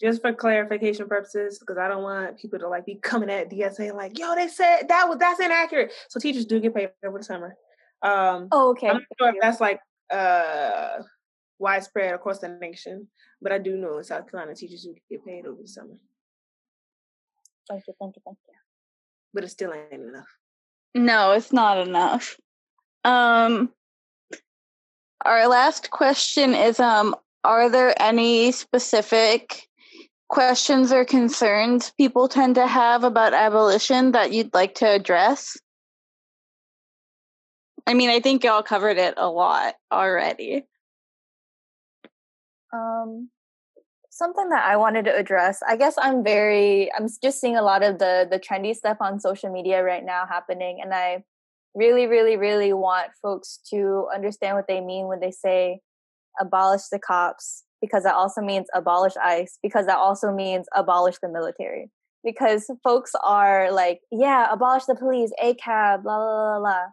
[0.00, 3.94] just for clarification purposes, because I don't want people to like be coming at DSA
[3.94, 5.92] like, yo, they said that was that's inaccurate.
[6.08, 7.56] So teachers do get paid over the summer.
[8.02, 8.88] Um, oh, okay.
[8.88, 9.80] I'm not sure if that's like
[10.12, 11.02] uh,
[11.58, 13.08] widespread across the nation,
[13.42, 15.96] but I do know in South Carolina teachers do get paid over the summer.
[17.68, 18.54] Thank you, thank you, thank you.
[19.34, 20.28] But it still ain't enough.
[20.94, 22.36] No, it's not enough.
[23.04, 23.72] Um,
[25.24, 29.68] our last question is um, are there any specific
[30.28, 35.56] questions or concerns people tend to have about abolition that you'd like to address?
[37.86, 40.66] I mean, I think y'all covered it a lot already.
[42.72, 43.30] Um,
[44.10, 45.62] something that I wanted to address.
[45.66, 46.92] I guess I'm very.
[46.92, 50.26] I'm just seeing a lot of the the trendy stuff on social media right now
[50.28, 51.24] happening, and I
[51.74, 55.80] really, really, really want folks to understand what they mean when they say
[56.40, 61.28] abolish the cops because that also means abolish ICE, because that also means abolish the
[61.28, 61.90] military.
[62.24, 66.86] Because folks are like, yeah, abolish the police, ACAB, blah, blah, blah, blah.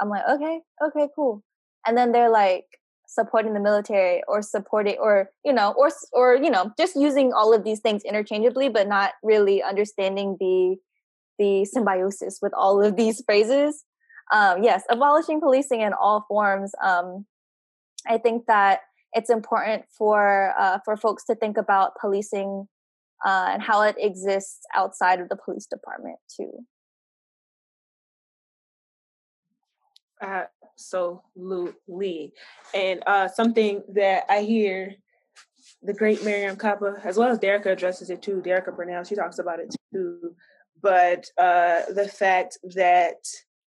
[0.00, 1.42] I'm like, okay, okay, cool.
[1.86, 2.64] And then they're like
[3.06, 7.52] supporting the military or supporting, or, you know, or, or, you know, just using all
[7.52, 10.76] of these things interchangeably, but not really understanding the,
[11.38, 13.84] the symbiosis with all of these phrases.
[14.32, 16.72] Um, yes, abolishing policing in all forms.
[16.82, 17.26] Um,
[18.08, 18.80] I think that
[19.12, 22.68] it's important for uh, for folks to think about policing
[23.24, 26.50] uh, and how it exists outside of the police department too.
[30.22, 32.32] Absolutely,
[32.74, 34.96] and uh, something that I hear
[35.82, 38.42] the great Mariame Kaba, as well as Derecka addresses it too.
[38.44, 40.34] Derecka Purnell, she talks about it too.
[40.82, 43.16] But uh, the fact that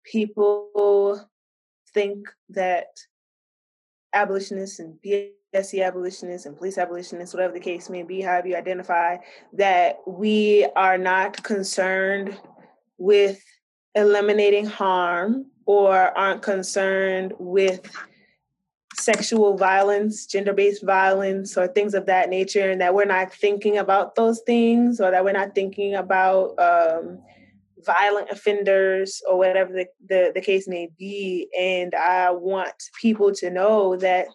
[0.05, 1.29] people
[1.93, 2.87] think that
[4.13, 9.17] abolitionists and BSC abolitionists and police abolitionists, whatever the case may be, however you identify,
[9.53, 12.39] that we are not concerned
[12.97, 13.43] with
[13.95, 17.89] eliminating harm or aren't concerned with
[18.95, 23.77] sexual violence, gender based violence, or things of that nature, and that we're not thinking
[23.77, 27.19] about those things or that we're not thinking about um,
[27.87, 31.49] violent offenders or whatever the, the, the case may be.
[31.57, 34.27] And I want people to know that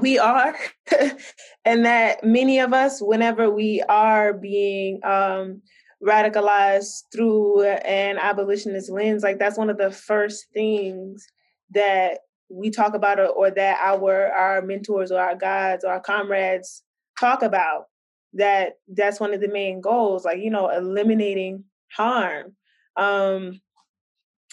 [0.00, 0.56] we are
[1.64, 5.62] and that many of us whenever we are being um,
[6.02, 11.26] radicalized through an abolitionist lens like that's one of the first things
[11.70, 16.00] that we talk about or, or that our our mentors or our guides or our
[16.00, 16.82] comrades
[17.18, 17.86] talk about
[18.32, 21.64] that that's one of the main goals like you know eliminating
[21.96, 22.54] harm
[22.96, 23.60] um,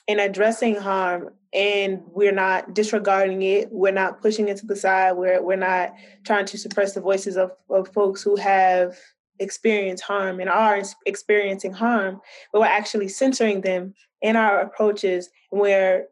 [0.07, 3.69] and addressing harm and we're not disregarding it.
[3.71, 5.13] We're not pushing it to the side.
[5.13, 5.93] We're, we're not
[6.25, 8.97] trying to suppress the voices of, of folks who have
[9.39, 12.19] experience harm and are experiencing harm,
[12.51, 16.07] but we're actually censoring them in our approaches where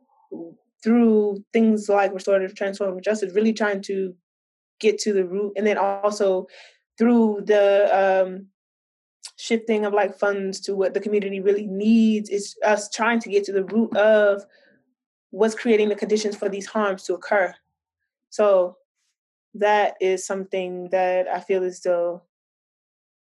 [0.84, 4.14] through things like restorative transformative justice, really trying to
[4.80, 6.48] get to the root and then also
[6.98, 8.48] through the um,
[9.46, 13.44] shifting of like funds to what the community really needs is us trying to get
[13.44, 14.44] to the root of
[15.30, 17.54] what's creating the conditions for these harms to occur.
[18.32, 18.78] So
[19.54, 22.24] that is something that I feel as though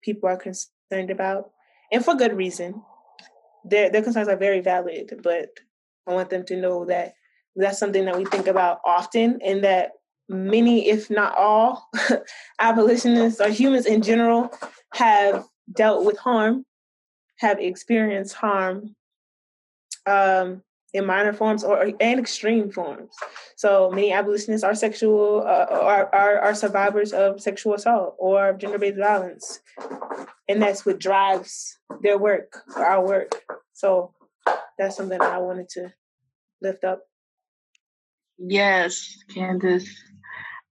[0.02, 1.50] people are concerned about,
[1.90, 2.82] and for good reason.
[3.64, 5.48] Their their concerns are very valid, but
[6.06, 7.14] I want them to know that
[7.56, 9.92] that's something that we think about often, and that
[10.28, 11.88] many, if not all,
[12.58, 14.50] abolitionists or humans in general
[14.94, 16.64] have dealt with harm,
[17.38, 18.94] have experienced harm
[20.06, 20.62] um,
[20.92, 23.14] in minor forms or and extreme forms.
[23.56, 28.78] So many abolitionists are sexual uh, are, are are survivors of sexual assault or gender
[28.78, 29.60] based violence,
[30.48, 33.42] and that's what drives their work or our work.
[33.72, 34.14] So
[34.78, 35.92] that's something I wanted to
[36.60, 37.02] lift up.
[38.38, 39.88] Yes, Candace.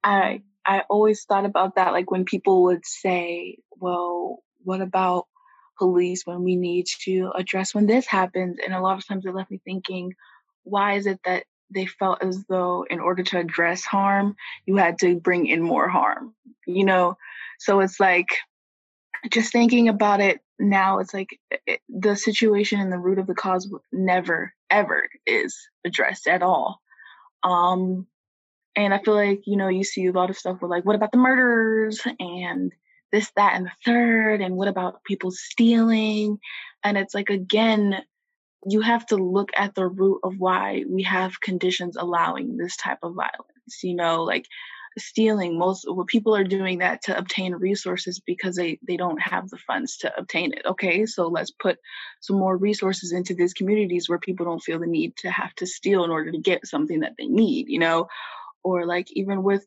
[0.03, 5.27] I I always thought about that like when people would say, "Well, what about
[5.77, 9.35] police when we need to address when this happens?" And a lot of times it
[9.35, 10.13] left me thinking,
[10.63, 14.35] why is it that they felt as though in order to address harm,
[14.65, 16.33] you had to bring in more harm,
[16.65, 17.17] you know?
[17.59, 18.27] So it's like
[19.29, 23.33] just thinking about it now, it's like it, the situation and the root of the
[23.33, 26.81] cause never, ever is addressed at all.
[27.43, 28.05] Um,
[28.75, 30.95] and I feel like, you know, you see a lot of stuff with like, what
[30.95, 32.71] about the murders and
[33.11, 34.41] this, that, and the third?
[34.41, 36.39] And what about people stealing?
[36.83, 38.01] And it's like, again,
[38.67, 42.99] you have to look at the root of why we have conditions allowing this type
[43.03, 43.83] of violence.
[43.83, 44.45] You know, like
[44.97, 49.49] stealing most well people are doing that to obtain resources because they they don't have
[49.49, 51.77] the funds to obtain it okay so let's put
[52.19, 55.65] some more resources into these communities where people don't feel the need to have to
[55.65, 58.07] steal in order to get something that they need you know
[58.63, 59.65] or like even with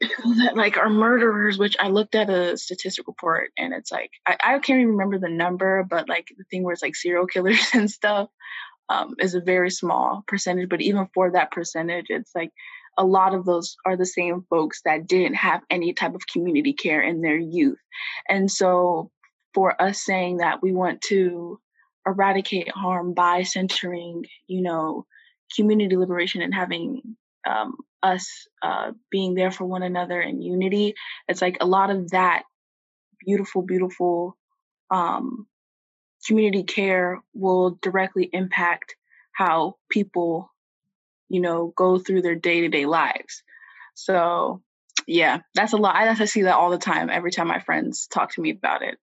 [0.00, 4.10] people that like are murderers which i looked at a statistic report and it's like
[4.26, 7.26] I, I can't even remember the number but like the thing where it's like serial
[7.26, 8.28] killers and stuff
[8.88, 12.50] um, is a very small percentage but even for that percentage it's like
[12.98, 16.72] a lot of those are the same folks that didn't have any type of community
[16.72, 17.78] care in their youth.
[18.28, 19.10] And so
[19.54, 21.60] for us saying that we want to
[22.06, 25.06] eradicate harm by centering you know
[25.54, 27.02] community liberation and having
[27.46, 30.94] um, us uh, being there for one another in unity.
[31.28, 32.44] It's like a lot of that
[33.24, 34.36] beautiful, beautiful
[34.90, 35.46] um,
[36.26, 38.96] community care will directly impact
[39.32, 40.50] how people,
[41.28, 43.42] you know, go through their day to day lives.
[43.94, 44.62] So,
[45.06, 45.96] yeah, that's a lot.
[45.96, 47.10] I, I see that all the time.
[47.10, 48.98] Every time my friends talk to me about it.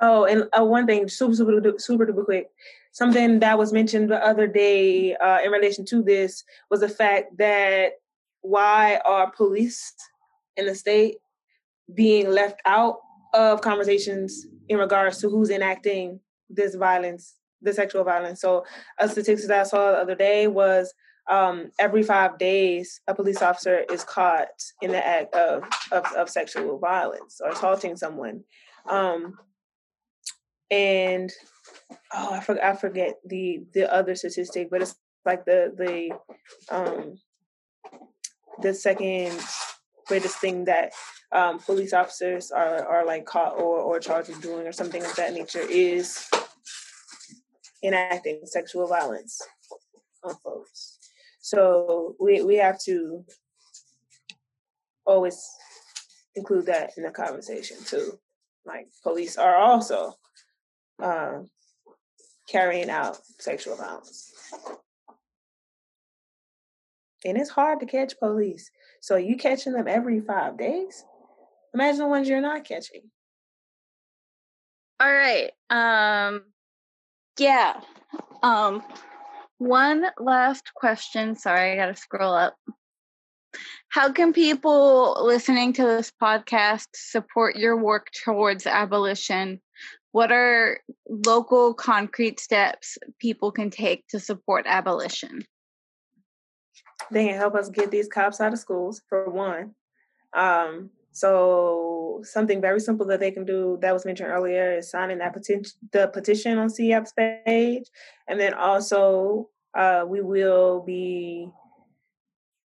[0.00, 2.50] Oh, and uh, one thing, super, super, super, super quick.
[2.92, 7.36] Something that was mentioned the other day uh, in relation to this was the fact
[7.38, 7.92] that
[8.40, 9.92] why are police
[10.56, 11.16] in the state
[11.94, 12.98] being left out
[13.34, 18.40] of conversations in regards to who's enacting this violence, the sexual violence.
[18.40, 18.64] So,
[18.98, 20.92] a statistic that I saw the other day was
[21.28, 24.48] um, every five days, a police officer is caught
[24.80, 28.44] in the act of, of, of sexual violence or assaulting someone.
[28.88, 29.38] Um,
[30.70, 31.32] and
[32.12, 37.18] oh, I forget I forget the the other statistic, but it's like the the um
[38.62, 39.38] the second
[40.06, 40.92] greatest thing that
[41.32, 45.14] um, police officers are are like caught or or charged with doing or something of
[45.16, 46.28] that nature is
[47.82, 49.40] enacting sexual violence
[50.24, 50.98] on folks.
[51.40, 53.24] So we we have to
[55.06, 55.42] always
[56.34, 58.18] include that in the conversation too.
[58.64, 60.14] Like police are also
[61.02, 61.40] uh,
[62.48, 64.32] carrying out sexual violence.
[67.24, 68.70] And it's hard to catch police.
[69.00, 71.04] So you catching them every five days?
[71.74, 73.02] Imagine the ones you're not catching.
[75.00, 75.50] All right.
[75.70, 76.42] Um
[77.38, 77.80] yeah.
[78.42, 78.82] Um
[79.58, 81.36] one last question.
[81.36, 82.56] Sorry, I gotta scroll up.
[83.88, 89.60] How can people listening to this podcast support your work towards abolition
[90.12, 95.42] what are local concrete steps people can take to support abolition?
[97.10, 99.74] They can help us get these cops out of schools, for one.
[100.34, 105.18] Um, so something very simple that they can do that was mentioned earlier is signing
[105.18, 107.84] that petition, the petition on CYAP's page,
[108.28, 111.50] and then also uh, we will be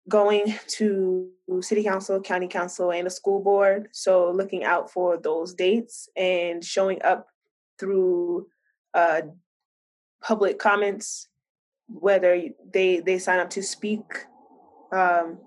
[0.09, 1.28] going to
[1.60, 3.89] city council, county council, and the school board.
[3.93, 7.27] So looking out for those dates and showing up
[7.78, 8.47] through
[8.94, 9.22] uh,
[10.22, 11.28] public comments,
[11.89, 12.40] whether
[12.72, 14.02] they they sign up to speak,
[14.93, 15.39] um,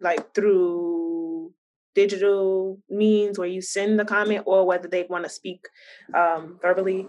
[0.00, 1.52] like through
[1.94, 5.66] digital means where you send the comment, or whether they want to speak
[6.14, 7.08] um, verbally.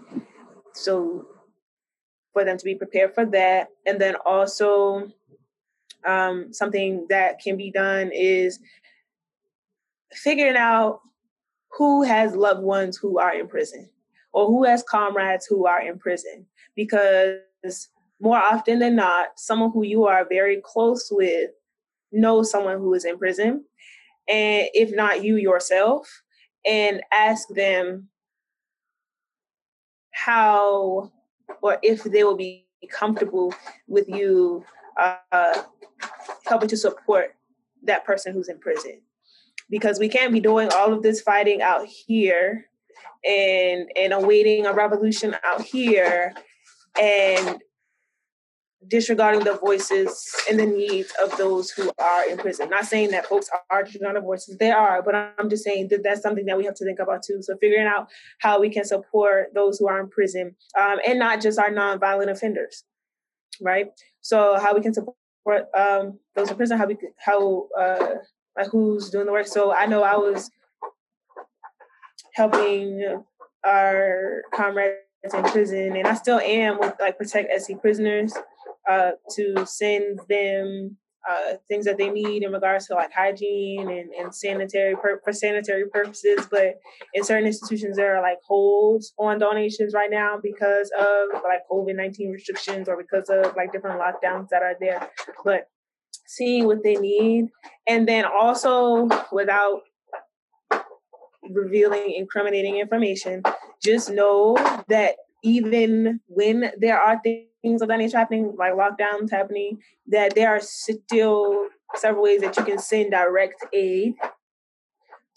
[0.74, 1.26] So
[2.32, 5.08] for them to be prepared for that, and then also
[6.06, 8.58] um, something that can be done is
[10.12, 11.00] figuring out
[11.70, 13.88] who has loved ones who are in prison
[14.32, 17.38] or who has comrades who are in prison because
[18.20, 21.50] more often than not someone who you are very close with
[22.12, 23.64] knows someone who is in prison
[24.28, 26.22] and if not you yourself
[26.66, 28.08] and ask them
[30.12, 31.10] how
[31.62, 33.54] or if they will be comfortable
[33.88, 34.64] with you
[34.96, 35.62] uh,
[36.46, 37.34] helping to support
[37.84, 39.00] that person who's in prison
[39.70, 42.66] because we can't be doing all of this fighting out here
[43.24, 46.34] and and awaiting a revolution out here
[47.00, 47.58] and
[48.88, 52.68] disregarding the voices and the needs of those who are in prison.
[52.68, 56.02] Not saying that folks are disregarding the voices, they are, but I'm just saying that
[56.02, 57.42] that's something that we have to think about too.
[57.42, 58.08] So figuring out
[58.40, 62.30] how we can support those who are in prison um, and not just our nonviolent
[62.30, 62.84] offenders,
[63.60, 63.92] right?
[64.22, 65.16] So how we can support
[65.76, 68.14] um, those in prison, how we how uh,
[68.56, 69.46] like who's doing the work.
[69.46, 70.50] So I know I was
[72.34, 73.22] helping
[73.64, 74.96] our comrades
[75.34, 78.32] in prison, and I still am with like Protect SC prisoners
[78.88, 80.96] uh, to send them
[81.28, 85.88] uh, things that they need in regards to like hygiene and, and sanitary for sanitary
[85.88, 86.46] purposes.
[86.50, 86.80] But
[87.14, 91.96] in certain institutions, there are like holds on donations right now because of like COVID
[91.96, 95.08] nineteen restrictions or because of like different lockdowns that are there.
[95.44, 95.68] But
[96.26, 97.48] seeing what they need,
[97.86, 99.82] and then also without
[101.50, 103.42] revealing incriminating information,
[103.82, 104.56] just know
[104.88, 109.78] that even when there are things of that nature happening, like lockdowns happening,
[110.08, 114.14] that there are still several ways that you can send direct aid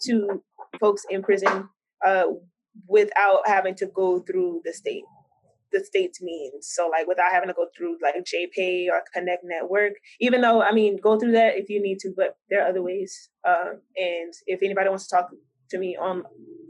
[0.02, 0.42] to
[0.80, 1.68] folks in prison
[2.04, 2.24] uh,
[2.88, 5.04] without having to go through the state
[5.72, 6.68] the state's means.
[6.74, 10.72] So like without having to go through like JPay or Connect Network, even though I
[10.72, 13.30] mean go through that if you need to, but there are other ways.
[13.46, 15.30] Uh, and if anybody wants to talk
[15.70, 16.22] to me on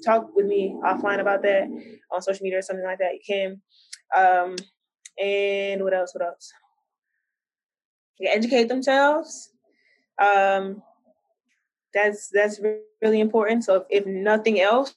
[0.05, 1.69] talk with me offline about that
[2.13, 3.61] on social media or something like that, you can.
[4.17, 4.57] Um,
[5.19, 6.15] and what else?
[6.15, 6.53] What else?
[8.25, 9.53] Educate themselves.
[10.21, 10.83] Um,
[11.93, 12.61] that's that's
[13.03, 13.65] really important.
[13.65, 14.95] So if, if nothing else,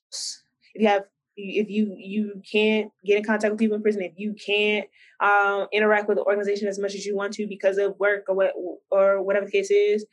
[0.73, 1.03] if you have
[1.35, 4.87] if you you can't get in contact with people in prison, if you can't
[5.21, 8.35] um, interact with the organization as much as you want to because of work or
[8.35, 8.53] what
[8.91, 10.05] or whatever the case is,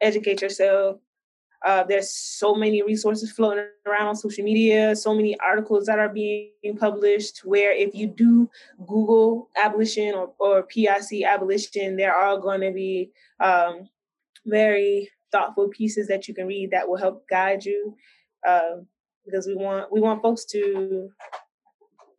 [0.00, 0.98] educate yourself.
[1.64, 6.10] Uh, there's so many resources floating around on social media, so many articles that are
[6.10, 7.38] being published.
[7.44, 8.50] Where if you do
[8.86, 13.88] Google abolition or, or PIC abolition, there are going to be um,
[14.44, 17.96] very thoughtful pieces that you can read that will help guide you.
[18.46, 18.82] Uh,
[19.24, 21.08] because we want we want folks to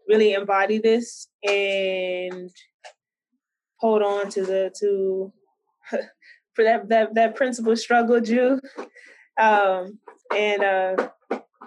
[0.07, 2.49] really embody this and
[3.77, 5.31] hold on to the to
[6.53, 8.59] for that that that principle struggle Jew
[9.40, 9.99] um,
[10.34, 11.10] and uh,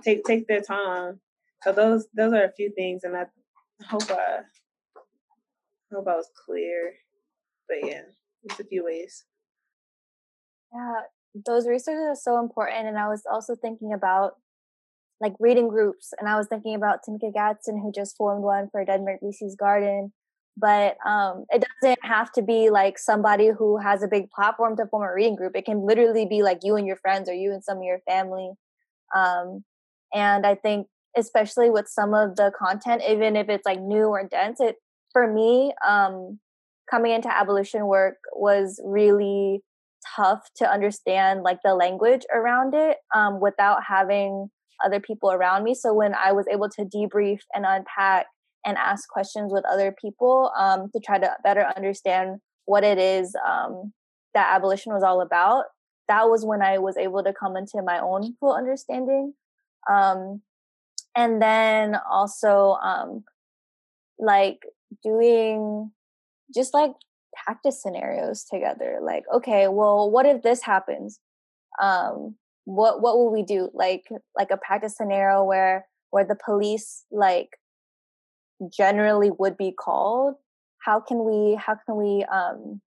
[0.03, 1.21] take take their time.
[1.63, 3.27] So those those are a few things, and I
[3.85, 4.41] hope I
[5.93, 6.95] hope I was clear.
[7.69, 8.03] But yeah,
[8.47, 9.25] just a few ways.
[10.73, 11.01] Yeah,
[11.47, 14.35] those resources are so important, and I was also thinking about
[15.21, 18.85] like reading groups, and I was thinking about Tamika Gadsden, who just formed one for
[18.85, 20.13] Denmark Vesey's Garden.
[20.61, 24.87] But um, it doesn't have to be like somebody who has a big platform to
[24.87, 25.55] form a reading group.
[25.55, 28.01] It can literally be like you and your friends, or you and some of your
[28.09, 28.51] family.
[29.17, 29.65] Um,
[30.13, 34.27] and I think, especially with some of the content, even if it's like new or
[34.27, 34.77] dense, it
[35.13, 36.39] for me, um,
[36.91, 39.63] coming into abolition work was really
[40.17, 44.49] tough to understand like the language around it um, without having
[44.85, 45.75] other people around me.
[45.75, 48.27] So when I was able to debrief and unpack
[48.65, 53.35] and ask questions with other people um, to try to better understand what it is
[53.49, 53.93] um,
[54.35, 55.65] that abolition was all about,
[56.09, 59.35] that was when I was able to come into my own full understanding.
[59.91, 60.43] Um,
[61.17, 63.25] and then also, um,
[64.19, 64.63] like
[65.03, 65.91] doing
[66.55, 66.93] just like
[67.45, 68.99] practice scenarios together.
[69.03, 71.21] Like, okay, well, what if this happens?
[71.81, 74.05] Um, what what will we do like
[74.37, 77.49] like a practice scenario where where the police like
[78.73, 80.35] generally would be called
[80.81, 82.81] how can we how can we um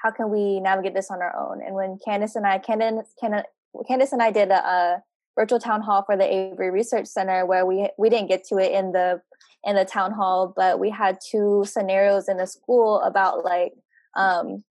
[0.00, 1.60] how can we navigate this on our own?
[1.62, 5.02] And when Candace and I, Candace, Candace and I did a, a
[5.38, 8.72] virtual town hall for the Avery Research Center where we we didn't get to it
[8.72, 9.20] in the
[9.62, 13.74] in the town hall, but we had two scenarios in the school about like
[14.16, 14.64] um,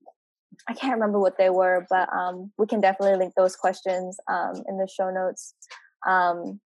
[0.67, 4.63] I can't remember what they were, but um, we can definitely link those questions um,
[4.67, 5.53] in the show notes
[6.07, 6.59] um,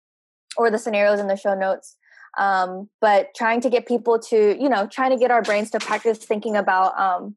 [0.57, 1.97] or the scenarios in the show notes.
[2.39, 5.79] Um, but trying to get people to, you know, trying to get our brains to
[5.79, 7.37] practice thinking about um,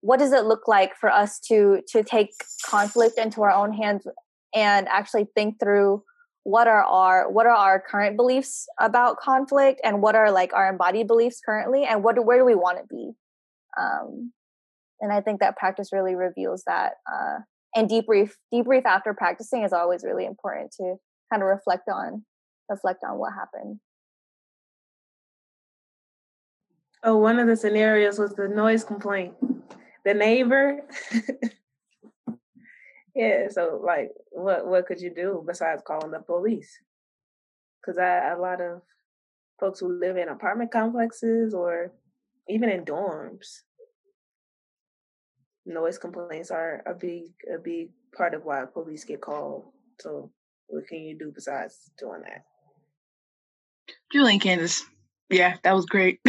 [0.00, 2.30] what does it look like for us to to take
[2.64, 4.06] conflict into our own hands
[4.54, 6.02] and actually think through
[6.44, 10.70] what are our what are our current beliefs about conflict and what are like our
[10.70, 13.12] embodied beliefs currently and what where do we want to be?
[13.78, 14.32] Um,
[15.00, 17.38] and i think that practice really reveals that uh,
[17.74, 20.96] and debrief debrief after practicing is always really important to
[21.30, 22.24] kind of reflect on
[22.68, 23.80] reflect on what happened
[27.04, 29.34] oh one of the scenarios was the noise complaint
[30.04, 30.80] the neighbor
[33.14, 36.78] yeah so like what what could you do besides calling the police
[37.80, 38.82] because a lot of
[39.58, 41.92] folks who live in apartment complexes or
[42.48, 43.60] even in dorms
[45.66, 49.64] noise complaints are a big a big part of why police get called.
[50.00, 50.30] So
[50.68, 52.44] what can you do besides doing that?
[54.12, 54.84] Julie and Candace.
[55.28, 56.20] Yeah, that was great.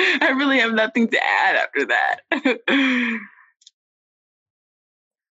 [0.22, 2.20] I really have nothing to add after that.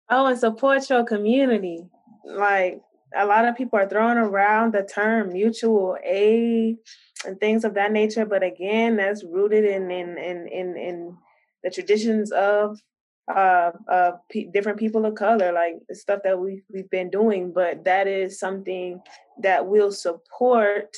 [0.10, 1.86] oh, and support your community.
[2.26, 2.82] Like
[3.16, 6.78] a lot of people are throwing around the term mutual aid
[7.26, 11.18] and things of that nature, but again, that's rooted in in in in, in
[11.64, 12.80] the traditions of
[13.28, 17.54] uh, uh, p- different people of color, like the stuff that we we've been doing.
[17.54, 19.02] But that is something
[19.42, 20.96] that will support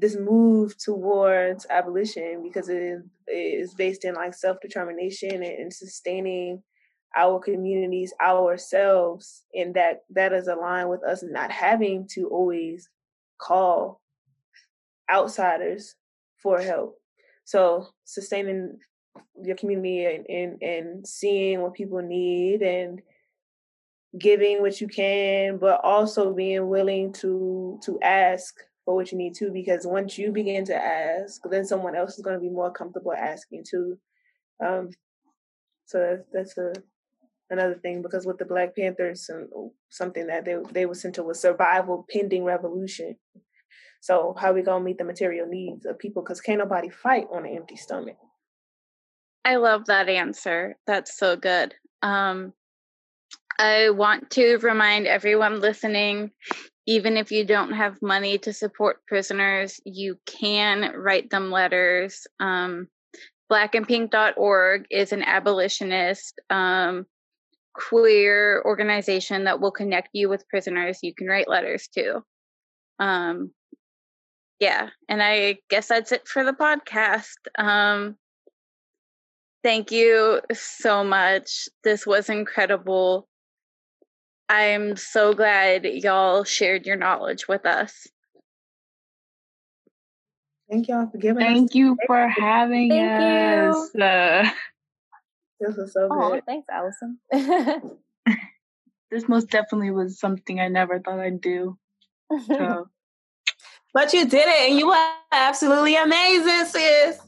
[0.00, 6.62] this move towards abolition because it is, based in like self determination and, and sustaining
[7.16, 12.88] our communities ourselves and that that is aligned with us not having to always
[13.38, 14.00] call
[15.10, 15.96] outsiders
[16.36, 16.96] for help.
[17.44, 18.78] So sustaining
[19.42, 23.02] your community and, and, and seeing what people need and
[24.18, 28.54] giving what you can, but also being willing to to ask
[28.84, 32.24] for what you need to because once you begin to ask, then someone else is
[32.24, 33.98] going to be more comfortable asking too.
[34.64, 34.90] Um,
[35.86, 36.80] so that's, that's a
[37.50, 39.48] another thing because with the Black Panthers, and
[39.88, 43.16] something that they they were sent to was survival pending revolution.
[44.00, 46.22] So how we gonna meet the material needs of people?
[46.22, 48.16] Because can't nobody fight on an empty stomach.
[49.44, 50.76] I love that answer.
[50.86, 51.74] That's so good.
[52.02, 52.52] Um,
[53.58, 56.30] I want to remind everyone listening
[56.86, 62.26] even if you don't have money to support prisoners, you can write them letters.
[62.38, 62.88] Um,
[63.50, 67.06] blackandpink.org is an abolitionist um,
[67.74, 72.22] queer organization that will connect you with prisoners you can write letters to.
[72.98, 73.52] Um,
[74.58, 77.36] yeah, and I guess that's it for the podcast.
[77.58, 78.16] Um,
[79.62, 81.68] Thank you so much.
[81.84, 83.28] This was incredible.
[84.50, 88.08] I'm so glad y'all shared your knowledge with us.
[90.68, 91.74] Thank y'all for giving Thank us.
[91.76, 93.90] you for having Thank us.
[93.94, 94.02] You.
[94.02, 94.50] Uh,
[95.60, 96.44] this was so oh, good.
[96.46, 97.18] Thanks, Allison.
[99.12, 101.78] this most definitely was something I never thought I'd do.
[102.48, 102.88] So.
[103.94, 107.20] but you did it and you were absolutely amazing, sis.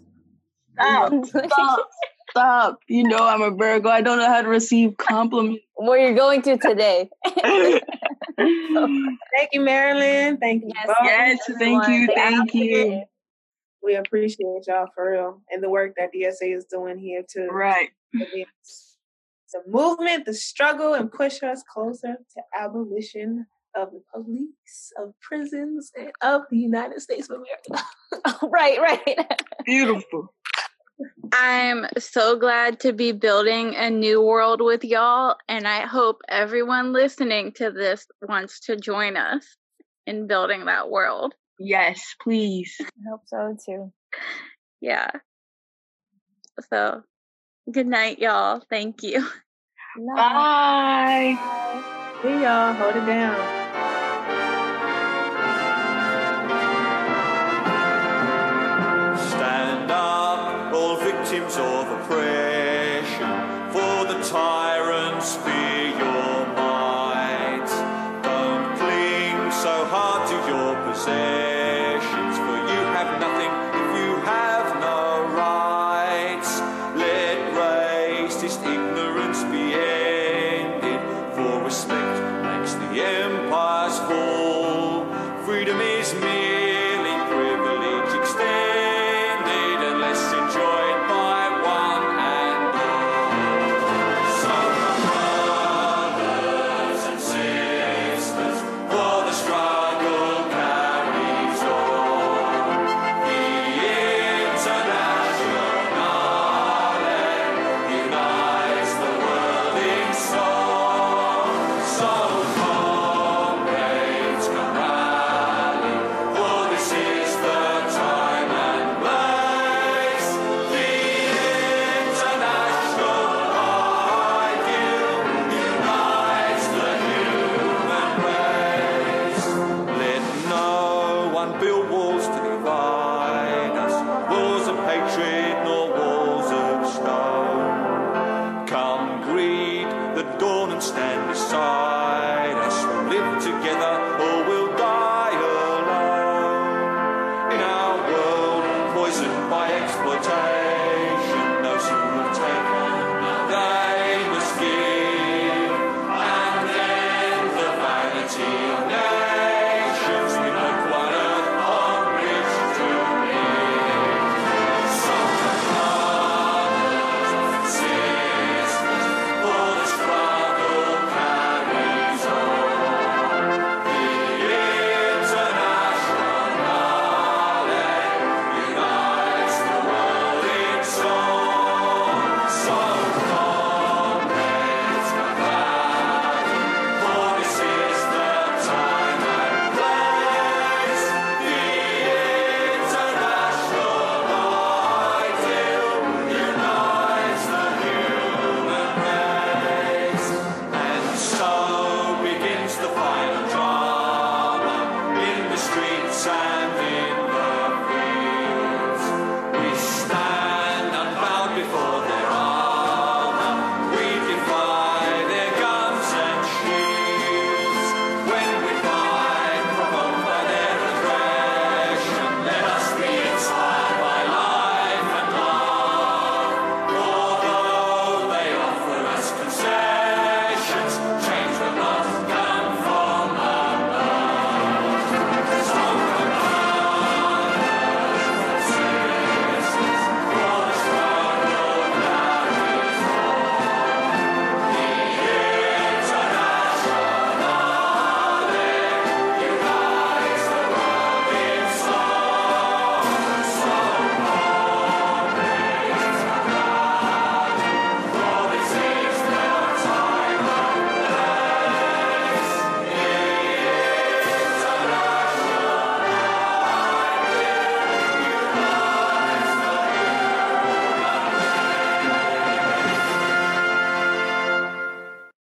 [0.75, 1.89] Stop.
[2.33, 2.43] Stop.
[2.43, 2.81] Stop.
[2.89, 3.91] You know I'm a Virgo.
[3.91, 5.63] I don't know how to receive compliments.
[5.75, 7.11] Where you're going to today.
[7.37, 7.83] thank
[9.53, 10.39] you, Marilyn.
[10.39, 10.71] Thank you.
[10.75, 12.09] Yes, yes thank you.
[12.15, 13.03] Thank you.
[13.83, 17.49] We appreciate y'all for real and the work that DSA is doing here too.
[17.51, 17.91] Right.
[18.13, 18.47] The
[19.67, 26.13] movement, the struggle, and push us closer to abolition of the police, of prisons, and
[26.23, 27.85] of the United States of America.
[28.47, 29.33] right, right.
[29.65, 30.33] Beautiful.
[31.33, 36.93] I'm so glad to be building a new world with y'all, and I hope everyone
[36.93, 39.57] listening to this wants to join us
[40.07, 41.35] in building that world.
[41.59, 42.77] Yes, please.
[42.81, 43.93] I hope so too.
[44.81, 45.11] Yeah.
[46.71, 47.03] So,
[47.71, 48.63] good night, y'all.
[48.69, 49.23] Thank you.
[50.17, 50.17] Bye.
[50.17, 51.39] Bye.
[52.23, 52.75] See y'all.
[52.75, 53.62] Hold it down.